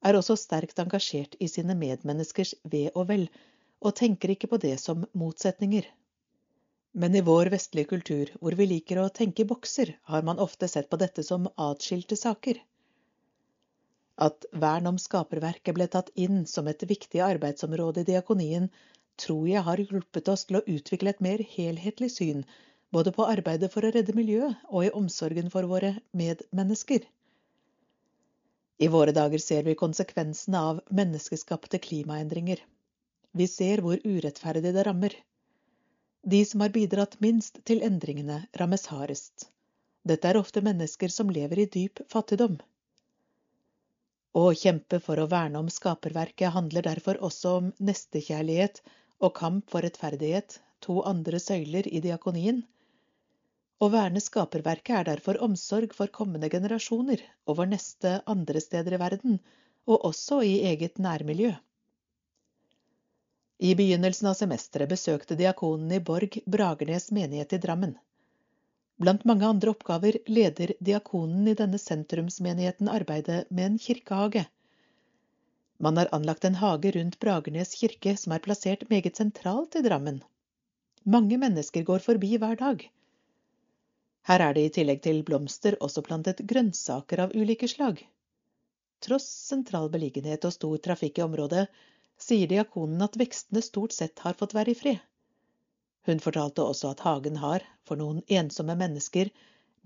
er 0.00 0.16
også 0.16 0.38
sterkt 0.40 0.80
engasjert 0.80 1.34
i 1.36 1.48
sine 1.52 1.76
medmenneskers 1.76 2.54
ve 2.74 2.86
og 2.94 3.10
vel, 3.10 3.26
og 3.84 3.96
tenker 4.00 4.32
ikke 4.32 4.48
på 4.52 4.60
det 4.62 4.78
som 4.80 5.04
motsetninger. 5.22 5.84
Men 7.02 7.18
i 7.18 7.24
vår 7.26 7.50
vestlige 7.52 7.90
kultur, 7.92 8.32
hvor 8.40 8.56
vi 8.56 8.68
liker 8.70 9.02
å 9.02 9.10
tenke 9.20 9.44
i 9.44 9.50
bokser, 9.50 9.92
har 10.12 10.24
man 10.26 10.40
ofte 10.42 10.68
sett 10.68 10.88
på 10.88 10.98
dette 11.02 11.24
som 11.26 11.50
atskilte 11.60 12.16
saker. 12.16 12.62
At 14.20 14.48
vern 14.64 14.88
om 14.90 14.98
skaperverket 15.00 15.76
ble 15.76 15.90
tatt 15.92 16.08
inn 16.14 16.46
som 16.48 16.72
et 16.72 16.88
viktig 16.88 17.20
arbeidsområde 17.26 18.02
i 18.02 18.08
diakonien, 18.14 18.72
tror 19.20 19.46
jeg 19.48 19.62
har 19.66 19.82
hjulpet 19.82 20.28
oss 20.32 20.46
til 20.48 20.58
å 20.58 20.66
utvikle 20.74 21.14
et 21.14 21.22
mer 21.24 21.42
helhetlig 21.54 22.10
syn 22.14 22.44
både 22.94 23.12
på 23.14 23.26
arbeidet 23.32 23.70
for 23.72 23.86
å 23.86 23.92
redde 23.94 24.16
miljøet 24.16 24.68
og 24.68 24.86
i 24.86 24.92
omsorgen 25.00 25.50
for 25.52 25.68
våre 25.70 25.94
medmennesker. 26.16 27.04
I 28.80 28.88
våre 28.88 29.12
dager 29.12 29.42
ser 29.44 29.66
vi 29.68 29.76
konsekvensene 29.78 30.60
av 30.70 30.80
menneskeskapte 31.00 31.78
klimaendringer. 31.84 32.62
Vi 33.36 33.46
ser 33.46 33.82
hvor 33.84 34.00
urettferdig 34.04 34.72
det 34.74 34.86
rammer. 34.88 35.14
De 36.22 36.40
som 36.44 36.64
har 36.64 36.72
bidratt 36.74 37.18
minst 37.20 37.60
til 37.68 37.84
endringene, 37.86 38.42
rammes 38.60 38.86
hardest. 38.92 39.50
Dette 40.02 40.28
er 40.30 40.40
ofte 40.40 40.64
mennesker 40.64 41.12
som 41.12 41.30
lever 41.30 41.62
i 41.62 41.68
dyp 41.76 42.00
fattigdom. 42.12 42.56
Å 44.40 44.44
kjempe 44.56 45.00
for 45.04 45.20
å 45.20 45.28
verne 45.30 45.60
om 45.60 45.68
skaperverket 45.72 46.54
handler 46.56 46.86
derfor 46.86 47.20
også 47.28 47.54
om 47.60 47.70
nestekjærlighet 47.90 48.80
og 49.20 49.34
kamp 49.36 49.70
for 49.70 49.84
rettferdighet, 49.84 50.58
to 50.80 51.00
andre 51.06 51.40
søyler 51.40 51.86
i 51.88 52.00
diakonien. 52.04 52.62
Å 53.80 53.88
verne 53.92 54.20
skaperverket 54.20 54.96
er 54.96 55.08
derfor 55.08 55.40
omsorg 55.44 55.94
for 55.96 56.12
kommende 56.12 56.50
generasjoner 56.52 57.22
og 57.46 57.60
vår 57.60 57.70
neste 57.72 58.18
andre 58.28 58.60
steder 58.60 58.96
i 58.96 59.00
verden, 59.00 59.40
og 59.88 60.04
også 60.10 60.42
i 60.44 60.58
eget 60.72 61.00
nærmiljø. 61.00 61.54
I 63.60 63.74
begynnelsen 63.76 64.28
av 64.30 64.36
semesteret 64.38 64.88
besøkte 64.88 65.36
diakonen 65.36 65.92
i 65.92 66.00
Borg 66.00 66.38
Bragernes 66.48 67.10
menighet 67.12 67.52
i 67.56 67.60
Drammen. 67.60 67.96
Blant 69.00 69.24
mange 69.28 69.48
andre 69.48 69.72
oppgaver 69.72 70.16
leder 70.28 70.72
diakonen 70.80 71.48
i 71.48 71.56
denne 71.56 71.80
sentrumsmenigheten 71.80 72.88
arbeidet 72.92 73.46
med 73.50 73.66
en 73.66 73.78
kirkehage. 73.80 74.46
Man 75.80 75.96
har 75.96 76.10
anlagt 76.12 76.44
en 76.44 76.58
hage 76.60 76.90
rundt 76.92 77.18
Bragernes 77.24 77.74
kirke 77.80 78.12
som 78.20 78.34
er 78.36 78.42
plassert 78.44 78.82
meget 78.90 79.16
sentralt 79.16 79.78
i 79.80 79.82
Drammen. 79.86 80.18
Mange 81.08 81.38
mennesker 81.40 81.86
går 81.88 82.04
forbi 82.04 82.34
hver 82.36 82.58
dag. 82.60 82.82
Her 84.28 84.42
er 84.46 84.56
det 84.56 84.64
i 84.66 84.72
tillegg 84.76 85.00
til 85.06 85.22
blomster 85.24 85.78
også 85.80 86.02
plantet 86.04 86.42
grønnsaker 86.50 87.22
av 87.24 87.32
ulike 87.32 87.68
slag. 87.72 88.02
Tross 89.00 89.28
sentral 89.48 89.88
beliggenhet 89.94 90.44
og 90.44 90.52
stor 90.52 90.82
trafikk 90.84 91.22
i 91.22 91.24
området 91.24 91.64
sier 92.20 92.50
diakonen 92.50 93.00
at 93.06 93.16
vekstene 93.16 93.62
stort 93.64 93.96
sett 93.96 94.20
har 94.26 94.36
fått 94.36 94.52
være 94.58 94.74
i 94.74 94.78
fred. 94.82 95.00
Hun 96.04 96.20
fortalte 96.20 96.64
også 96.64 96.92
at 96.92 97.00
hagen 97.06 97.40
har, 97.40 97.64
for 97.88 97.96
noen 97.96 98.20
ensomme 98.28 98.76
mennesker, 98.76 99.32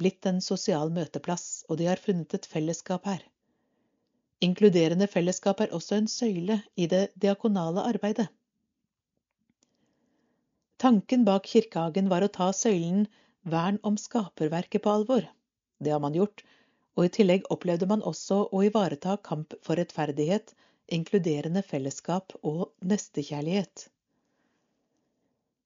blitt 0.02 0.26
en 0.26 0.42
sosial 0.42 0.90
møteplass, 0.90 1.62
og 1.68 1.78
de 1.78 1.86
har 1.86 2.02
funnet 2.02 2.34
et 2.34 2.50
fellesskap 2.50 3.06
her. 3.06 3.22
Inkluderende 4.42 5.06
fellesskap 5.06 5.60
er 5.60 5.74
også 5.76 5.98
en 6.00 6.08
søyle 6.10 6.58
i 6.76 6.86
det 6.90 7.04
diakonale 7.20 7.84
arbeidet. 7.92 8.26
Tanken 10.78 11.22
bak 11.24 11.46
Kirkehagen 11.46 12.10
var 12.10 12.26
å 12.26 12.32
ta 12.32 12.50
søylen 12.52 13.06
vern 13.54 13.78
om 13.82 13.96
skaperverket 14.00 14.82
på 14.84 14.90
alvor. 14.90 15.24
Det 15.78 15.92
har 15.94 16.02
man 16.02 16.16
gjort, 16.18 16.42
og 16.96 17.06
i 17.06 17.12
tillegg 17.14 17.46
opplevde 17.54 17.88
man 17.90 18.02
også 18.02 18.42
å 18.52 18.62
ivareta 18.66 19.16
kamp 19.28 19.54
for 19.62 19.80
rettferdighet, 19.80 20.52
inkluderende 20.92 21.62
fellesskap 21.64 22.34
og 22.42 22.70
nestekjærlighet. 22.84 23.88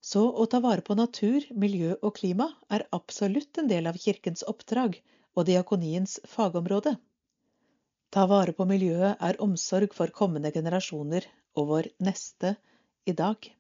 Så 0.09 0.23
å 0.31 0.47
ta 0.47 0.61
vare 0.65 0.85
på 0.87 0.95
natur, 0.95 1.43
miljø 1.51 1.97
og 1.99 2.15
klima 2.21 2.53
er 2.71 2.87
absolutt 2.95 3.59
en 3.59 3.69
del 3.69 3.91
av 3.91 3.99
kirkens 3.99 4.45
oppdrag 4.47 5.01
og 5.35 5.49
diakoniens 5.49 6.21
fagområde. 6.37 6.95
Ta 8.11 8.25
vare 8.27 8.55
på 8.57 8.65
miljøet 8.69 9.21
er 9.21 9.41
omsorg 9.45 9.93
for 9.97 10.13
kommende 10.17 10.53
generasjoner 10.55 11.27
og 11.61 11.69
vår 11.73 11.89
neste 12.07 12.55
i 13.05 13.13
dag. 13.17 13.51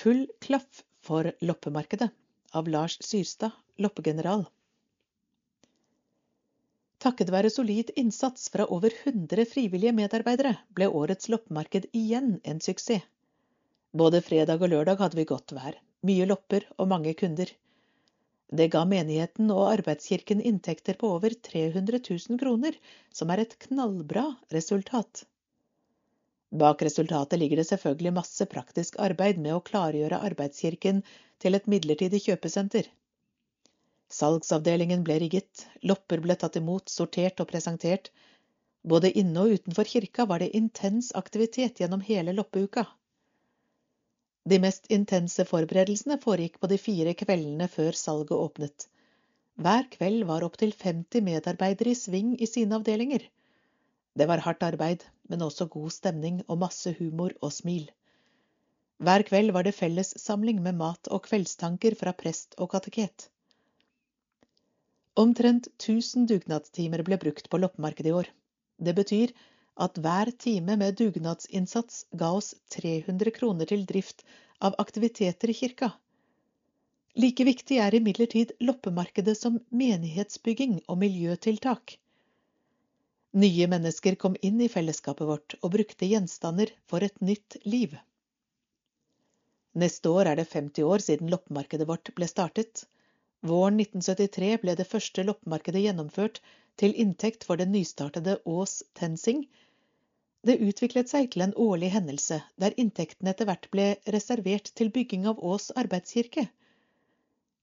Full 0.00 0.22
klaff 0.40 0.84
for 1.04 1.32
loppemarkedet 1.42 2.08
av 2.56 2.68
Lars 2.70 2.96
Syrstad, 3.04 3.52
loppegeneral. 3.82 4.46
Takket 7.00 7.32
være 7.32 7.50
solid 7.52 7.90
innsats 8.00 8.50
fra 8.52 8.66
over 8.76 8.92
100 8.92 9.46
frivillige 9.48 9.94
medarbeidere 9.96 10.52
ble 10.76 10.88
årets 11.02 11.30
loppemarked 11.32 11.88
igjen 11.96 12.34
en 12.44 12.60
suksess. 12.60 13.06
Både 13.90 14.20
fredag 14.22 14.62
og 14.62 14.70
lørdag 14.70 15.00
hadde 15.00 15.18
vi 15.18 15.26
godt 15.26 15.50
vær, 15.56 15.74
mye 16.06 16.26
lopper 16.28 16.66
og 16.78 16.90
mange 16.92 17.14
kunder. 17.18 17.50
Det 18.50 18.66
ga 18.72 18.82
menigheten 18.84 19.50
og 19.54 19.68
arbeidskirken 19.70 20.40
inntekter 20.42 20.96
på 20.98 21.12
over 21.16 21.34
300 21.48 22.00
000 22.02 22.38
kroner, 22.40 22.74
som 23.14 23.30
er 23.30 23.44
et 23.44 23.54
knallbra 23.66 24.24
resultat. 24.54 25.24
Bak 26.50 26.82
resultatet 26.82 27.38
ligger 27.38 27.60
det 27.60 27.68
selvfølgelig 27.68 28.12
masse 28.16 28.46
praktisk 28.50 28.98
arbeid 28.98 29.38
med 29.38 29.54
å 29.54 29.62
klargjøre 29.62 30.18
arbeidskirken 30.30 31.04
til 31.38 31.54
et 31.54 31.68
midlertidig 31.70 32.24
kjøpesenter. 32.24 32.88
Salgsavdelingen 34.10 35.04
ble 35.06 35.20
rigget, 35.22 35.68
lopper 35.86 36.18
ble 36.24 36.34
tatt 36.34 36.58
imot, 36.58 36.90
sortert 36.90 37.38
og 37.38 37.46
presentert. 37.52 38.10
Både 38.82 39.12
inne 39.22 39.44
og 39.44 39.60
utenfor 39.60 39.86
kirka 39.86 40.26
var 40.26 40.42
det 40.42 40.50
intens 40.58 41.12
aktivitet 41.14 41.78
gjennom 41.78 42.02
hele 42.02 42.34
loppeuka. 42.34 42.88
De 44.50 44.58
mest 44.58 44.88
intense 44.90 45.44
forberedelsene 45.46 46.16
foregikk 46.22 46.56
på 46.62 46.68
de 46.72 46.78
fire 46.80 47.12
kveldene 47.14 47.68
før 47.70 47.96
salget 47.98 48.32
åpnet. 48.34 48.86
Hver 49.60 49.86
kveld 49.92 50.24
var 50.30 50.46
opptil 50.46 50.72
50 50.72 51.22
medarbeidere 51.26 51.92
i 51.92 51.98
sving 51.98 52.32
i 52.40 52.48
sine 52.50 52.78
avdelinger. 52.80 53.26
Det 54.18 54.26
var 54.26 54.42
hardt 54.46 54.64
arbeid, 54.66 55.04
men 55.30 55.44
også 55.46 55.68
god 55.70 55.92
stemning 55.94 56.40
og 56.48 56.58
masse 56.64 56.94
humor 56.98 57.36
og 57.40 57.52
smil. 57.54 57.90
Hver 58.98 59.22
kveld 59.28 59.52
var 59.56 59.68
det 59.68 59.76
fellessamling 59.76 60.58
med 60.64 60.80
mat 60.80 61.12
og 61.14 61.22
kveldstanker 61.28 61.94
fra 62.00 62.16
prest 62.16 62.58
og 62.58 62.72
kateket. 62.74 63.28
Omtrent 65.20 65.68
1000 65.76 66.26
dugnadstimer 66.32 67.04
ble 67.06 67.20
brukt 67.22 67.46
på 67.52 67.60
loppemarkedet 67.62 68.10
i 68.10 68.18
år. 68.18 68.28
Det 68.80 68.96
betyr 68.98 69.32
at 69.80 69.98
hver 70.04 70.30
time 70.44 70.76
med 70.76 70.98
dugnadsinnsats 71.00 72.04
ga 72.22 72.30
oss 72.36 72.52
300 72.76 73.32
kroner 73.38 73.70
til 73.70 73.86
drift 73.88 74.24
av 74.60 74.76
aktiviteter 74.82 75.50
i 75.50 75.56
kirka. 75.62 75.92
Like 77.16 77.44
viktig 77.48 77.80
er 77.82 77.96
imidlertid 77.96 78.52
loppemarkedet 78.60 79.34
som 79.38 79.56
menighetsbygging 79.70 80.76
og 80.86 81.00
miljøtiltak. 81.00 81.96
Nye 83.40 83.66
mennesker 83.70 84.18
kom 84.20 84.36
inn 84.46 84.60
i 84.60 84.68
fellesskapet 84.70 85.26
vårt 85.26 85.56
og 85.60 85.72
brukte 85.74 86.06
gjenstander 86.06 86.70
for 86.90 87.06
et 87.06 87.20
nytt 87.24 87.56
liv. 87.64 87.96
Neste 89.80 90.10
år 90.10 90.32
er 90.32 90.40
det 90.40 90.48
50 90.50 90.86
år 90.92 91.02
siden 91.04 91.30
loppemarkedet 91.30 91.86
vårt 91.88 92.10
ble 92.16 92.26
startet. 92.30 92.84
Våren 93.46 93.78
1973 93.80 94.56
ble 94.64 94.74
det 94.78 94.88
første 94.90 95.24
loppemarkedet 95.24 95.84
gjennomført 95.86 96.40
til 96.80 96.94
inntekt 97.04 97.46
for 97.46 97.60
den 97.60 97.70
nystartede 97.72 98.40
Ås 98.44 98.80
Tensing. 98.98 99.44
Det 100.46 100.56
utviklet 100.64 101.10
seg 101.12 101.26
til 101.32 101.44
en 101.44 101.52
årlig 101.60 101.90
hendelse, 101.92 102.38
der 102.56 102.76
inntektene 102.80 103.34
etter 103.34 103.48
hvert 103.48 103.66
ble 103.74 103.90
reservert 104.14 104.70
til 104.78 104.88
bygging 104.94 105.26
av 105.28 105.42
Ås 105.44 105.68
arbeidskirke. 105.82 106.46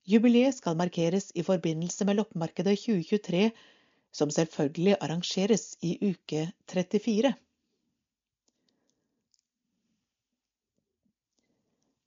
Jubileet 0.07 0.59
skal 0.59 0.77
markeres 0.79 1.31
i 1.33 1.43
forbindelse 1.47 2.05
med 2.07 2.19
loppemarkedet 2.19 2.77
2023 2.83 3.49
som 4.17 4.29
selvfølgelig 4.31 4.95
arrangeres 5.01 5.65
i 5.81 5.97
uke 6.11 6.45
34. 6.71 7.33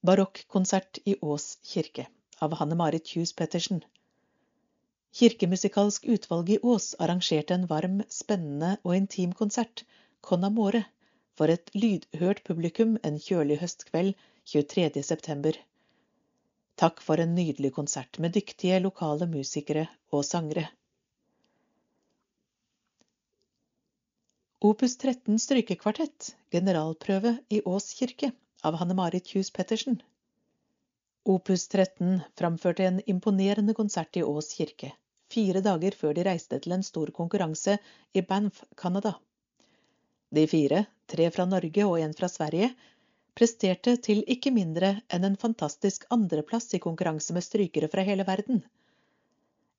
Barokkonsert 0.06 1.02
i 1.04 1.18
Ås 1.20 1.56
kirke 1.66 2.06
av 2.40 2.54
Hanne 2.62 2.78
Marit 2.78 3.10
Kjus 3.10 3.34
Pettersen. 3.36 3.82
Kirkemusikalsk 5.18 6.06
utvalg 6.14 6.54
i 6.54 6.60
Ås 6.62 6.94
arrangerte 7.02 7.58
en 7.58 7.66
varm, 7.68 8.00
spennende 8.08 8.76
og 8.86 8.94
intim 8.96 9.34
konsert, 9.36 9.84
Con 10.20 10.44
Amore, 10.44 10.84
for 11.34 11.52
et 11.52 11.70
lydhørt 11.74 12.42
publikum 12.46 12.98
en 13.08 13.16
kjølig 13.18 13.56
høstkveld 13.62 14.12
23. 14.52 15.02
september. 15.02 15.56
Takk 16.80 17.00
for 17.04 17.20
en 17.22 17.32
nydelig 17.36 17.70
konsert 17.76 18.18
med 18.24 18.36
dyktige 18.36 18.82
lokale 18.84 19.28
musikere 19.30 19.86
og 20.12 20.24
sangere. 20.28 20.66
Opus 24.60 24.98
13 25.00 25.40
strykekvartett, 25.40 26.34
generalprøve 26.52 27.38
i 27.48 27.62
Ås 27.64 27.86
kirke, 27.96 28.28
av 28.62 28.76
Hanne-Marit 28.76 29.32
Kjus 29.32 29.48
Pettersen. 29.56 30.02
Opus 31.24 31.64
13 31.72 32.20
framførte 32.36 32.84
en 32.84 33.00
imponerende 33.14 33.72
konsert 33.78 34.20
i 34.20 34.24
Ås 34.24 34.52
kirke, 34.58 34.92
fire 35.32 35.64
dager 35.64 35.96
før 35.96 36.12
de 36.16 36.28
reiste 36.28 36.60
til 36.60 36.76
en 36.76 36.84
stor 36.84 37.12
konkurranse 37.16 37.78
i 38.12 38.20
Banff, 38.20 38.64
Canada. 38.76 39.16
De 40.30 40.46
fire, 40.46 40.84
tre 41.10 41.26
fra 41.34 41.44
Norge 41.50 41.84
og 41.86 41.98
en 41.98 42.14
fra 42.14 42.28
Sverige, 42.30 42.70
presterte 43.34 43.96
til 44.04 44.22
ikke 44.30 44.52
mindre 44.54 44.92
enn 45.10 45.26
en 45.26 45.38
fantastisk 45.40 46.06
andreplass 46.14 46.70
i 46.76 46.82
konkurranse 46.82 47.34
med 47.34 47.46
strykere 47.46 47.88
fra 47.90 48.04
hele 48.06 48.26
verden. 48.28 48.62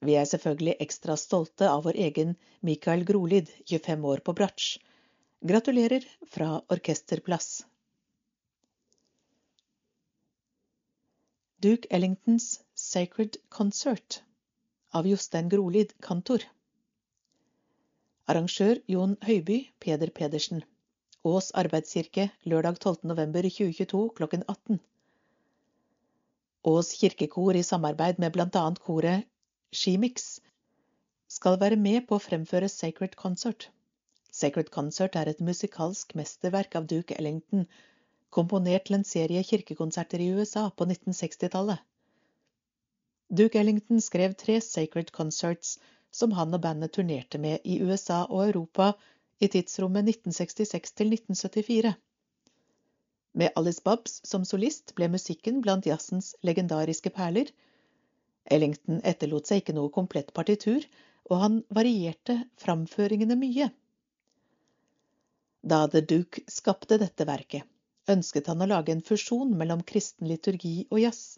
Vi 0.01 0.15
er 0.17 0.25
selvfølgelig 0.25 0.75
ekstra 0.83 1.15
stolte 1.19 1.69
av 1.69 1.83
vår 1.85 1.99
egen 2.07 2.33
Mikael 2.65 3.05
Grolid, 3.07 3.51
25 3.69 4.07
år 4.13 4.23
på 4.25 4.33
bratsj. 4.39 4.79
Gratulerer 5.51 6.07
fra 6.33 6.55
orkesterplass. 6.73 7.63
Duke 11.61 11.87
Ellingtons 11.93 12.55
Sacred 12.73 13.37
Concert 13.49 14.23
av 14.91 15.07
Jostein 15.07 15.49
Grolid, 15.49 15.93
kantor. 16.01 16.43
Arrangør 18.31 18.77
Jon 18.87 19.17
Høiby, 19.27 19.55
Peder 19.83 20.09
Pedersen. 20.15 20.61
Ås 21.27 21.49
arbeidskirke 21.61 22.29
lørdag 22.47 22.77
12.11.2022 22.85 24.03
klokken 24.19 24.45
18. 24.53 24.79
Ås 26.71 26.91
kirkekor 27.01 27.59
i 27.59 27.65
samarbeid 27.71 28.21
med 28.23 28.31
bl.a. 28.37 28.63
koret 28.85 29.27
Shemix 29.75 30.39
skal 31.27 31.59
være 31.59 31.81
med 31.83 32.07
på 32.07 32.15
å 32.15 32.23
fremføre 32.23 32.71
Sacred 32.71 33.19
Concert. 33.19 33.67
Sacred 34.31 34.71
Concert 34.77 35.19
er 35.19 35.27
et 35.33 35.43
musikalsk 35.43 36.15
mesterverk 36.15 36.79
av 36.79 36.87
Duke 36.87 37.19
Ellington, 37.19 37.67
komponert 38.31 38.87
til 38.87 39.01
en 39.01 39.07
serie 39.13 39.43
kirkekonserter 39.43 40.23
i 40.23 40.31
USA 40.37 40.69
på 40.71 40.87
1960-tallet. 40.87 41.83
Duke 43.27 43.59
Ellington 43.59 43.99
skrev 43.99 44.39
tre 44.39 44.61
Sacred 44.63 45.11
Concerts 45.19 45.81
som 46.11 46.35
han 46.37 46.53
og 46.53 46.61
bandet 46.63 46.93
turnerte 46.95 47.39
med 47.41 47.63
i 47.63 47.79
USA 47.81 48.23
og 48.27 48.45
Europa 48.49 48.91
i 49.39 49.49
tidsrommet 49.49 50.07
1966 50.11 50.95
til 50.99 51.13
1974. 51.15 51.93
Med 53.33 53.55
Alice 53.55 53.81
Babs 53.83 54.19
som 54.27 54.43
solist 54.45 54.93
ble 54.97 55.07
musikken 55.13 55.61
blant 55.63 55.87
jazzens 55.87 56.33
legendariske 56.43 57.13
perler, 57.15 57.51
Ellington 58.51 58.99
etterlot 59.07 59.47
seg 59.47 59.61
ikke 59.61 59.75
noe 59.77 59.93
komplett 59.93 60.33
partitur, 60.35 60.83
og 61.29 61.37
han 61.43 61.59
varierte 61.71 62.41
framføringene 62.59 63.37
mye. 63.39 63.69
Da 65.61 65.85
The 65.87 66.01
Duke 66.01 66.41
skapte 66.49 66.97
dette 66.97 67.27
verket, 67.29 67.63
ønsket 68.09 68.49
han 68.51 68.65
å 68.65 68.69
lage 68.71 68.91
en 68.95 69.05
fusjon 69.05 69.53
mellom 69.57 69.85
kristen 69.87 70.27
liturgi 70.27 70.87
og 70.89 71.03
jazz. 71.03 71.37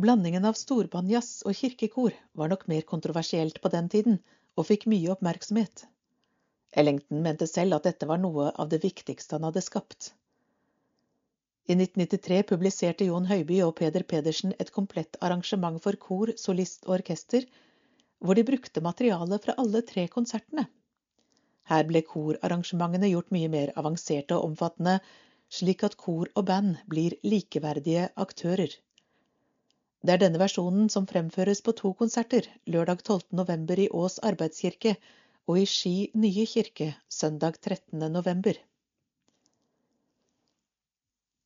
Blandingen 0.00 0.46
av 0.48 0.56
storbandjazz 0.56 1.42
og 1.44 1.56
kirkekor 1.58 2.14
var 2.40 2.48
nok 2.48 2.62
mer 2.72 2.84
kontroversielt 2.88 3.58
på 3.60 3.68
den 3.74 3.88
tiden, 3.92 4.14
og 4.56 4.64
fikk 4.68 4.86
mye 4.88 5.10
oppmerksomhet. 5.12 5.82
Ellington 6.80 7.20
mente 7.26 7.48
selv 7.50 7.76
at 7.76 7.88
dette 7.88 8.08
var 8.08 8.22
noe 8.22 8.46
av 8.54 8.70
det 8.72 8.80
viktigste 8.84 9.36
han 9.36 9.44
hadde 9.48 9.62
skapt. 9.66 10.14
I 11.68 11.76
1993 11.76 12.40
publiserte 12.48 13.10
Jon 13.10 13.28
Høiby 13.28 13.60
og 13.66 13.74
Peder 13.82 14.06
Pedersen 14.14 14.56
et 14.62 14.72
komplett 14.72 15.20
arrangement 15.26 15.76
for 15.84 16.00
kor, 16.08 16.32
solist 16.40 16.88
og 16.88 16.96
orkester, 17.00 17.44
hvor 18.24 18.38
de 18.38 18.48
brukte 18.48 18.82
materiale 18.86 19.36
fra 19.44 19.58
alle 19.60 19.84
tre 19.92 20.08
konsertene. 20.08 20.64
Her 21.68 21.84
ble 21.90 22.06
korarrangementene 22.08 23.12
gjort 23.12 23.34
mye 23.36 23.52
mer 23.52 23.76
avanserte 23.76 24.38
og 24.38 24.48
omfattende, 24.48 24.96
slik 25.60 25.84
at 25.84 26.00
kor 26.00 26.30
og 26.32 26.46
band 26.48 26.80
blir 26.88 27.20
likeverdige 27.26 28.08
aktører. 28.24 28.80
Det 30.00 30.14
er 30.14 30.20
denne 30.22 30.40
versjonen 30.40 30.86
som 30.88 31.04
fremføres 31.08 31.60
på 31.60 31.74
to 31.76 31.90
konserter, 31.92 32.46
lørdag 32.64 33.02
12. 33.04 33.34
november 33.36 33.80
i 33.82 33.90
Ås 33.92 34.16
arbeidskirke 34.24 34.94
og 35.44 35.58
i 35.60 35.66
Ski 35.68 35.92
nye 36.16 36.46
kirke 36.48 36.94
søndag 37.12 37.58
13. 37.60 38.00
november. 38.14 38.56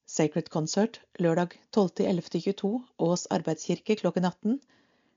Sacred 0.06 0.52
Concert 0.54 1.00
lørdag 1.18 1.58
12.11.22 1.74 2.70
Ås 3.08 3.26
arbeidskirke 3.34 3.98
klokken 3.98 4.30
18. 4.30 4.60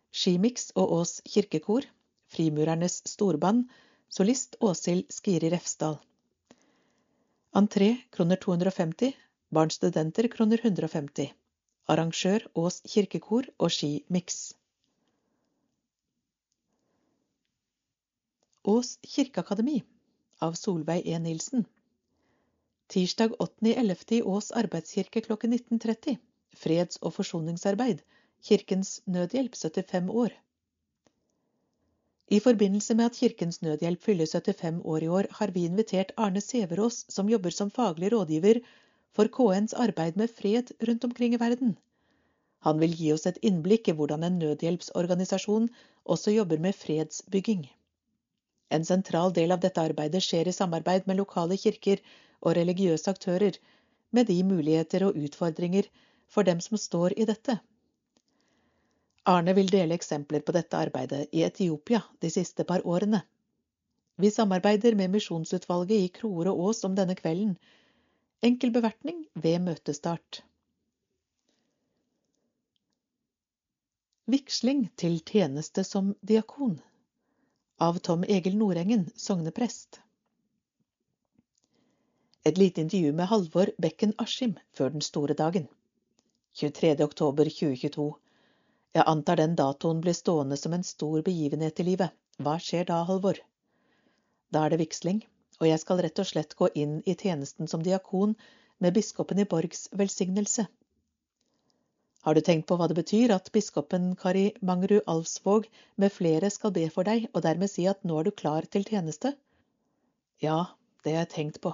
Skimix 0.10 0.72
og 0.74 0.98
Ås 0.98 1.20
kirkekor. 1.30 1.86
Frimurernes 2.34 3.04
storband. 3.06 3.68
Solist 4.10 4.58
Åshild 4.66 5.12
Skiri 5.14 5.52
Refsdal. 5.54 6.00
Entré 7.54 7.98
kroner 8.10 8.42
250. 8.42 9.14
Barnstudenter 9.54 10.28
kroner 10.34 10.64
150. 10.64 11.36
Arrangør 11.88 12.44
Ås 12.60 12.82
kirkekor 12.92 13.46
og 13.64 13.72
Ski 13.72 13.90
Mix. 14.12 14.38
Ås 18.68 18.90
kirkeakademi 19.08 19.78
av 20.44 20.58
Solveig 20.60 21.08
E. 21.08 21.20
Nilsen. 21.24 21.64
Tirsdag 22.92 23.38
8.11. 23.46 24.04
i 24.18 24.22
Ås 24.34 24.52
arbeidskirke 24.62 25.24
klokken 25.30 25.56
19.30. 25.56 26.18
Freds- 26.64 27.00
og 27.02 27.16
forsoningsarbeid. 27.16 28.04
Kirkens 28.44 28.92
Nødhjelp 29.06 29.56
75 29.56 30.12
år. 30.12 30.36
I 32.28 32.40
forbindelse 32.44 32.96
med 33.00 33.06
at 33.06 33.16
Kirkens 33.22 33.62
Nødhjelp 33.62 34.04
fyller 34.04 34.28
75 34.28 34.82
år 34.84 35.04
i 35.04 35.08
år, 35.08 35.32
har 35.40 35.56
vi 35.56 35.64
invitert 35.66 36.12
Arne 36.18 36.42
Sæverås, 36.42 37.06
som 37.10 37.30
jobber 37.30 37.50
som 37.50 37.72
faglig 37.72 38.12
rådgiver 38.12 38.60
for 39.16 39.30
KNs 39.38 39.74
arbeid 39.74 40.18
med 40.18 40.32
fred 40.32 40.72
rundt 40.90 41.04
omkring 41.04 41.34
i 41.34 41.42
verden. 41.42 41.78
Han 42.66 42.80
vil 42.80 42.96
gi 43.00 43.12
oss 43.14 43.28
et 43.30 43.40
innblikk 43.50 43.88
i 43.88 43.96
hvordan 43.98 44.26
en 44.28 44.40
nødhjelpsorganisasjon 44.42 45.70
også 46.16 46.34
jobber 46.36 46.60
med 46.66 46.76
fredsbygging. 46.76 47.68
En 48.70 48.86
sentral 48.86 49.34
del 49.34 49.54
av 49.56 49.62
dette 49.64 49.84
arbeidet 49.90 50.24
skjer 50.24 50.50
i 50.50 50.56
samarbeid 50.56 51.08
med 51.08 51.20
lokale 51.22 51.58
kirker 51.62 52.02
og 52.42 52.58
religiøse 52.58 53.12
aktører, 53.14 53.56
med 54.12 54.28
de 54.32 54.42
muligheter 54.44 55.06
og 55.08 55.18
utfordringer 55.20 55.88
for 56.28 56.48
dem 56.48 56.60
som 56.64 56.80
står 56.80 57.16
i 57.18 57.28
dette. 57.30 57.58
Arne 59.28 59.54
vil 59.56 59.72
dele 59.72 59.96
eksempler 59.96 60.44
på 60.48 60.56
dette 60.56 60.80
arbeidet 60.80 61.26
i 61.36 61.44
Etiopia 61.48 62.02
de 62.24 62.30
siste 62.32 62.64
par 62.68 62.84
årene. 62.88 63.22
Vi 64.18 64.30
samarbeider 64.32 64.96
med 64.96 65.12
Misjonsutvalget 65.14 66.06
i 66.06 66.14
Kroer 66.20 66.52
og 66.52 66.62
Ås 66.70 66.84
om 66.88 66.96
denne 66.96 67.16
kvelden. 67.16 67.58
Enkel 68.46 68.70
bevertning 68.70 69.24
ved 69.34 69.64
møtestart. 69.66 70.44
Vigsling 74.30 74.84
til 75.02 75.16
tjeneste 75.26 75.82
som 75.88 76.12
diakon 76.22 76.76
av 77.82 77.98
Tom 78.06 78.26
Egil 78.28 78.60
Nordengen, 78.60 79.08
sogneprest. 79.16 79.98
Et 82.46 82.62
lite 82.62 82.84
intervju 82.86 83.16
med 83.18 83.26
Halvor 83.32 83.72
Bekken 83.82 84.14
Askim 84.22 84.54
før 84.78 84.94
den 84.94 85.06
store 85.08 85.34
dagen. 85.34 85.66
23. 86.62 86.94
oktober 87.08 87.50
2022. 87.50 88.06
Jeg 89.00 89.08
antar 89.16 89.42
den 89.42 89.58
datoen 89.58 90.04
blir 90.06 90.14
stående 90.14 90.60
som 90.62 90.78
en 90.78 90.86
stor 90.86 91.26
begivenhet 91.26 91.82
i 91.82 91.88
livet. 91.90 92.14
Hva 92.38 92.60
skjer 92.62 92.86
da, 92.92 93.02
Halvor? 93.10 93.42
Da 94.54 94.66
er 94.66 94.76
det 94.76 94.84
vigsling, 94.86 95.24
og 95.60 95.68
jeg 95.70 95.82
skal 95.82 96.02
rett 96.04 96.20
og 96.22 96.30
slett 96.30 96.56
gå 96.60 96.70
inn 96.76 97.00
i 97.06 97.16
tjenesten 97.18 97.70
som 97.72 97.84
diakon 97.86 98.36
med 98.84 98.94
biskopen 98.94 99.40
i 99.42 99.48
Borgs 99.50 99.88
velsignelse. 99.98 100.68
Har 102.28 102.36
du 102.36 102.42
tenkt 102.44 102.68
på 102.68 102.76
hva 102.78 102.90
det 102.92 102.98
betyr 102.98 103.32
at 103.34 103.50
biskopen 103.56 104.10
Kari 104.20 104.52
Mangerud 104.62 105.06
Alvsvåg 105.08 105.68
med 105.96 106.14
flere 106.14 106.50
skal 106.52 106.74
be 106.76 106.84
for 106.94 107.08
deg, 107.08 107.30
og 107.34 107.46
dermed 107.46 107.72
si 107.72 107.86
at 107.88 108.04
nå 108.04 108.20
er 108.20 108.28
du 108.28 108.34
klar 108.42 108.68
til 108.68 108.84
tjeneste? 108.84 109.32
Ja, 110.44 110.74
det 111.04 111.14
har 111.16 111.24
jeg 111.24 111.34
tenkt 111.34 111.62
på. 111.64 111.72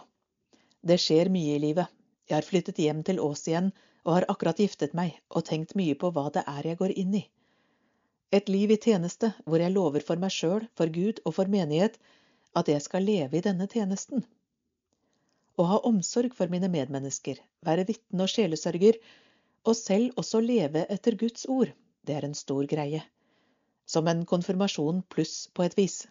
Det 0.83 0.99
skjer 1.01 1.31
mye 1.33 1.55
i 1.55 1.63
livet. 1.63 1.89
Jeg 2.29 2.37
har 2.37 2.47
flyttet 2.47 2.79
hjem 2.79 3.01
til 3.07 3.19
Ås 3.23 3.47
igjen 3.49 3.71
og 4.03 4.13
har 4.17 4.27
akkurat 4.31 4.59
giftet 4.59 4.93
meg 4.95 5.15
og 5.31 5.45
tenkt 5.47 5.75
mye 5.79 5.95
på 5.99 6.11
hva 6.15 6.29
det 6.35 6.43
er 6.47 6.69
jeg 6.69 6.79
går 6.79 6.93
inn 7.01 7.17
i. 7.19 7.23
Et 8.33 8.47
liv 8.49 8.71
i 8.73 8.79
tjeneste 8.85 9.31
hvor 9.45 9.61
jeg 9.61 9.73
lover 9.73 10.05
for 10.05 10.19
meg 10.21 10.31
sjøl, 10.33 10.67
for 10.77 10.91
Gud 10.91 11.19
og 11.25 11.35
for 11.37 11.51
menighet 11.51 11.99
at 12.59 12.69
jeg 12.69 12.81
skal 12.85 13.05
leve 13.07 13.37
i 13.37 13.43
denne 13.45 13.67
tjenesten. 13.69 14.23
Å 15.57 15.63
ha 15.69 15.79
omsorg 15.89 16.33
for 16.37 16.49
mine 16.49 16.69
medmennesker, 16.73 17.37
være 17.65 17.85
vitne 17.89 18.25
og 18.25 18.31
sjelesørger, 18.33 18.97
og 19.63 19.77
selv 19.79 20.17
også 20.19 20.41
leve 20.43 20.85
etter 20.91 21.17
Guds 21.19 21.45
ord, 21.49 21.71
det 22.03 22.17
er 22.17 22.27
en 22.27 22.37
stor 22.37 22.65
greie. 22.69 23.03
Som 23.85 24.07
en 24.07 24.25
konfirmasjon 24.27 25.03
pluss 25.13 25.47
på 25.53 25.65
et 25.65 25.77
vis. 25.77 26.03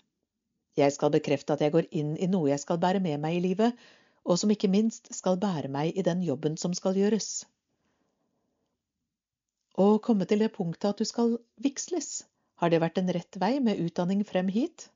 Jeg 0.78 0.94
skal 0.94 1.12
bekrefte 1.12 1.52
at 1.54 1.60
jeg 1.64 1.74
går 1.74 1.88
inn 1.90 2.14
i 2.16 2.28
noe 2.32 2.52
jeg 2.52 2.62
skal 2.62 2.80
bære 2.80 3.02
med 3.04 3.20
meg 3.20 3.38
i 3.38 3.44
livet, 3.48 3.76
og 4.24 4.38
som 4.38 4.52
ikke 4.54 4.70
minst 4.72 5.10
skal 5.14 5.40
bære 5.42 5.68
meg 5.72 5.98
i 5.98 6.04
den 6.06 6.22
jobben 6.24 6.56
som 6.60 6.74
skal 6.78 6.96
gjøres. 6.96 7.44
Å 9.76 9.98
komme 10.04 10.28
til 10.28 10.44
det 10.44 10.52
punktet 10.54 10.90
at 10.92 11.00
du 11.00 11.08
skal 11.08 11.38
vigsles, 11.64 12.22
har 12.60 12.70
det 12.70 12.80
vært 12.82 13.00
en 13.00 13.10
rett 13.16 13.38
vei 13.40 13.56
med 13.60 13.80
utdanning 13.82 14.22
frem 14.28 14.50
hit? 14.52 14.88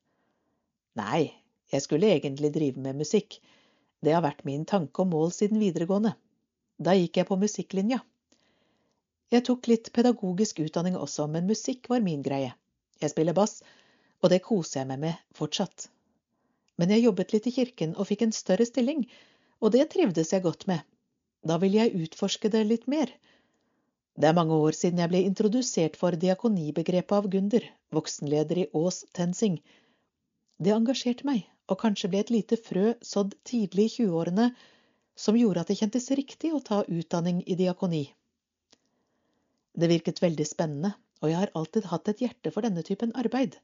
Nei, 0.97 1.32
jeg 1.72 1.84
skulle 1.84 2.12
egentlig 2.12 2.53
drive 2.55 2.82
med 2.82 3.01
musikk. 3.03 3.38
Det 4.05 4.14
har 4.14 4.24
vært 4.24 4.44
min 4.49 4.64
tanke 4.68 5.05
og 5.05 5.11
mål 5.12 5.32
siden 5.34 5.61
videregående. 5.62 6.14
Da 6.78 6.94
gikk 6.97 7.20
jeg 7.20 7.28
på 7.30 7.40
musikklinja. 7.40 8.03
Jeg 9.32 9.44
tok 9.49 9.66
litt 9.68 9.90
pedagogisk 9.97 10.62
utdanning 10.62 10.97
også, 10.97 11.26
men 11.26 11.51
musikk 11.51 11.90
var 11.92 12.05
min 12.05 12.22
greie. 12.22 12.55
Jeg 13.03 13.12
spiller 13.12 13.36
bass, 13.36 13.61
og 14.22 14.32
det 14.32 14.44
koser 14.47 14.82
jeg 14.82 14.92
meg 14.92 15.05
med 15.09 15.36
fortsatt 15.36 15.90
men 16.80 16.92
jeg 16.92 17.07
jobbet 17.07 17.32
litt 17.34 17.49
i 17.49 17.55
kirken 17.59 17.94
og 17.97 18.09
fikk 18.11 18.26
en 18.26 18.36
større 18.36 18.66
stilling, 18.68 19.07
og 19.64 19.72
det 19.76 19.88
trivdes 19.92 20.32
jeg 20.32 20.44
godt 20.44 20.66
med. 20.70 20.82
Da 21.47 21.57
ville 21.62 21.80
jeg 21.80 22.07
utforske 22.07 22.51
det 22.53 22.64
litt 22.68 22.86
mer. 22.90 23.12
Det 24.16 24.28
er 24.28 24.36
mange 24.36 24.57
år 24.66 24.76
siden 24.76 25.01
jeg 25.01 25.12
ble 25.12 25.22
introdusert 25.28 25.97
for 26.01 26.16
diakonibegrepet 26.20 27.16
av 27.18 27.28
Gunder, 27.32 27.64
voksenleder 27.97 28.62
i 28.64 28.68
Ås 28.76 29.05
Tensing. 29.16 29.59
Det 30.59 30.72
engasjerte 30.72 31.26
meg, 31.28 31.44
og 31.68 31.80
kanskje 31.82 32.11
ble 32.12 32.22
et 32.24 32.32
lite 32.32 32.57
frø 32.57 32.94
sådd 33.04 33.36
tidlig 33.48 33.88
i 33.90 33.94
20-årene 33.98 34.50
som 35.16 35.36
gjorde 35.38 35.62
at 35.64 35.72
det 35.72 35.78
kjentes 35.80 36.11
riktig 36.18 36.52
å 36.54 36.64
ta 36.64 36.82
utdanning 36.88 37.42
i 37.46 37.57
diakoni. 37.59 38.04
Det 39.76 39.92
virket 39.92 40.22
veldig 40.24 40.46
spennende, 40.48 40.94
og 41.20 41.32
jeg 41.32 41.40
har 41.42 41.57
alltid 41.59 41.88
hatt 41.92 42.12
et 42.12 42.22
hjerte 42.24 42.52
for 42.52 42.64
denne 42.64 42.84
typen 42.86 43.12
arbeid 43.16 43.59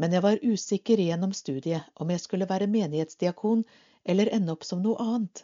men 0.00 0.14
jeg 0.16 0.24
var 0.24 0.40
usikker 0.40 1.00
gjennom 1.04 1.32
studiet 1.36 1.88
om 2.00 2.10
jeg 2.12 2.22
skulle 2.22 2.48
være 2.48 2.70
menighetsdiakon 2.72 3.66
eller 4.08 4.30
ende 4.32 4.54
opp 4.54 4.62
som 4.64 4.80
noe 4.80 4.96
annet. 5.04 5.42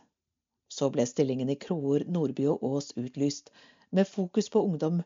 Så 0.73 0.89
ble 0.95 1.05
stillingen 1.07 1.51
i 1.53 1.59
Kroer, 1.65 2.07
Nordby 2.09 2.47
og 2.49 2.65
Ås 2.65 2.89
utlyst, 2.97 3.51
med 3.93 4.09
fokus 4.09 4.49
på 4.55 4.63
ungdom, 4.65 5.03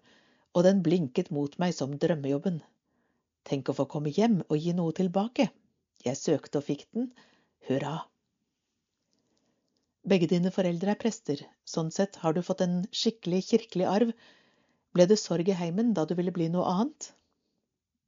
og 0.54 0.66
den 0.66 0.84
blinket 0.86 1.32
mot 1.34 1.56
meg 1.62 1.74
som 1.74 1.96
drømmejobben. 1.98 2.60
Tenk 3.48 3.70
å 3.70 3.76
få 3.76 3.86
komme 3.90 4.12
hjem 4.14 4.40
og 4.46 4.56
gi 4.60 4.74
noe 4.76 4.94
tilbake. 4.96 5.48
Jeg 6.04 6.18
søkte 6.18 6.60
og 6.60 6.66
fikk 6.66 6.86
den. 6.94 7.10
Hurra. 7.68 7.98
Begge 10.10 10.30
dine 10.30 10.52
foreldre 10.54 10.94
er 10.94 11.00
prester, 11.00 11.42
sånn 11.68 11.90
sett 11.92 12.16
har 12.22 12.32
du 12.32 12.40
fått 12.42 12.62
en 12.64 12.78
skikkelig 12.88 13.42
kirkelig 13.50 13.88
arv. 13.88 14.12
Ble 14.96 15.06
det 15.06 15.18
sorg 15.20 15.48
i 15.52 15.56
heimen 15.56 15.92
da 15.96 16.06
du 16.08 16.14
ville 16.18 16.32
bli 16.34 16.48
noe 16.52 16.64
annet? 16.70 17.10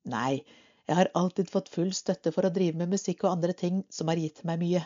Nei, 0.08 0.40
jeg 0.88 0.98
har 0.98 1.12
alltid 1.18 1.50
fått 1.52 1.68
full 1.70 1.92
støtte 1.94 2.32
for 2.34 2.48
å 2.48 2.52
drive 2.54 2.80
med 2.80 2.90
musikk 2.94 3.26
og 3.26 3.34
andre 3.36 3.52
ting 3.52 3.82
som 3.92 4.08
har 4.10 4.18
gitt 4.18 4.40
meg 4.48 4.62
mye. 4.64 4.82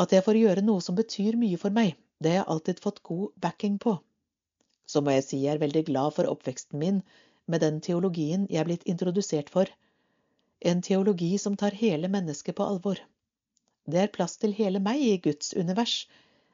At 0.00 0.14
jeg 0.14 0.24
får 0.24 0.38
gjøre 0.38 0.64
noe 0.64 0.80
som 0.86 0.96
betyr 0.96 1.36
mye 1.40 1.58
for 1.60 1.74
meg, 1.74 1.98
det 2.22 2.32
har 2.32 2.40
jeg 2.40 2.50
alltid 2.54 2.80
fått 2.84 3.02
god 3.10 3.34
backing 3.42 3.76
på. 3.82 3.98
Så 4.86 5.02
må 5.04 5.12
jeg 5.16 5.26
si 5.26 5.42
jeg 5.42 5.56
er 5.56 5.64
veldig 5.64 5.82
glad 5.90 6.14
for 6.16 6.30
oppveksten 6.30 6.80
min 6.80 7.02
med 7.52 7.64
den 7.64 7.82
teologien 7.86 8.46
jeg 8.48 8.62
er 8.62 8.68
blitt 8.70 8.88
introdusert 8.94 9.52
for. 9.56 9.70
En 10.72 10.82
teologi 10.86 11.30
som 11.44 11.58
tar 11.60 11.76
hele 11.82 12.10
mennesket 12.16 12.56
på 12.56 12.66
alvor. 12.72 13.00
Det 13.90 14.02
er 14.04 14.14
plass 14.16 14.36
til 14.40 14.56
hele 14.56 14.82
meg 14.88 15.04
i 15.04 15.14
Guds 15.28 15.54
univers, 15.64 15.96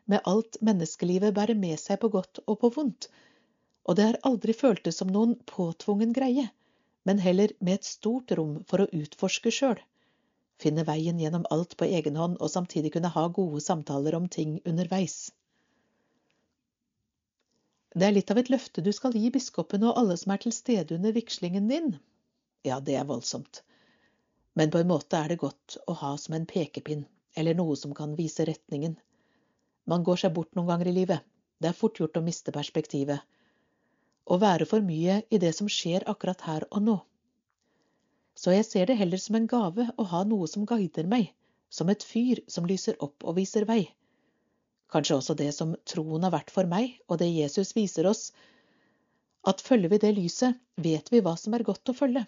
med 0.07 0.23
alt 0.33 0.61
menneskelivet 0.63 1.35
bærer 1.37 1.59
med 1.67 1.79
seg 1.83 2.01
på 2.03 2.13
godt 2.19 2.43
og 2.47 2.61
på 2.63 2.71
vondt, 2.79 3.11
og 3.87 3.99
det 3.99 4.11
har 4.11 4.23
aldri 4.31 4.55
føltes 4.55 5.03
som 5.03 5.11
noen 5.13 5.35
påtvungen 5.51 6.15
greie 6.15 6.49
men 7.07 7.19
heller 7.23 7.53
med 7.59 7.79
et 7.79 7.87
stort 7.87 8.33
rom 8.39 8.55
for 8.71 8.83
å 8.83 8.89
utforske 9.01 9.53
sjøl. 9.55 9.79
Finne 10.63 10.83
veien 10.89 11.21
gjennom 11.23 11.45
alt 11.55 11.77
på 11.79 11.87
egen 11.99 12.17
hånd 12.19 12.41
og 12.43 12.51
samtidig 12.51 12.91
kunne 12.97 13.13
ha 13.15 13.27
gode 13.37 13.61
samtaler 13.63 14.17
om 14.19 14.27
ting 14.37 14.57
underveis. 14.73 15.31
Det 17.97 18.05
er 18.05 18.13
litt 18.13 18.29
av 18.29 18.37
et 18.37 18.51
løfte 18.53 18.83
du 18.85 18.91
skal 18.93 19.15
gi 19.17 19.31
biskopen 19.33 19.85
og 19.89 19.97
alle 19.97 20.19
som 20.21 20.35
er 20.35 20.41
til 20.43 20.53
stede 20.53 20.99
under 20.99 21.15
vigslingen 21.17 21.69
din. 21.71 21.95
Ja, 22.69 22.77
det 22.77 22.99
er 23.01 23.07
voldsomt. 23.09 23.63
Men 24.53 24.73
på 24.73 24.83
en 24.83 24.91
måte 24.91 25.17
er 25.17 25.33
det 25.33 25.39
godt 25.41 25.79
å 25.89 25.95
ha 26.03 26.11
som 26.21 26.37
en 26.37 26.45
pekepinn, 26.51 27.07
eller 27.41 27.57
noe 27.57 27.77
som 27.81 27.95
kan 27.97 28.13
vise 28.19 28.45
retningen. 28.45 28.99
Man 29.89 30.05
går 30.05 30.21
seg 30.23 30.37
bort 30.37 30.53
noen 30.59 30.69
ganger 30.69 30.91
i 30.93 30.95
livet. 30.99 31.25
Det 31.57 31.71
er 31.71 31.79
fort 31.79 31.97
gjort 31.97 32.21
å 32.21 32.25
miste 32.27 32.53
perspektivet 32.53 33.25
Å 34.29 34.37
være 34.43 34.67
for 34.69 34.85
mye 34.85 35.23
i 35.33 35.39
det 35.41 35.55
som 35.57 35.69
skjer 35.73 36.05
akkurat 36.13 36.43
her 36.45 36.67
og 36.69 36.83
nå. 36.85 36.97
Så 38.37 38.53
jeg 38.53 38.67
ser 38.69 38.91
det 38.91 38.99
heller 39.01 39.23
som 39.23 39.39
en 39.39 39.49
gave 39.49 39.87
å 39.97 40.05
ha 40.11 40.25
noe 40.29 40.49
som 40.53 40.67
guider 40.69 41.09
meg, 41.09 41.31
som 41.71 41.89
et 41.89 42.05
fyr 42.05 42.43
som 42.47 42.69
lyser 42.69 42.99
opp 43.01 43.25
og 43.25 43.39
viser 43.39 43.65
vei. 43.65 43.87
Kanskje 44.93 45.17
også 45.19 45.35
det 45.39 45.51
som 45.55 45.75
troen 45.89 46.23
har 46.27 46.35
vært 46.35 46.53
for 46.55 46.69
meg, 46.71 46.99
og 47.11 47.19
det 47.23 47.29
Jesus 47.33 47.75
viser 47.77 48.07
oss, 48.07 48.31
at 49.47 49.63
følger 49.63 49.93
vi 49.93 50.01
det 50.03 50.15
lyset, 50.17 50.59
vet 50.83 51.11
vi 51.13 51.23
hva 51.23 51.37
som 51.39 51.55
er 51.55 51.67
godt 51.67 51.91
å 51.91 51.95
følge. 51.97 52.25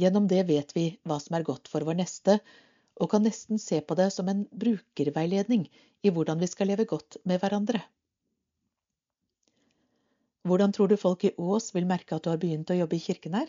Gjennom 0.00 0.28
det 0.28 0.42
vet 0.48 0.72
vi 0.76 0.86
hva 1.08 1.18
som 1.20 1.36
er 1.36 1.44
godt 1.44 1.68
for 1.72 1.84
vår 1.84 1.98
neste, 2.00 2.38
og 3.00 3.10
kan 3.12 3.24
nesten 3.24 3.60
se 3.60 3.80
på 3.80 3.96
det 3.98 4.10
som 4.14 4.28
en 4.28 4.44
brukerveiledning 4.52 5.66
i 6.04 6.12
hvordan 6.12 6.40
vi 6.40 6.48
skal 6.48 6.70
leve 6.72 6.88
godt 6.88 7.18
med 7.28 7.40
hverandre. 7.40 7.80
Hvordan 10.48 10.72
tror 10.74 10.90
du 10.90 10.96
folk 10.98 11.24
i 11.24 11.34
Ås 11.38 11.70
vil 11.74 11.86
merke 11.86 12.16
at 12.16 12.24
du 12.24 12.32
har 12.32 12.40
begynt 12.42 12.72
å 12.72 12.76
jobbe 12.76 12.98
i 12.98 13.04
kirken 13.04 13.36
her? 13.38 13.48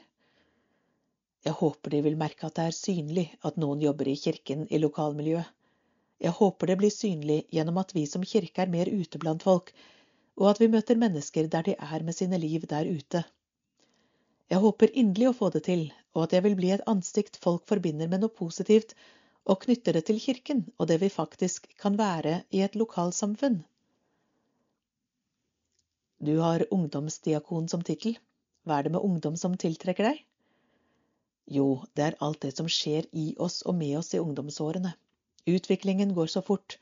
Jeg 1.43 1.57
håper 1.59 1.91
de 1.91 2.03
vil 2.05 2.19
merke 2.19 2.47
at 2.47 2.55
det 2.59 2.67
er 2.69 2.77
synlig 2.77 3.25
at 3.43 3.57
noen 3.59 3.81
jobber 3.83 4.07
i 4.07 4.19
kirken 4.19 4.67
i 4.69 4.79
lokalmiljøet. 4.79 5.49
Jeg 6.23 6.35
håper 6.39 6.71
det 6.71 6.77
blir 6.79 6.93
synlig 6.93 7.41
gjennom 7.51 7.81
at 7.81 7.91
vi 7.95 8.05
som 8.07 8.23
kirke 8.23 8.63
er 8.63 8.71
mer 8.71 8.87
ute 8.87 9.19
blant 9.19 9.43
folk, 9.43 9.73
og 10.39 10.49
at 10.53 10.61
vi 10.61 10.69
møter 10.71 10.99
mennesker 10.99 11.49
der 11.51 11.67
de 11.67 11.75
er 11.75 12.05
med 12.07 12.15
sine 12.15 12.39
liv 12.39 12.63
der 12.71 12.87
ute. 12.87 13.23
Jeg 14.51 14.63
håper 14.63 14.95
inderlig 15.01 15.29
å 15.29 15.35
få 15.35 15.49
det 15.53 15.63
til, 15.67 15.83
og 16.15 16.25
at 16.25 16.37
jeg 16.37 16.45
vil 16.45 16.55
bli 16.59 16.71
et 16.75 16.87
ansikt 16.89 17.39
folk 17.43 17.67
forbinder 17.69 18.09
med 18.11 18.23
noe 18.23 18.33
positivt, 18.39 18.95
og 19.43 19.63
knytter 19.65 19.97
det 19.97 20.05
til 20.07 20.21
kirken 20.23 20.63
og 20.77 20.87
det 20.87 21.01
vi 21.01 21.11
faktisk 21.11 21.67
kan 21.83 21.97
være 21.99 22.41
i 22.55 22.63
et 22.63 22.77
lokalsamfunn. 22.79 23.63
Du 26.23 26.37
har 26.39 26.63
ungdomsdiakon 26.71 27.67
som 27.67 27.81
tittel. 27.83 28.15
Hva 28.63 28.77
er 28.79 28.87
det 28.87 28.93
med 28.95 29.03
ungdom 29.03 29.35
som 29.35 29.57
tiltrekker 29.59 30.07
deg? 30.07 30.21
Jo, 31.51 31.83
det 31.99 32.05
er 32.05 32.21
alt 32.23 32.45
det 32.45 32.53
som 32.55 32.69
skjer 32.71 33.09
i 33.11 33.33
oss 33.43 33.59
og 33.67 33.75
med 33.75 33.97
oss 33.99 34.13
i 34.15 34.21
ungdomsårene. 34.23 34.93
Utviklingen 35.49 36.13
går 36.13 36.27
så 36.27 36.41
fort. 36.41 36.77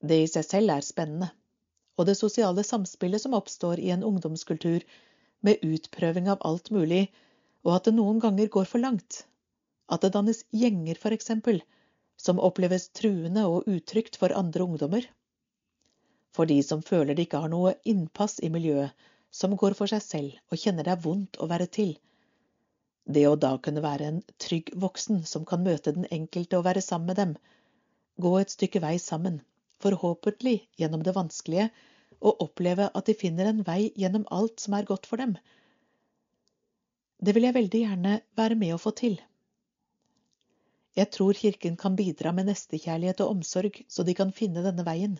Det 0.00 0.18
i 0.22 0.28
seg 0.30 0.44
selv 0.46 0.74
er 0.76 0.84
spennende. 0.86 1.30
Og 1.96 2.06
det 2.06 2.18
sosiale 2.18 2.62
samspillet 2.64 3.22
som 3.22 3.34
oppstår 3.34 3.80
i 3.80 3.90
en 3.94 4.04
ungdomskultur, 4.04 4.84
med 5.40 5.62
utprøving 5.62 6.28
av 6.32 6.42
alt 6.48 6.70
mulig, 6.74 7.06
og 7.64 7.76
at 7.76 7.88
det 7.88 7.96
noen 7.96 8.20
ganger 8.22 8.48
går 8.52 8.68
for 8.70 8.82
langt. 8.82 9.24
At 9.88 10.02
det 10.02 10.12
dannes 10.14 10.44
gjenger, 10.54 10.98
for 11.00 11.14
eksempel, 11.16 11.60
som 12.16 12.40
oppleves 12.42 12.88
truende 12.96 13.44
og 13.46 13.68
utrygt 13.70 14.16
for 14.20 14.34
andre 14.34 14.64
ungdommer. 14.64 15.06
For 16.36 16.48
de 16.48 16.60
som 16.62 16.82
føler 16.84 17.14
de 17.14 17.26
ikke 17.26 17.42
har 17.42 17.52
noe 17.52 17.76
innpass 17.84 18.40
i 18.44 18.50
miljøet, 18.52 18.92
som 19.30 19.56
går 19.56 19.76
for 19.78 19.90
seg 19.90 20.02
selv 20.04 20.52
og 20.52 20.60
kjenner 20.60 20.86
det 20.86 20.94
er 20.94 21.04
vondt 21.04 21.38
å 21.40 21.48
være 21.50 21.68
til. 21.78 21.96
Det 23.06 23.26
å 23.28 23.36
da 23.38 23.52
kunne 23.62 23.84
være 23.84 24.08
en 24.10 24.22
trygg 24.42 24.72
voksen 24.82 25.22
som 25.28 25.44
kan 25.48 25.64
møte 25.66 25.94
den 25.94 26.08
enkelte 26.10 26.58
og 26.58 26.66
være 26.66 26.82
sammen 26.84 27.12
med 27.12 27.20
dem, 27.20 27.34
gå 28.20 28.32
et 28.40 28.52
stykke 28.52 28.80
vei 28.84 28.96
sammen, 29.02 29.40
forhåpentlig 29.82 30.56
gjennom 30.80 31.04
det 31.06 31.14
vanskelige, 31.16 31.68
og 32.20 32.40
oppleve 32.46 32.88
at 32.96 33.08
de 33.08 33.14
finner 33.14 33.50
en 33.50 33.62
vei 33.66 33.92
gjennom 33.94 34.24
alt 34.32 34.62
som 34.62 34.76
er 34.76 34.88
godt 34.88 35.06
for 35.06 35.20
dem. 35.20 35.36
Det 37.20 37.34
vil 37.36 37.46
jeg 37.48 37.56
veldig 37.56 37.80
gjerne 37.82 38.18
være 38.40 38.58
med 38.60 38.74
å 38.74 38.80
få 38.80 38.92
til. 38.96 39.18
Jeg 40.96 41.12
tror 41.12 41.36
Kirken 41.36 41.76
kan 41.76 41.96
bidra 41.96 42.32
med 42.32 42.48
nestekjærlighet 42.48 43.20
og 43.24 43.34
omsorg, 43.36 43.82
så 43.88 44.04
de 44.04 44.14
kan 44.16 44.32
finne 44.32 44.64
denne 44.64 44.84
veien. 44.86 45.18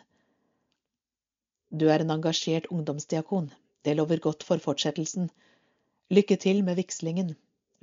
Du 1.68 1.88
er 1.92 2.00
en 2.00 2.14
engasjert 2.14 2.70
ungdomsdiakon. 2.72 3.50
Det 3.84 3.96
lover 3.96 4.22
godt 4.24 4.46
for 4.46 4.62
fortsettelsen. 4.62 5.28
Lykke 6.08 6.38
til 6.40 6.62
med 6.64 6.78
vigslingen. 6.80 7.34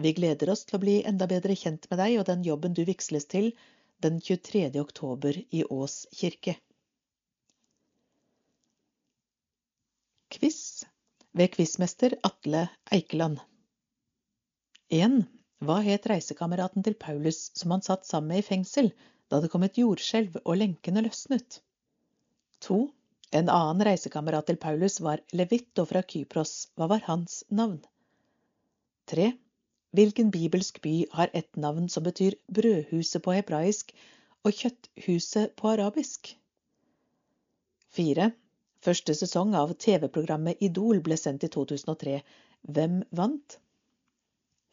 Vi 0.02 0.14
gleder 0.18 0.50
oss 0.50 0.66
til 0.66 0.80
å 0.80 0.82
bli 0.82 0.96
enda 1.06 1.28
bedre 1.30 1.54
kjent 1.60 1.86
med 1.92 2.02
deg 2.02 2.18
og 2.18 2.26
den 2.32 2.46
jobben 2.48 2.74
du 2.74 2.82
vigsles 2.88 3.30
til 3.30 3.52
den 4.04 4.22
23. 4.22 4.80
oktober 4.80 5.38
i 5.50 5.64
Ås 5.64 6.08
kirke. 6.12 6.56
Quiz 10.28 10.86
ved 11.32 11.54
quizmester 11.54 12.16
Atle 12.24 12.68
Eikeland. 12.92 13.40
1. 14.90 15.22
Hva 15.64 15.78
het 15.86 16.10
reisekameraten 16.12 16.84
til 16.84 16.98
Paulus 17.00 17.46
som 17.56 17.72
han 17.72 17.86
satt 17.86 18.04
sammen 18.10 18.34
med 18.34 18.44
i 18.44 18.48
fengsel 18.50 18.92
da 19.32 19.40
det 19.40 19.50
kom 19.54 19.64
et 19.64 19.80
jordskjelv 19.80 20.36
og 20.44 20.60
lenkene 20.60 21.06
løsnet? 21.06 21.62
2. 22.68 22.82
En 23.40 23.50
annen 23.50 23.86
reisekamerat 23.88 24.52
til 24.52 24.60
Paulus 24.60 25.00
var 25.02 25.24
Levitto 25.32 25.88
fra 25.90 26.04
Kypros. 26.04 26.74
Hva 26.76 26.92
var 26.92 27.08
hans 27.08 27.40
navn? 27.50 27.80
3. 29.10 29.32
Hvilken 29.94 30.32
bibelsk 30.34 30.80
by 30.82 30.94
har 31.14 31.30
et 31.38 31.58
navn 31.58 31.90
som 31.90 32.04
betyr 32.04 32.34
brødhuset 32.50 33.22
på 33.22 33.36
hebraisk 33.36 33.92
og 34.44 34.56
kjøtthuset 34.58 35.54
på 35.60 35.70
arabisk? 35.70 36.32
4. 37.94 38.32
Første 38.82 39.14
sesong 39.14 39.54
av 39.56 39.76
TV-programmet 39.86 40.66
Idol 40.66 41.04
ble 41.06 41.18
sendt 41.22 41.46
i 41.46 41.52
2003. 41.54 42.18
Hvem 42.74 42.98
vant? 43.20 43.60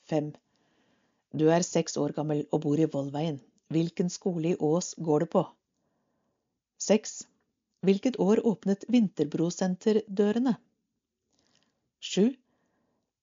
5. 0.09 0.33
Du 1.37 1.47
er 1.53 1.68
seks 1.68 2.01
år 2.01 2.16
gammel 2.16 2.47
og 2.51 2.64
bor 2.64 2.81
i 2.81 2.89
Vollveien. 2.91 3.39
Hvilken 3.71 4.09
skole 4.11 4.55
i 4.55 4.59
Ås 4.59 4.95
går 4.99 5.27
du 5.27 5.33
på? 5.37 5.45
Seks. 6.81 7.27
Hvilket 7.85 8.16
år 8.25 8.41
åpnet 8.49 8.89
Vinterbrosenter 8.89 10.01
dørene? 10.09 10.57
Sju. 12.01 12.33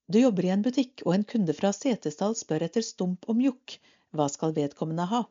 Du 0.08 0.20
jobber 0.20 0.48
i 0.48 0.52
en 0.54 0.64
butikk, 0.64 1.04
og 1.06 1.16
en 1.16 1.26
kunde 1.28 1.56
fra 1.56 1.74
Setesdal 1.76 2.36
spør 2.40 2.68
etter 2.68 2.86
stump 2.86 3.28
og 3.28 3.40
mjukk. 3.40 3.78
Hva 4.16 4.30
skal 4.32 4.56
vedkommende 4.56 5.08
ha? 5.12 5.26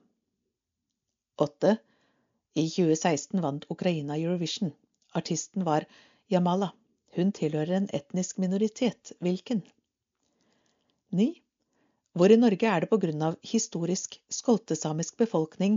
Åtte. 1.40 1.76
I 2.56 2.66
2016 2.68 3.40
vant 3.44 3.64
Ukraina 3.72 4.18
Eurovision. 4.20 4.74
Artisten 5.16 5.64
var 5.68 5.88
Jamala. 6.32 6.72
Hun 7.16 7.32
tilhører 7.32 7.78
en 7.80 7.90
etnisk 7.96 8.38
minoritet. 8.42 9.16
Hvilken? 9.24 9.64
Ni 11.16 11.32
hvor 12.16 12.32
i 12.32 12.38
Norge 12.40 12.68
er 12.72 12.80
det 12.80 12.88
på 12.88 12.96
grunn 13.00 13.22
av 13.26 13.34
historisk 13.44 14.14
skoltesamisk 14.32 15.18
befolkning 15.20 15.74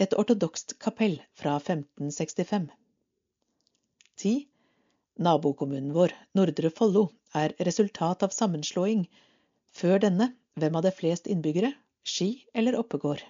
et 0.00 0.14
ortodokst 0.16 0.78
kapell 0.80 1.18
fra 1.36 1.58
1565. 1.58 2.70
10. 4.22 4.32
Nabokommunen 5.14 5.92
vår, 5.94 6.10
Nordre 6.34 6.70
Follo, 6.74 7.04
er 7.34 7.54
resultat 7.66 8.24
av 8.26 8.32
sammenslåing. 8.34 9.04
Før 9.70 10.00
denne, 10.02 10.32
hvem 10.58 10.74
hadde 10.74 10.90
flest 10.96 11.30
innbyggere, 11.30 11.70
Ski 12.02 12.44
eller 12.52 12.74
Oppegård? 12.80 13.22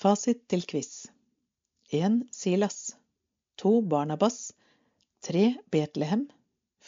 Fasit 0.00 0.46
til 0.48 0.64
quiz. 0.64 1.10
1. 1.92 2.22
Silas. 2.32 2.96
2. 3.60 3.82
Barnabas. 3.92 4.54
3. 5.28 5.44
Betlehem. 5.70 6.24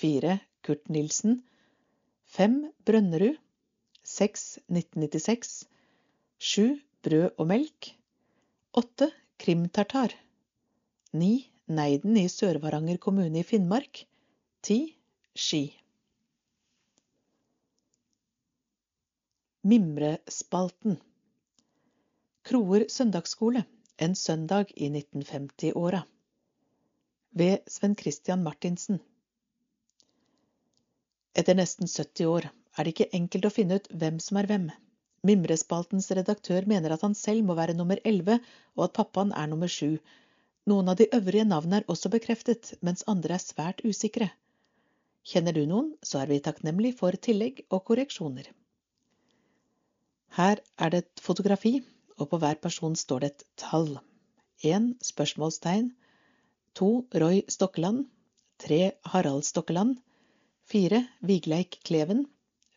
4. 0.00 0.38
Kurt 0.64 0.88
Nilsen. 0.88 1.42
5. 2.38 2.58
Brønnerud. 2.88 3.36
6. 4.02 4.48
1996. 4.72 5.66
7. 6.38 6.80
Brød 7.04 7.28
og 7.36 7.52
melk. 7.52 7.92
8. 8.72 9.12
Krimtartar. 9.38 10.16
9. 11.12 11.51
Neiden 11.70 12.16
i 12.18 12.26
Sør-Varanger 12.26 12.98
kommune 12.98 13.38
i 13.38 13.46
Finnmark. 13.46 14.02
10. 14.66 14.96
Ski. 15.38 15.60
Mimrespalten. 19.62 20.96
Kroer 22.42 22.88
søndagsskole. 22.90 23.62
En 23.98 24.14
søndag 24.18 24.72
i 24.74 24.88
1950-åra. 24.90 26.02
Ved 27.30 27.58
Sven 27.70 27.94
Christian 27.96 28.42
Martinsen. 28.42 28.98
Etter 31.38 31.54
nesten 31.54 31.86
70 31.86 32.26
år 32.26 32.48
er 32.50 32.84
det 32.84 32.92
ikke 32.96 33.14
enkelt 33.14 33.46
å 33.46 33.54
finne 33.54 33.78
ut 33.78 33.86
hvem 33.94 34.18
som 34.20 34.40
er 34.42 34.50
hvem. 34.50 34.66
Mimrespaltens 35.22 36.10
redaktør 36.10 36.66
mener 36.66 36.96
at 36.96 37.06
han 37.06 37.14
selv 37.14 37.46
må 37.46 37.54
være 37.54 37.78
nummer 37.78 38.02
11, 38.04 38.40
og 38.74 38.84
at 38.88 38.96
pappaen 38.98 39.30
er 39.38 39.46
nummer 39.46 39.70
7. 39.70 40.00
Noen 40.70 40.88
av 40.92 40.98
de 41.00 41.08
øvrige 41.16 41.44
navnene 41.48 41.80
er 41.80 41.88
også 41.90 42.10
bekreftet, 42.12 42.74
mens 42.86 43.02
andre 43.10 43.34
er 43.34 43.42
svært 43.42 43.82
usikre. 43.82 44.28
Kjenner 45.26 45.54
du 45.56 45.64
noen, 45.66 45.88
så 46.02 46.20
er 46.22 46.30
vi 46.30 46.38
takknemlig 46.42 46.92
for 46.98 47.18
tillegg 47.26 47.64
og 47.70 47.82
korreksjoner. 47.88 48.46
Her 50.38 50.62
er 50.78 50.94
det 50.94 51.00
et 51.02 51.22
fotografi, 51.24 51.74
og 52.18 52.30
på 52.30 52.38
hver 52.38 52.60
person 52.62 52.94
står 52.96 53.24
det 53.24 53.30
et 53.32 53.44
tall. 53.64 53.98
1. 54.62 54.92
Spørsmålstegn. 55.02 55.90
2. 56.78 56.90
Roy 57.22 57.42
Stokkeland. 57.50 58.06
3. 58.62 58.92
Harald 59.12 59.42
Stokkeland. 59.44 59.98
Fire 60.64 61.02
Vigleik 61.20 61.80
Kleven. 61.84 62.26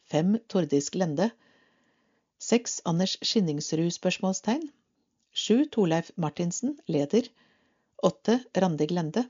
Fem 0.09 0.39
Tordis 0.49 0.89
Glende. 0.89 1.29
Seks 2.39 2.81
Anders 2.85 3.17
Skinningsrud? 3.21 3.93
spørsmålstegn. 3.93 4.71
Sju 5.33 5.65
Torleif 5.69 6.11
Martinsen, 6.17 6.79
leder. 6.87 7.29
Åtte 7.97 8.43
Randi 8.53 8.85
Glende. 8.85 9.23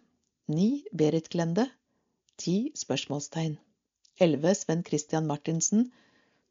Ni 0.45 0.85
Berit 0.91 1.29
Glende. 1.29 1.69
10 2.37 2.71
spørsmålstegn. 2.75 3.57
11 4.17 4.55
Sven 4.55 4.83
Christian 4.83 5.27
Martinsen. 5.27 5.91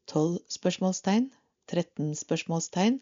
12 0.05 0.39
spørsmålstegn. 0.47 1.31
13 1.67 2.15
spørsmålstegn. 2.15 2.99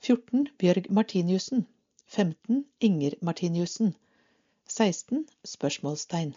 14 0.00 0.48
Bjørg 0.58 0.90
Martiniussen. 0.90 1.66
15 2.06 2.64
Inger 2.80 3.14
Martiniussen. 3.22 3.94
16 4.68 5.28
spørsmålstegn. 5.44 6.34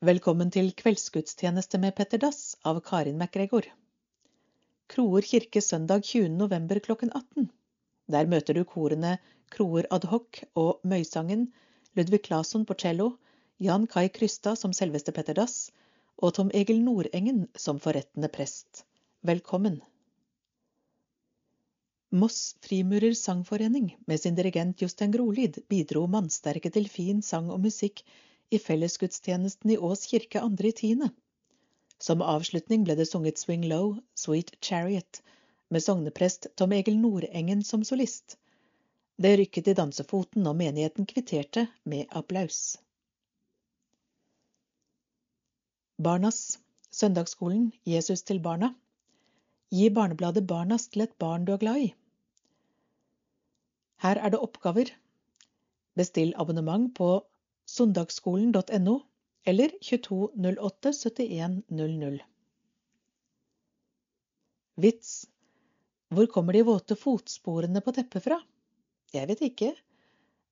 Velkommen 0.00 0.50
til 0.50 0.74
kveldsgudstjeneste 0.76 1.78
med 1.78 1.96
Petter 1.96 2.20
Dass 2.22 2.56
av 2.64 2.78
Karin 2.86 3.18
MacGregor. 3.18 3.66
Kroer 4.98 5.22
kirke 5.22 5.60
søndag 5.62 6.00
20. 6.02 6.32
november 6.34 6.80
klokken 6.82 7.12
18. 7.14 7.44
Der 8.10 8.26
møter 8.26 8.56
du 8.56 8.64
korene 8.66 9.12
Kroer 9.54 9.86
Adhoc 9.94 10.40
og 10.58 10.80
Møysangen, 10.82 11.44
Ludvig 11.94 12.18
Claesson 12.24 12.64
på 12.66 12.74
cello, 12.82 13.06
Jan 13.62 13.84
Kai 13.86 14.08
Krystad 14.16 14.58
som 14.58 14.74
selveste 14.74 15.14
Petter 15.14 15.38
Dass 15.38 15.70
og 16.16 16.34
Tom 16.34 16.50
Egil 16.50 16.82
Nordengen 16.82 17.44
som 17.54 17.78
forrettende 17.78 18.26
prest. 18.38 18.82
Velkommen. 19.22 19.78
Moss 22.10 22.56
Frimurer 22.66 23.14
Sangforening 23.14 23.92
med 24.10 24.18
sin 24.18 24.34
dirigent 24.34 24.82
Jostein 24.82 25.14
Grolid 25.14 25.62
bidro 25.70 26.08
mannsterke 26.10 26.74
til 26.74 26.90
fin 26.90 27.22
sang 27.22 27.54
og 27.54 27.62
musikk 27.68 28.02
i 28.50 28.58
fellesgudstjenesten 28.58 29.76
i 29.76 29.78
Ås 29.78 30.08
kirke 30.10 30.42
andre 30.42 30.74
i 30.74 30.78
tiende. 30.82 31.12
Som 31.98 32.22
avslutning 32.22 32.84
ble 32.86 32.94
det 32.98 33.08
sunget 33.10 33.38
Swing 33.38 33.64
Low, 33.66 33.96
Sweet 34.14 34.52
Chariot, 34.62 35.22
med 35.68 35.82
sogneprest 35.82 36.46
Tom 36.54 36.72
Egil 36.72 36.98
Nordengen 36.98 37.64
som 37.64 37.84
solist. 37.84 38.38
Det 39.18 39.34
rykket 39.40 39.72
i 39.72 39.74
dansefoten, 39.74 40.46
og 40.46 40.56
menigheten 40.56 41.08
kvitterte 41.10 41.66
med 41.84 42.06
applaus. 42.10 42.78
Barnas 45.98 46.60
Søndagsskolen 46.94 47.72
Jesus 47.84 48.22
til 48.22 48.38
barna. 48.40 48.70
Gi 49.74 49.90
barnebladet 49.90 50.46
Barnas 50.46 50.86
til 50.88 51.02
et 51.04 51.16
barn 51.18 51.44
du 51.44 51.52
er 51.52 51.60
glad 51.60 51.82
i. 51.82 51.88
Her 54.02 54.22
er 54.22 54.30
det 54.30 54.40
oppgaver. 54.40 54.94
Bestill 55.98 56.32
abonnement 56.38 56.94
på 56.94 57.10
søndagsskolen.no 57.66 59.00
eller 59.48 59.72
2208 59.80 60.92
7100. 60.92 62.20
Vits 64.74 65.30
Hvor 66.08 66.26
kommer 66.26 66.52
de 66.52 66.62
våte 66.68 66.96
fotsporene 66.96 67.80
på 67.80 67.94
teppet 67.96 68.24
fra? 68.26 68.36
Jeg 69.16 69.28
vet 69.30 69.44
ikke. 69.46 69.70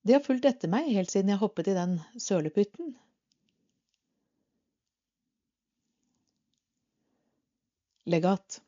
De 0.01 0.15
har 0.15 0.23
fulgt 0.25 0.47
etter 0.49 0.71
meg 0.73 0.89
helt 0.95 1.13
siden 1.13 1.29
jeg 1.29 1.41
hoppet 1.43 1.69
i 1.69 1.75
den 1.77 1.93
sølepytten. 2.17 2.95
Legat 8.09 8.61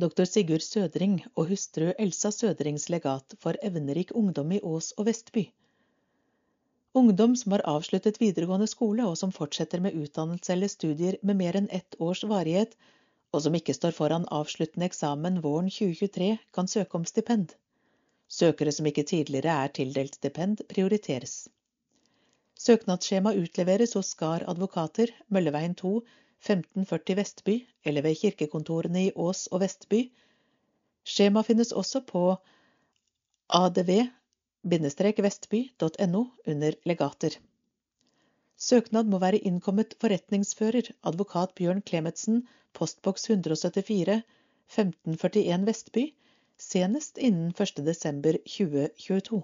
Doktor 0.00 0.24
Sigurd 0.30 0.64
Sødring 0.64 1.20
og 1.34 1.52
hustru 1.52 1.92
Elsa 1.98 2.32
Sødrings 2.32 2.88
legat 2.88 3.36
for 3.42 3.60
evnerik 3.60 4.16
ungdom 4.16 4.56
i 4.56 4.64
Ås 4.64 4.94
og 4.96 5.10
Vestby. 5.10 5.48
Ungdom 6.96 7.36
som 7.36 7.52
har 7.52 7.62
avsluttet 7.68 8.16
videregående 8.22 8.66
skole 8.72 9.04
og 9.04 9.18
som 9.20 9.32
fortsetter 9.36 9.82
med 9.84 9.96
utdannelse 10.00 10.52
eller 10.54 10.70
studier 10.72 11.18
med 11.20 11.36
mer 11.36 11.58
enn 11.58 11.66
ett 11.78 11.98
års 12.00 12.22
varighet, 12.24 12.72
og 13.36 13.42
som 13.44 13.58
ikke 13.58 13.74
står 13.76 13.92
foran 13.92 14.24
avsluttende 14.32 14.88
eksamen 14.88 15.42
våren 15.44 15.68
2023, 15.68 16.30
kan 16.56 16.70
søke 16.72 16.96
om 16.96 17.04
stipend. 17.04 17.52
Søkere 18.32 18.72
som 18.72 18.88
ikke 18.88 19.04
tidligere 19.12 19.58
er 19.66 19.74
tildelt 19.76 20.16
stipend, 20.16 20.64
prioriteres. 20.72 21.36
Søknadsskjema 22.56 23.34
utleveres 23.44 23.92
hos 24.00 24.14
Skar 24.16 24.48
advokater, 24.48 25.12
Mølleveien 25.28 25.76
2, 25.76 25.98
1540 26.40 27.20
Vestby, 27.20 27.58
eller 27.84 28.08
ved 28.08 28.16
kirkekontorene 28.22 29.04
i 29.10 29.12
Ås 29.14 29.50
og 29.52 29.60
Vestby. 29.66 30.06
Skjema 31.04 31.44
finnes 31.44 31.76
også 31.76 32.06
på 32.08 32.30
adv 33.52 33.92
vestby.no 34.66 36.22
under 36.46 36.74
legater. 36.84 37.38
Søknad 38.56 39.04
må 39.06 39.18
være 39.18 39.38
innkommet 39.38 39.94
forretningsfører, 40.00 40.88
advokat 41.04 41.52
Bjørn 41.54 41.82
Klemetsen, 41.82 42.48
postboks 42.72 43.28
174, 43.30 44.22
1541 44.68 45.66
Vestby, 45.66 46.04
senest 46.58 47.18
innen 47.18 47.52
1. 47.52 47.84
desember 47.86 48.38
2022. 48.48 49.42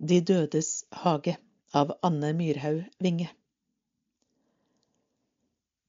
De 0.00 0.20
dødes 0.20 0.84
hage 0.92 1.36
av 1.74 1.96
Anne 2.02 2.32
Myrhaug 2.32 2.84
Winge. 3.02 3.30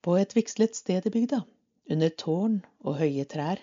På 0.01 0.17
et 0.17 0.33
vigslet 0.35 0.75
sted 0.75 1.05
i 1.05 1.13
bygda, 1.13 1.43
under 1.91 2.09
tårn 2.09 2.63
og 2.81 2.97
høye 3.03 3.27
trær, 3.29 3.61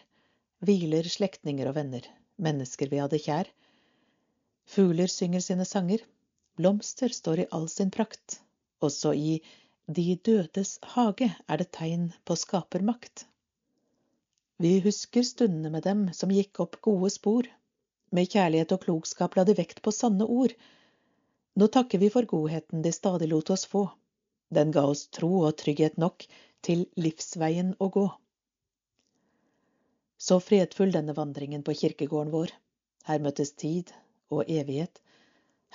hviler 0.64 1.06
slektninger 1.06 1.70
og 1.70 1.76
venner, 1.78 2.04
mennesker 2.42 2.90
vi 2.90 3.00
hadde 3.02 3.20
kjær. 3.22 3.48
Fugler 4.68 5.11
synger 5.11 5.44
sine 5.44 5.66
sanger, 5.68 6.02
blomster 6.59 7.14
står 7.14 7.44
i 7.44 7.48
all 7.54 7.68
sin 7.72 7.92
prakt, 7.94 8.40
også 8.84 9.14
i 9.14 9.40
De 9.88 10.04
dødes 10.20 10.74
hage 10.94 11.30
er 11.48 11.61
det 11.61 11.70
tegn 11.72 12.11
på 12.28 12.34
skapermakt. 12.36 13.24
Vi 14.61 14.80
husker 14.84 15.24
stundene 15.24 15.70
med 15.72 15.86
dem 15.86 16.02
som 16.12 16.34
gikk 16.34 16.61
opp 16.61 16.76
gode 16.84 17.09
spor. 17.14 17.46
Med 18.12 18.28
kjærlighet 18.28 18.74
og 18.74 18.82
klokskap 18.84 19.36
la 19.38 19.46
de 19.48 19.54
vekt 19.56 19.80
på 19.84 19.94
sanne 19.94 20.26
ord. 20.26 20.52
Nå 21.56 21.68
takker 21.72 22.02
vi 22.02 22.11
for 22.12 22.28
godheten 22.28 22.82
de 22.84 22.92
stadig 22.92 23.30
lot 23.30 23.48
oss 23.54 23.64
få. 23.70 23.86
Den 24.52 24.74
ga 24.74 24.84
oss 24.90 25.06
tro 25.14 25.30
og 25.46 25.56
trygghet 25.62 25.96
nok 25.96 26.26
til 26.66 26.84
livsveien 27.00 27.76
å 27.78 27.88
gå. 27.94 28.09
Så 30.19 30.41
fredfull 30.43 30.91
denne 30.93 31.14
vandringen 31.14 31.62
på 31.62 31.75
kirkegården 31.79 32.33
vår. 32.35 32.51
Her 33.07 33.23
møttes 33.23 33.53
tid 33.55 33.93
og 34.35 34.49
evighet. 34.51 34.99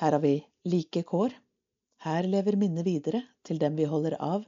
Her 0.02 0.18
har 0.18 0.24
vi 0.24 0.36
like 0.68 1.04
kår. 1.08 1.32
Her 2.04 2.28
lever 2.28 2.58
minnet 2.60 2.84
videre 2.86 3.24
til 3.48 3.62
dem 3.62 3.78
vi 3.80 3.88
holder 3.88 4.18
av, 4.20 4.44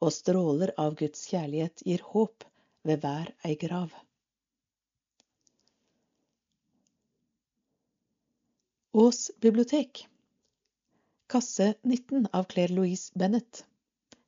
og 0.00 0.14
stråler 0.16 0.72
av 0.80 0.96
Guds 0.96 1.26
kjærlighet 1.28 1.84
gir 1.84 2.00
håp 2.14 2.46
ved 2.88 3.04
hver 3.04 3.34
ei 3.44 3.58
grav. 3.60 3.92
Ås 8.92 9.30
bibliotek 9.40 10.06
Kasse 11.32 11.74
19 11.84 12.26
av 12.32 12.48
Claire 12.48 12.74
Louise 12.76 13.12
Bennett 13.16 13.62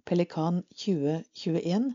Pelikan 0.08 0.62
2021 0.84 1.90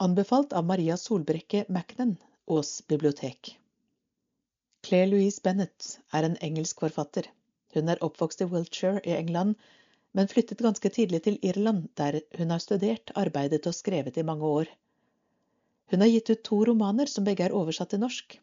Anbefalt 0.00 0.52
av 0.52 0.64
Maria 0.64 0.96
Solbrekke 0.96 1.64
Macnan, 1.68 2.16
Ås 2.46 2.86
bibliotek. 2.86 3.58
Claire 4.86 5.08
Louise 5.10 5.40
Bennett 5.42 5.88
er 6.14 6.22
en 6.22 6.36
engelsk 6.38 6.84
forfatter. 6.84 7.26
Hun 7.74 7.90
er 7.90 8.04
oppvokst 8.06 8.44
i 8.44 8.46
Wiltshire 8.52 9.00
i 9.02 9.16
England, 9.16 9.56
men 10.14 10.30
flyttet 10.30 10.62
ganske 10.62 10.92
tidlig 10.94 11.24
til 11.24 11.40
Irland, 11.42 11.88
der 11.98 12.20
hun 12.38 12.54
har 12.54 12.62
studert, 12.62 13.10
arbeidet 13.18 13.66
og 13.66 13.74
skrevet 13.74 14.20
i 14.22 14.24
mange 14.28 14.46
år. 14.60 14.70
Hun 15.90 16.06
har 16.06 16.12
gitt 16.12 16.30
ut 16.30 16.44
to 16.46 16.60
romaner 16.70 17.10
som 17.10 17.26
begge 17.26 17.48
er 17.48 17.58
oversatt 17.62 17.90
til 17.90 18.04
norsk. 18.04 18.38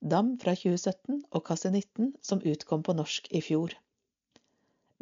Dam 0.00 0.38
fra 0.40 0.56
2017 0.56 1.20
og 1.28 1.44
Kasse 1.50 1.68
19, 1.68 2.14
som 2.22 2.40
utkom 2.40 2.86
på 2.88 2.96
norsk 2.96 3.28
i 3.28 3.44
fjor. 3.44 3.76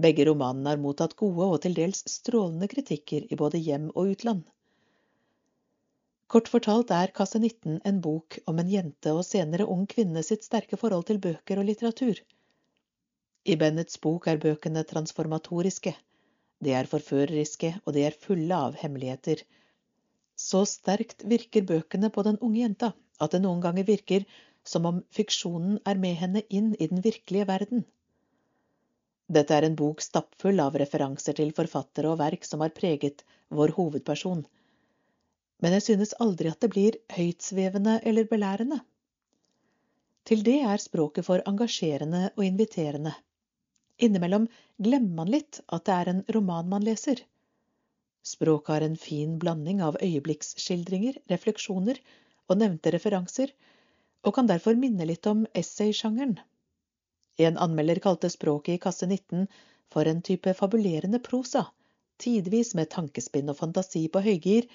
Begge 0.02 0.26
romanene 0.26 0.74
har 0.74 0.82
mottatt 0.82 1.14
gode 1.14 1.46
og 1.46 1.62
til 1.62 1.78
dels 1.78 2.02
strålende 2.10 2.66
kritikker 2.74 3.30
i 3.30 3.38
både 3.38 3.62
hjem 3.62 3.92
og 3.94 4.16
utland. 4.16 4.42
Kort 6.26 6.48
fortalt 6.50 6.90
er 6.90 7.12
Kasse 7.14 7.38
19 7.38 7.76
en 7.88 7.98
bok 8.02 8.36
om 8.50 8.58
en 8.58 8.70
jente 8.70 9.12
og 9.14 9.22
senere 9.26 9.66
ung 9.74 9.84
kvinne 9.90 10.24
sitt 10.26 10.42
sterke 10.46 10.78
forhold 10.80 11.04
til 11.06 11.20
bøker 11.22 11.60
og 11.62 11.68
litteratur. 11.68 12.18
I 13.46 13.54
Bennets 13.60 14.00
bok 14.02 14.26
er 14.32 14.40
bøkene 14.42 14.82
transformatoriske. 14.90 15.92
De 16.66 16.72
er 16.74 16.90
forføreriske, 16.90 17.70
og 17.84 17.94
de 17.94 18.02
er 18.08 18.18
fulle 18.26 18.58
av 18.58 18.74
hemmeligheter. 18.80 19.44
Så 20.34 20.64
sterkt 20.66 21.22
virker 21.30 21.68
bøkene 21.68 22.10
på 22.10 22.26
den 22.26 22.40
unge 22.42 22.64
jenta 22.64 22.90
at 23.22 23.36
det 23.36 23.42
noen 23.44 23.62
ganger 23.62 23.86
virker 23.86 24.26
som 24.66 24.90
om 24.90 25.00
fiksjonen 25.14 25.78
er 25.86 26.02
med 26.02 26.18
henne 26.24 26.42
inn 26.50 26.74
i 26.74 26.90
den 26.90 27.06
virkelige 27.06 27.46
verden. 27.52 27.86
Dette 29.30 29.54
er 29.54 29.70
en 29.70 29.78
bok 29.78 30.02
stappfull 30.02 30.58
av 30.62 30.74
referanser 30.82 31.38
til 31.38 31.54
forfattere 31.54 32.10
og 32.10 32.18
verk 32.18 32.42
som 32.50 32.66
har 32.66 32.74
preget 32.74 33.22
vår 33.54 33.78
hovedperson, 33.78 34.42
men 35.62 35.76
jeg 35.76 35.84
synes 35.86 36.14
aldri 36.20 36.50
at 36.52 36.60
det 36.60 36.70
blir 36.74 36.98
høytsvevende 37.16 38.00
eller 38.04 38.28
belærende. 38.30 38.80
Til 40.26 40.42
det 40.46 40.58
er 40.66 40.82
språket 40.82 41.26
for 41.28 41.44
engasjerende 41.48 42.30
og 42.34 42.44
inviterende. 42.44 43.14
Innimellom 44.02 44.48
glemmer 44.82 45.22
man 45.22 45.32
litt 45.32 45.60
at 45.72 45.86
det 45.88 45.94
er 45.94 46.10
en 46.12 46.24
roman 46.36 46.68
man 46.68 46.84
leser. 46.84 47.22
Språket 48.26 48.72
har 48.74 48.84
en 48.84 48.98
fin 48.98 49.38
blanding 49.38 49.80
av 49.86 49.96
øyeblikksskildringer, 50.02 51.20
refleksjoner 51.30 52.00
og 52.50 52.58
nevnte 52.58 52.92
referanser, 52.92 53.52
og 54.26 54.34
kan 54.34 54.50
derfor 54.50 54.74
minne 54.76 55.06
litt 55.06 55.26
om 55.30 55.44
essaysjangeren. 55.54 56.34
En 57.38 57.58
anmelder 57.62 58.00
kalte 58.02 58.30
språket 58.32 58.74
i 58.76 58.82
kasse 58.82 59.06
19 59.06 59.46
for 59.94 60.10
en 60.10 60.22
type 60.26 60.52
fabulerende 60.58 61.20
prosa, 61.22 61.68
tidvis 62.18 62.74
med 62.74 62.90
tankespinn 62.92 63.52
og 63.52 63.58
fantasi 63.60 64.06
på 64.12 64.24
høygir, 64.26 64.66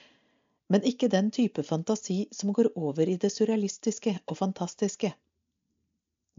men 0.72 0.86
ikke 0.88 1.10
den 1.12 1.28
type 1.36 1.64
fantasi 1.68 2.22
som 2.32 2.54
går 2.56 2.72
over 2.80 3.10
i 3.10 3.18
det 3.20 3.32
surrealistiske 3.34 4.14
og 4.24 4.38
fantastiske. 4.40 5.12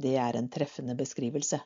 Det 0.01 0.15
er 0.17 0.39
en 0.39 0.49
treffende 0.49 0.97
beskrivelse. 0.97 1.61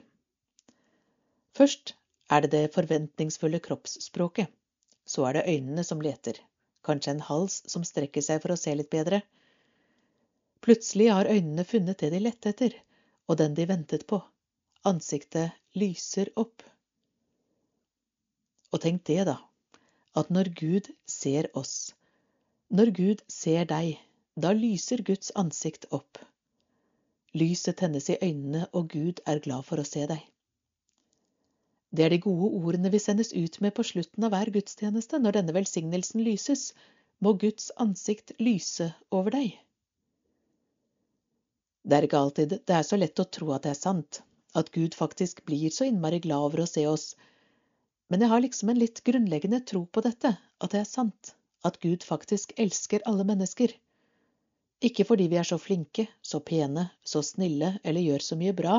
Først 1.59 1.95
er 2.31 2.45
det 2.45 2.53
det 2.55 2.75
forventningsfulle 2.75 3.61
kroppsspråket, 3.65 4.49
så 5.09 5.25
er 5.29 5.39
det 5.39 5.49
øynene 5.49 5.85
som 5.87 6.03
leter, 6.05 6.37
kanskje 6.85 7.15
en 7.15 7.25
hals 7.29 7.63
som 7.73 7.85
strekker 7.87 8.25
seg 8.25 8.43
for 8.45 8.55
å 8.55 8.61
se 8.61 8.75
litt 8.77 8.91
bedre. 8.93 9.23
Plutselig 10.65 11.09
har 11.15 11.31
øynene 11.31 11.65
funnet 11.65 12.03
det 12.03 12.11
de 12.13 12.21
lette 12.23 12.53
etter, 12.53 12.75
og 13.29 13.41
den 13.41 13.57
de 13.57 13.67
ventet 13.71 14.07
på. 14.11 14.21
Ansiktet 14.89 15.57
lyser 15.79 16.31
opp. 16.37 16.65
Og 18.73 18.83
tenk 18.85 19.05
det, 19.09 19.23
da, 19.31 19.39
at 20.19 20.31
når 20.35 20.53
Gud 20.61 20.91
ser 21.09 21.49
oss, 21.57 21.95
når 22.69 22.93
Gud 22.97 23.23
ser 23.33 23.65
deg, 23.71 23.97
da 24.37 24.53
lyser 24.53 25.01
Guds 25.09 25.33
ansikt 25.41 25.89
opp. 25.91 26.21
Lyset 27.33 27.79
tennes 27.81 28.11
i 28.13 28.19
øynene, 28.21 28.67
og 28.77 28.93
Gud 28.93 29.23
er 29.27 29.41
glad 29.45 29.65
for 29.65 29.81
å 29.81 29.89
se 29.89 30.05
deg. 30.11 30.21
Det 31.91 32.05
er 32.05 32.13
de 32.13 32.21
gode 32.21 32.51
ordene 32.59 32.91
vi 32.93 33.01
sendes 33.01 33.33
ut 33.33 33.61
med 33.65 33.75
på 33.77 33.85
slutten 33.91 34.27
av 34.27 34.35
hver 34.35 34.51
gudstjeneste. 34.55 35.21
Når 35.23 35.39
denne 35.39 35.55
velsignelsen 35.57 36.25
lyses, 36.27 36.73
må 37.25 37.33
Guds 37.41 37.71
ansikt 37.81 38.35
lyse 38.39 38.91
over 39.11 39.35
deg. 39.35 39.57
Det 41.89 41.97
er 41.97 42.05
ikke 42.05 42.21
alltid 42.21 42.59
det 42.69 42.75
er 42.77 42.85
så 42.85 42.99
lett 43.01 43.23
å 43.23 43.27
tro 43.33 43.55
at 43.55 43.65
det 43.65 43.73
er 43.73 43.81
sant, 43.81 44.21
at 44.59 44.71
Gud 44.75 44.95
faktisk 44.99 45.41
blir 45.49 45.73
så 45.73 45.89
innmari 45.89 46.21
glad 46.21 46.51
over 46.51 46.65
å 46.65 46.69
se 46.69 46.85
oss, 46.91 47.15
men 48.09 48.25
jeg 48.25 48.33
har 48.33 48.41
liksom 48.45 48.71
en 48.73 48.81
litt 48.81 49.03
grunnleggende 49.05 49.61
tro 49.69 49.83
på 49.87 50.05
dette, 50.05 50.35
at 50.37 50.73
det 50.73 50.81
er 50.81 50.89
sant 50.89 51.35
at 51.67 51.77
Gud 51.83 52.05
faktisk 52.07 52.55
elsker 52.57 53.05
alle 53.09 53.27
mennesker. 53.29 53.73
Ikke 54.85 55.05
fordi 55.05 55.27
vi 55.33 55.39
er 55.41 55.49
så 55.49 55.59
flinke, 55.61 56.07
så 56.23 56.41
pene, 56.41 56.89
så 57.05 57.23
snille 57.27 57.75
eller 57.83 58.05
gjør 58.05 58.25
så 58.25 58.39
mye 58.41 58.55
bra, 58.57 58.79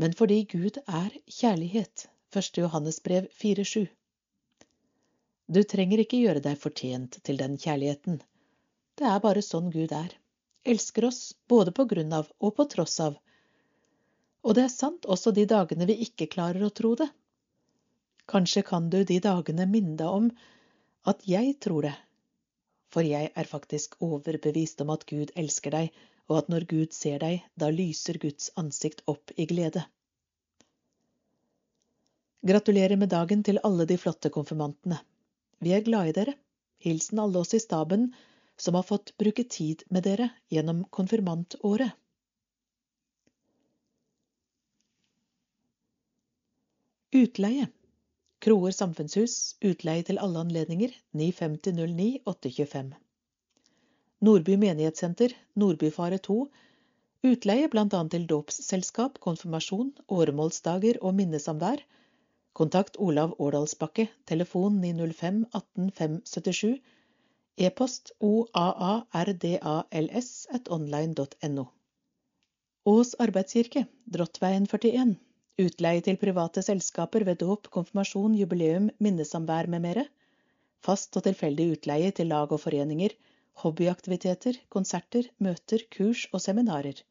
men 0.00 0.14
fordi 0.18 0.42
Gud 0.50 0.78
er 0.86 1.14
kjærlighet. 1.30 2.08
1. 2.34 2.58
Johannes 2.58 2.98
brev 3.02 3.28
4,7. 3.42 3.86
Du 5.46 5.60
trenger 5.62 6.00
ikke 6.02 6.18
gjøre 6.22 6.42
deg 6.42 6.58
fortjent 6.58 7.20
til 7.22 7.38
den 7.38 7.58
kjærligheten. 7.60 8.18
Det 8.98 9.06
er 9.10 9.20
bare 9.22 9.42
sånn 9.44 9.70
Gud 9.74 9.92
er. 9.92 10.14
Elsker 10.64 11.06
oss 11.10 11.20
både 11.52 11.74
på 11.76 11.84
grunn 11.90 12.14
av 12.16 12.30
og 12.40 12.54
på 12.56 12.66
tross 12.72 12.96
av. 13.04 13.18
Og 14.44 14.56
det 14.56 14.64
er 14.64 14.72
sant 14.72 15.06
også 15.06 15.32
de 15.36 15.44
dagene 15.48 15.86
vi 15.88 16.00
ikke 16.06 16.30
klarer 16.32 16.64
å 16.64 16.72
tro 16.72 16.94
det. 16.98 17.10
Kanskje 18.30 18.64
kan 18.66 18.88
du 18.90 19.02
de 19.04 19.20
dagene 19.20 19.66
minne 19.68 19.98
deg 20.00 20.18
om 20.18 20.30
at 21.10 21.22
jeg 21.28 21.58
tror 21.60 21.86
det. 21.90 21.94
For 22.94 23.04
jeg 23.04 23.30
er 23.34 23.50
faktisk 23.50 23.96
overbevist 24.02 24.80
om 24.80 24.92
at 24.94 25.04
Gud 25.10 25.32
elsker 25.36 25.74
deg, 25.74 25.90
og 26.30 26.38
at 26.40 26.50
når 26.52 26.66
Gud 26.70 26.94
ser 26.96 27.20
deg, 27.22 27.42
da 27.60 27.70
lyser 27.72 28.18
Guds 28.22 28.50
ansikt 28.60 29.02
opp 29.10 29.32
i 29.36 29.46
glede. 29.50 29.84
Gratulerer 32.44 33.00
med 33.00 33.12
dagen 33.12 33.42
til 33.44 33.60
alle 33.64 33.86
de 33.88 33.96
flotte 34.00 34.30
konfirmantene. 34.32 34.98
Vi 35.64 35.72
er 35.72 35.84
glad 35.84 36.10
i 36.10 36.16
dere. 36.16 36.34
Hilsen 36.84 37.20
alle 37.22 37.40
oss 37.40 37.54
i 37.56 37.62
staben 37.62 38.10
som 38.60 38.76
har 38.76 38.84
fått 38.84 39.14
bruke 39.20 39.44
tid 39.48 39.84
med 39.90 40.04
dere 40.04 40.28
gjennom 40.52 40.84
konfirmantåret. 40.92 41.96
Utleie 47.14 47.70
Kroer 48.44 48.74
samfunnshus, 48.76 49.56
utleie 49.64 50.04
til 50.04 50.18
alle 50.20 50.42
anledninger, 50.44 50.90
95009 51.16 52.08
825. 52.28 52.90
Nordby 54.24 54.54
menighetssenter, 54.56 55.34
Nordbyfare 55.60 56.18
2, 56.26 56.34
utleie 57.28 57.68
bl.a. 57.72 58.00
til 58.12 58.22
dåpsselskap, 58.30 59.18
konfirmasjon, 59.26 59.90
åremålsdager 60.18 61.00
og 61.02 61.16
minnesamvær. 61.18 61.82
Kontakt 62.56 62.96
Olav 63.02 63.34
Årdalsbakke, 63.42 64.06
telefon 64.30 64.78
905 64.80 65.42
18 65.58 65.90
577, 65.98 66.78
e-post 67.68 68.14
oaardals 68.30 69.66
at 70.58 70.70
online.no. 70.78 71.66
Ås 72.94 73.12
arbeidskirke, 73.26 73.84
Drottveien 74.16 74.70
41. 74.70 75.14
Utleie 75.66 76.06
til 76.06 76.16
private 76.22 76.64
selskaper 76.64 77.28
ved 77.28 77.42
dåp, 77.44 77.68
konfirmasjon, 77.76 78.34
jubileum, 78.40 78.88
minnesamvær 79.04 79.68
med 79.74 79.84
mere. 79.84 80.08
Fast 80.84 81.16
og 81.16 81.28
tilfeldig 81.28 81.70
utleie 81.76 82.10
til 82.16 82.32
lag 82.32 82.52
og 82.52 82.60
foreninger. 82.64 83.12
Hobbyaktiviteter, 83.62 84.58
konserter, 84.68 85.28
møter, 85.38 85.84
kurs 85.94 86.26
og 86.32 86.42
seminarer. 86.42 87.04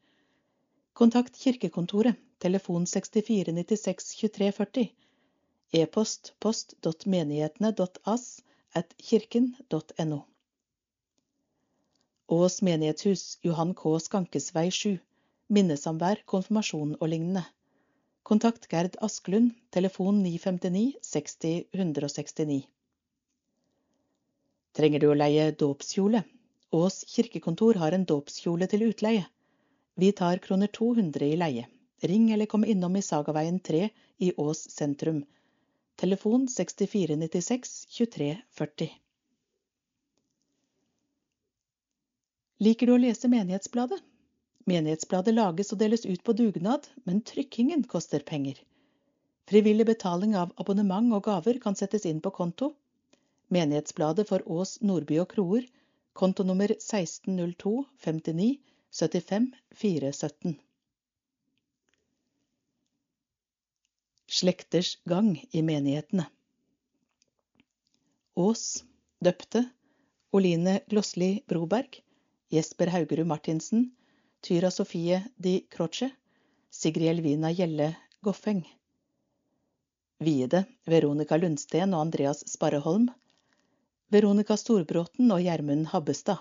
Kontakt 0.92 1.38
Kirkekontoret. 1.40 2.20
Telefon 2.44 2.84
64 2.86 3.54
96 3.56 4.10
23 4.18 4.52
40. 4.52 4.90
E-post 5.80 6.34
post.menighetene.as 6.40 8.26
at 8.74 8.94
kirken.no. 8.98 10.20
Ås 12.28 12.60
menighetshus, 12.62 13.38
Johan 13.42 13.74
K. 13.74 13.96
Skankesvei 14.00 14.68
7. 14.70 14.98
Minnesamvær, 15.48 16.22
konfirmasjon 16.26 16.94
og 17.00 17.08
lignende. 17.08 17.44
Kontakt 18.24 18.68
Gerd 18.68 18.96
Asklund, 19.04 19.52
telefon 19.72 20.22
959 20.22 20.94
60 21.02 21.66
169. 21.72 22.62
Trenger 24.74 25.00
du 25.00 25.10
å 25.12 25.14
leie 25.14 25.52
dåpskjole? 25.54 26.24
Ås 26.74 27.04
kirkekontor 27.12 27.78
har 27.78 27.94
en 27.94 28.06
dåpskjole 28.10 28.66
til 28.70 28.88
utleie. 28.88 29.28
Vi 29.94 30.10
tar 30.12 30.42
kroner 30.42 30.66
200 30.66 31.28
i 31.28 31.36
leie. 31.38 31.68
Ring 32.02 32.26
eller 32.34 32.50
kom 32.50 32.64
innom 32.64 32.96
i 32.98 33.02
Sagaveien 33.02 33.60
3 33.60 33.88
i 34.18 34.32
Ås 34.36 34.64
sentrum. 34.70 35.22
Telefon 35.96 36.48
6496 36.48 37.86
2340. 37.98 38.90
Liker 42.66 42.86
du 42.86 42.96
å 42.96 42.98
lese 42.98 43.30
Menighetsbladet? 43.30 44.02
Menighetsbladet 44.66 45.34
lages 45.36 45.70
og 45.74 45.78
deles 45.78 46.06
ut 46.06 46.22
på 46.26 46.34
dugnad, 46.34 46.88
men 47.04 47.22
trykkingen 47.22 47.86
koster 47.86 48.26
penger. 48.26 48.58
Frivillig 49.46 49.86
betaling 49.86 50.34
av 50.40 50.54
abonnement 50.56 51.14
og 51.14 51.28
gaver 51.28 51.62
kan 51.62 51.78
settes 51.78 52.06
inn 52.10 52.22
på 52.24 52.34
konto. 52.34 52.74
Menighetsbladet 53.48 54.28
for 54.28 54.44
Ås, 54.50 54.78
Nordby 54.80 55.18
og 55.22 55.28
Kroer, 55.34 55.66
konto 56.12 56.44
nummer 56.46 56.70
1602 56.72 57.84
59 58.04 58.58
75 58.90 59.50
417. 59.74 60.54
Slekters 64.30 64.96
gang 65.04 65.36
i 65.50 65.62
menighetene. 65.62 66.26
Ås 68.34 68.84
døpte 69.22 69.64
Oline 70.34 70.80
Glossli 70.90 71.44
Broberg, 71.46 72.00
Jesper 72.50 72.90
Haugerud 72.90 73.28
Martinsen, 73.30 73.92
Tyra 74.42 74.70
Sofie 74.70 75.20
Di 75.36 75.60
Croce, 75.70 76.10
Sigrid 76.70 77.12
Elvina 77.12 77.52
Gjelle 77.52 77.92
Goffeng. 78.20 78.64
Viede 80.18 80.64
Veronica 80.86 81.36
Lundsten 81.36 81.94
og 81.94 82.00
Andreas 82.08 82.42
Sparreholm. 82.50 83.10
Veronica 84.14 84.54
Storbråten 84.54 85.32
og 85.34 85.40
Gjermund 85.42 85.88
Habbestad. 85.90 86.38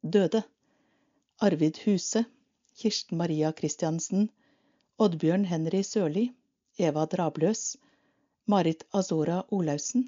Døde 0.00 0.40
Arvid 1.44 1.76
Huse, 1.84 2.22
Kirsten 2.80 3.18
Maria 3.20 3.50
Christiansen, 3.58 4.30
Oddbjørn 4.96 5.44
Henry 5.50 5.82
Sørli, 5.84 6.30
Eva 6.78 7.04
Drabløs, 7.04 7.76
Marit 8.48 8.86
Azora 8.96 9.42
Olaussen, 9.50 10.06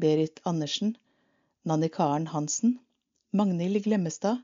Berit 0.00 0.40
Andersen, 0.48 0.94
Nanni 1.68 1.92
Karen 1.92 2.30
Hansen, 2.32 2.78
Magnhild 3.32 3.84
Glemmestad, 3.84 4.40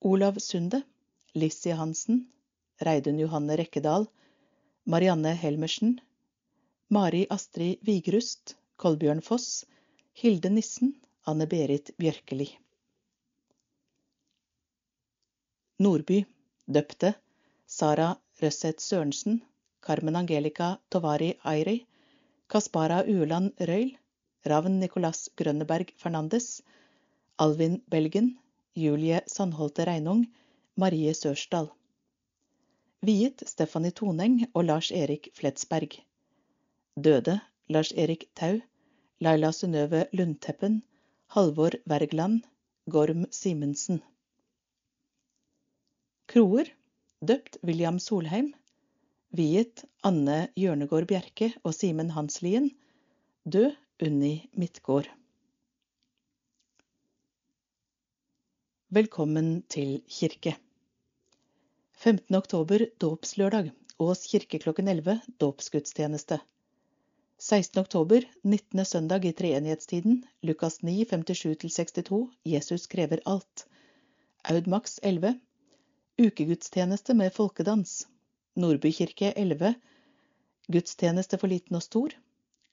Olav 0.00 0.38
Sunde, 0.38 0.84
Lissi 1.34 1.74
Hansen, 1.74 2.28
Reidun 2.78 3.18
Johanne 3.18 3.58
Rekkedal, 3.58 4.06
Marianne 4.84 5.34
Helmersen, 5.34 5.98
Mari 6.90 7.26
Astrid 7.28 7.82
Vigrust, 7.82 8.54
Kolbjørn 8.76 9.20
Foss, 9.20 9.64
Hilde 10.14 10.50
Nissen, 10.50 10.92
Anne 11.26 11.46
Berit 11.46 11.90
Bjørkeli. 11.98 12.46
Nordby, 15.82 16.18
døpte, 16.68 17.14
Sara 17.66 18.10
Røseth 18.42 18.84
Sørensen, 18.84 19.40
Carmen 19.82 20.16
Angelica 20.16 20.76
Tovari 20.90 21.32
Airi, 21.44 21.86
Kaspara 22.46 23.00
Ueland 23.08 23.52
Røyl, 23.58 23.96
Ravn 24.44 24.78
Nicolas 24.80 25.28
Grønneberg 25.36 25.94
Fernandes, 25.96 26.62
Alvin 27.38 27.80
Belgen, 27.90 28.36
Julie 28.76 29.22
Sandholte 29.26 29.86
Reinung, 29.86 30.26
Marie 30.76 31.14
Sørsdal. 31.14 31.70
Viet 33.02 33.42
Stefanie 33.48 33.90
Toneng 33.90 34.44
og 34.54 34.64
Lars 34.68 34.92
Erik 34.92 35.30
Fletsberg. 35.34 35.96
Døde 36.94 37.40
Lars 37.68 37.92
Erik 37.96 38.28
Tau, 38.36 38.60
Laila 39.22 39.52
Synnøve 39.54 40.06
Lundteppen, 40.18 40.80
Halvor 41.30 41.76
Wergeland, 41.86 42.40
Gorm 42.90 43.20
Simensen. 43.30 44.00
Kroer, 46.26 46.66
døpt 47.22 47.60
William 47.62 48.00
Solheim. 48.02 48.48
Viet 49.30 49.84
Anne 50.02 50.48
Hjørnegård 50.58 51.06
Bjerke 51.12 51.52
og 51.62 51.76
Simen 51.76 52.10
Hanslien. 52.16 52.72
Død 53.46 53.76
Unni 54.02 54.50
Midtgård. 54.58 55.06
Velkommen 58.90 59.60
til 59.70 60.00
kirke. 60.10 60.56
15. 61.94 62.34
oktober 62.34 62.88
dåpslørdag. 62.98 63.70
Ås 64.02 64.26
kirke 64.32 64.58
klokken 64.58 64.90
11. 64.90 65.20
Dåpsgudstjeneste. 65.38 66.42
16. 67.42 67.80
oktober, 67.80 68.24
19. 68.42 68.84
søndag 68.84 69.24
i 69.24 69.32
treenighetstiden. 69.32 70.26
Lukas 70.40 70.82
9, 70.82 71.04
57-62. 71.04 72.28
Jesus 72.42 72.86
krever 72.86 73.20
alt. 73.24 73.66
Aud 74.42 74.66
Max 74.66 75.00
11. 75.02 75.40
Ukegudstjeneste 76.18 77.14
med 77.14 77.34
folkedans. 77.34 78.06
Nordby 78.54 78.92
kirke 78.94 79.32
11. 79.32 79.74
Gudstjeneste 80.68 81.38
for 81.42 81.50
liten 81.50 81.80
og 81.80 81.82
stor. 81.82 82.14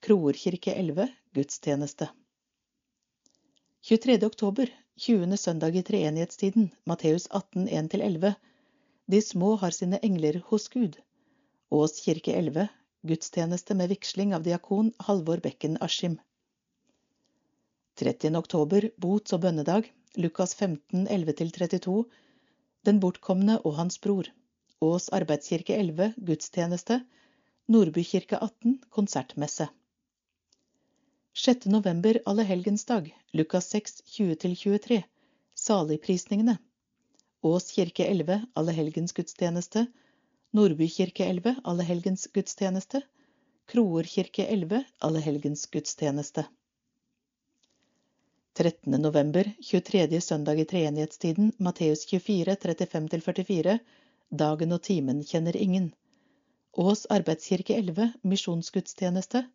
Kroer 0.06 0.38
kirke 0.38 0.78
11. 0.78 1.08
Gudstjeneste. 1.34 2.08
23. 3.82 4.22
oktober, 4.22 4.70
20. 4.96 5.36
søndag 5.36 5.74
i 5.74 5.82
treenighetstiden, 5.82 6.70
Matteus 6.86 7.26
18, 7.26 7.66
1-11. 7.68 8.36
De 9.10 9.22
små 9.22 9.56
har 9.56 9.74
sine 9.74 9.98
engler 9.98 10.44
hos 10.46 10.68
Gud. 10.68 10.94
Ås 11.70 12.04
kirke 12.06 12.38
11, 12.38 12.70
gudstjeneste 13.02 13.74
med 13.74 13.88
vigsling 13.88 14.34
av 14.34 14.42
diakon 14.42 14.92
Halvor 14.98 15.40
Bekken 15.40 15.78
Askim. 15.80 16.18
30. 17.96 18.36
oktober, 18.36 18.90
bots- 18.96 19.32
og 19.32 19.40
bønnedag, 19.40 19.88
Lukas 20.16 20.54
15, 20.54 21.06
11-32. 21.08 22.04
Den 22.84 23.00
bortkomne 23.00 23.58
og 23.64 23.76
hans 23.76 24.00
bror. 24.00 24.28
Ås 24.80 25.08
arbeidskirke 25.12 25.76
11, 25.76 26.14
gudstjeneste. 26.16 27.00
Nordby 27.68 28.04
kirke 28.04 28.38
18, 28.40 28.78
konsertmesse. 28.90 29.68
6. 31.36 31.66
november 31.66 32.18
allehelgensdag, 32.26 33.12
Lukas 33.32 33.68
6, 33.70 34.02
20-23, 34.16 35.02
Saligprisningene. 35.54 36.58
Ås 37.42 37.70
kirke 37.76 38.04
11, 38.08 38.40
allehelgensgudstjeneste. 38.54 39.86
Nordby 40.52 40.88
kirke 40.88 41.24
11, 41.24 41.54
allehelgensgudstjeneste. 41.64 43.00
Kroer 43.66 44.02
kirke 44.02 44.46
11, 44.46 44.84
allehelgensgudstjeneste. 44.98 46.44
13. 48.52 49.02
november, 49.02 49.52
23. 49.62 50.20
søndag 50.20 50.60
i 50.60 50.64
treenighetstiden, 50.64 51.52
Matteus 51.58 52.02
24, 52.06 52.56
35-44, 52.64 53.78
dagen 54.42 54.74
og 54.74 54.82
timen 54.82 55.22
kjenner 55.22 55.56
ingen. 55.56 55.92
Ås 56.72 57.06
arbeidskirke 57.06 57.78
11, 57.78 58.10
misjonsgudstjeneste. 58.22 59.46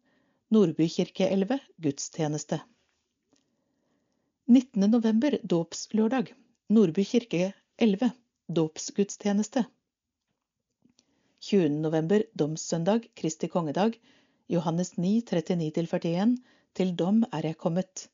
Nordby 0.48 0.88
kirke 0.88 1.28
11, 1.28 1.60
gudstjeneste. 1.76 2.62
19. 4.48 4.92
november, 4.92 5.42
dåpslørdag. 5.44 6.32
Nordby 6.72 7.04
kirke 7.04 7.52
11, 7.84 8.14
dåpsgudstjeneste. 8.48 9.68
20. 11.46 11.70
november, 11.70 12.24
domssøndag, 12.34 13.04
Kristi 13.14 13.48
kongedag. 13.48 14.00
Johannes 14.50 14.96
9, 14.98 15.22
39-41. 15.30 16.32
Til 16.74 16.94
dom 16.98 17.20
er 17.30 17.46
jeg 17.46 17.58
kommet. 17.62 18.08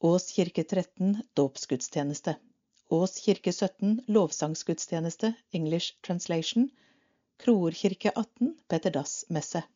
Ås 0.00 0.30
kirke 0.32 0.64
13, 0.64 1.18
dåpsgudstjeneste. 1.36 2.34
Ås 2.88 3.18
kirke 3.26 3.52
17, 3.52 4.00
lovsangsgudstjeneste, 4.16 5.34
English 5.52 5.98
translation. 6.00 6.70
Kroer 7.36 7.76
kirke 7.76 8.14
18, 8.16 8.56
Peter 8.64 8.96
Dass 8.96 9.26
messe. 9.28 9.66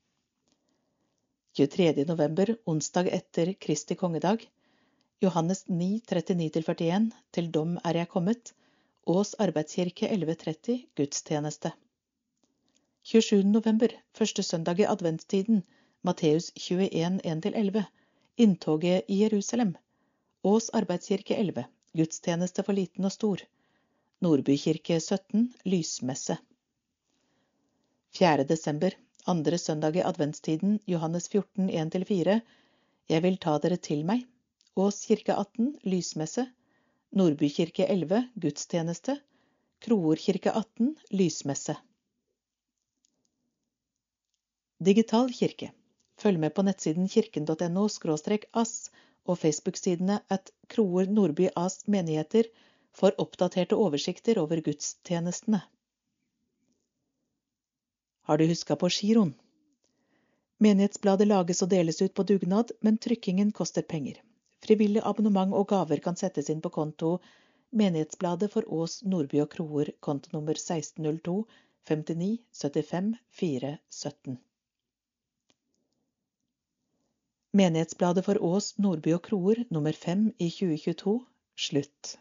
23. 1.61 2.09
november, 2.09 2.57
onsdag 2.65 3.13
etter 3.21 3.53
Kristi 3.53 4.01
kongedag. 4.01 4.49
Johannes 5.21 5.67
9, 5.69 6.01
39-41, 6.09 7.13
til 7.37 7.53
dom 7.53 7.77
er 7.85 8.01
jeg 8.01 8.15
kommet. 8.17 8.57
Ås 9.05 9.37
arbeidskirke 9.45 10.09
11.30, 10.09 10.87
gudstjeneste. 10.97 11.77
27. 13.07 13.45
november, 13.47 13.93
første 14.19 14.43
søndag 14.43 14.81
i 14.83 14.87
adventstiden, 14.91 15.61
Matteus 16.03 16.49
21, 16.57 17.21
1-11, 17.23 17.85
inntoget 18.37 19.07
i 19.07 19.21
Jerusalem. 19.21 19.77
Ås 20.43 20.67
arbeidskirke 20.75 21.37
11, 21.39 21.69
gudstjeneste 21.95 22.65
for 22.67 22.75
liten 22.75 23.07
og 23.07 23.15
stor. 23.15 23.47
Nordby 24.27 24.59
kirke 24.59 24.99
17, 24.99 25.47
lysmesse. 25.71 26.39
4. 28.19 28.43
desember, 28.51 28.99
andre 29.31 29.59
søndag 29.69 30.03
i 30.03 30.07
adventstiden, 30.11 30.81
Johannes 30.91 31.31
14, 31.31 31.71
1-4. 31.71 32.41
Jeg 33.15 33.23
vil 33.23 33.39
ta 33.39 33.59
dere 33.63 33.79
til 33.79 34.03
meg. 34.03 34.27
Ås 34.75 35.05
kirke 35.07 35.39
18, 35.47 35.77
lysmesse. 35.87 36.51
Nordby 37.15 37.55
kirke 37.55 37.87
11, 37.87 38.25
gudstjeneste. 38.35 39.21
Kroer 39.79 40.27
kirke 40.27 40.59
18, 40.59 40.97
lysmesse. 41.15 41.79
Digital 44.79 45.31
kirke. 45.33 45.73
følg 46.21 46.39
med 46.39 46.53
på 46.55 46.63
nettsiden 46.63 47.09
kirken.no 47.09 47.85
ass 48.53 48.91
og 49.25 49.39
Facebook-sidene 49.39 50.21
at 50.29 50.51
Kroer 50.69 51.07
Nordby 51.07 51.49
As 51.57 51.89
menigheter 51.89 52.45
for 52.93 53.13
oppdaterte 53.19 53.73
oversikter 53.75 54.39
over 54.39 54.61
gudstjenestene. 54.61 55.63
Har 58.23 58.39
du 58.39 58.47
huska 58.47 58.77
på 58.77 58.89
giroen? 58.89 59.35
Menighetsbladet 60.59 61.27
lages 61.27 61.63
og 61.63 61.71
deles 61.71 62.03
ut 62.03 62.15
på 62.15 62.23
dugnad, 62.23 62.73
men 62.81 62.99
trykkingen 62.99 63.53
koster 63.53 63.83
penger. 63.83 64.21
Frivillig 64.61 65.01
abonnement 65.05 65.55
og 65.55 65.69
gaver 65.69 66.05
kan 66.05 66.17
settes 66.17 66.51
inn 66.51 66.61
på 66.61 66.69
konto 66.69 67.19
Menighetsbladet 67.71 68.53
for 68.53 68.69
Ås, 68.69 69.03
Nordby 69.05 69.41
og 69.41 69.51
Kroer, 69.57 69.95
kontonummer 70.01 70.61
1602 70.61 71.47
59 71.89 72.39
75 72.53 73.17
417. 73.41 74.37
Menighetsbladet 77.57 78.27
for 78.27 78.43
Ås, 78.45 78.75
Nordby 78.83 79.15
og 79.17 79.23
Kroer 79.25 79.63
nummer 79.73 79.97
5 79.97 80.27
i 80.39 80.51
2022 80.53 81.15
slutt. 81.57 82.17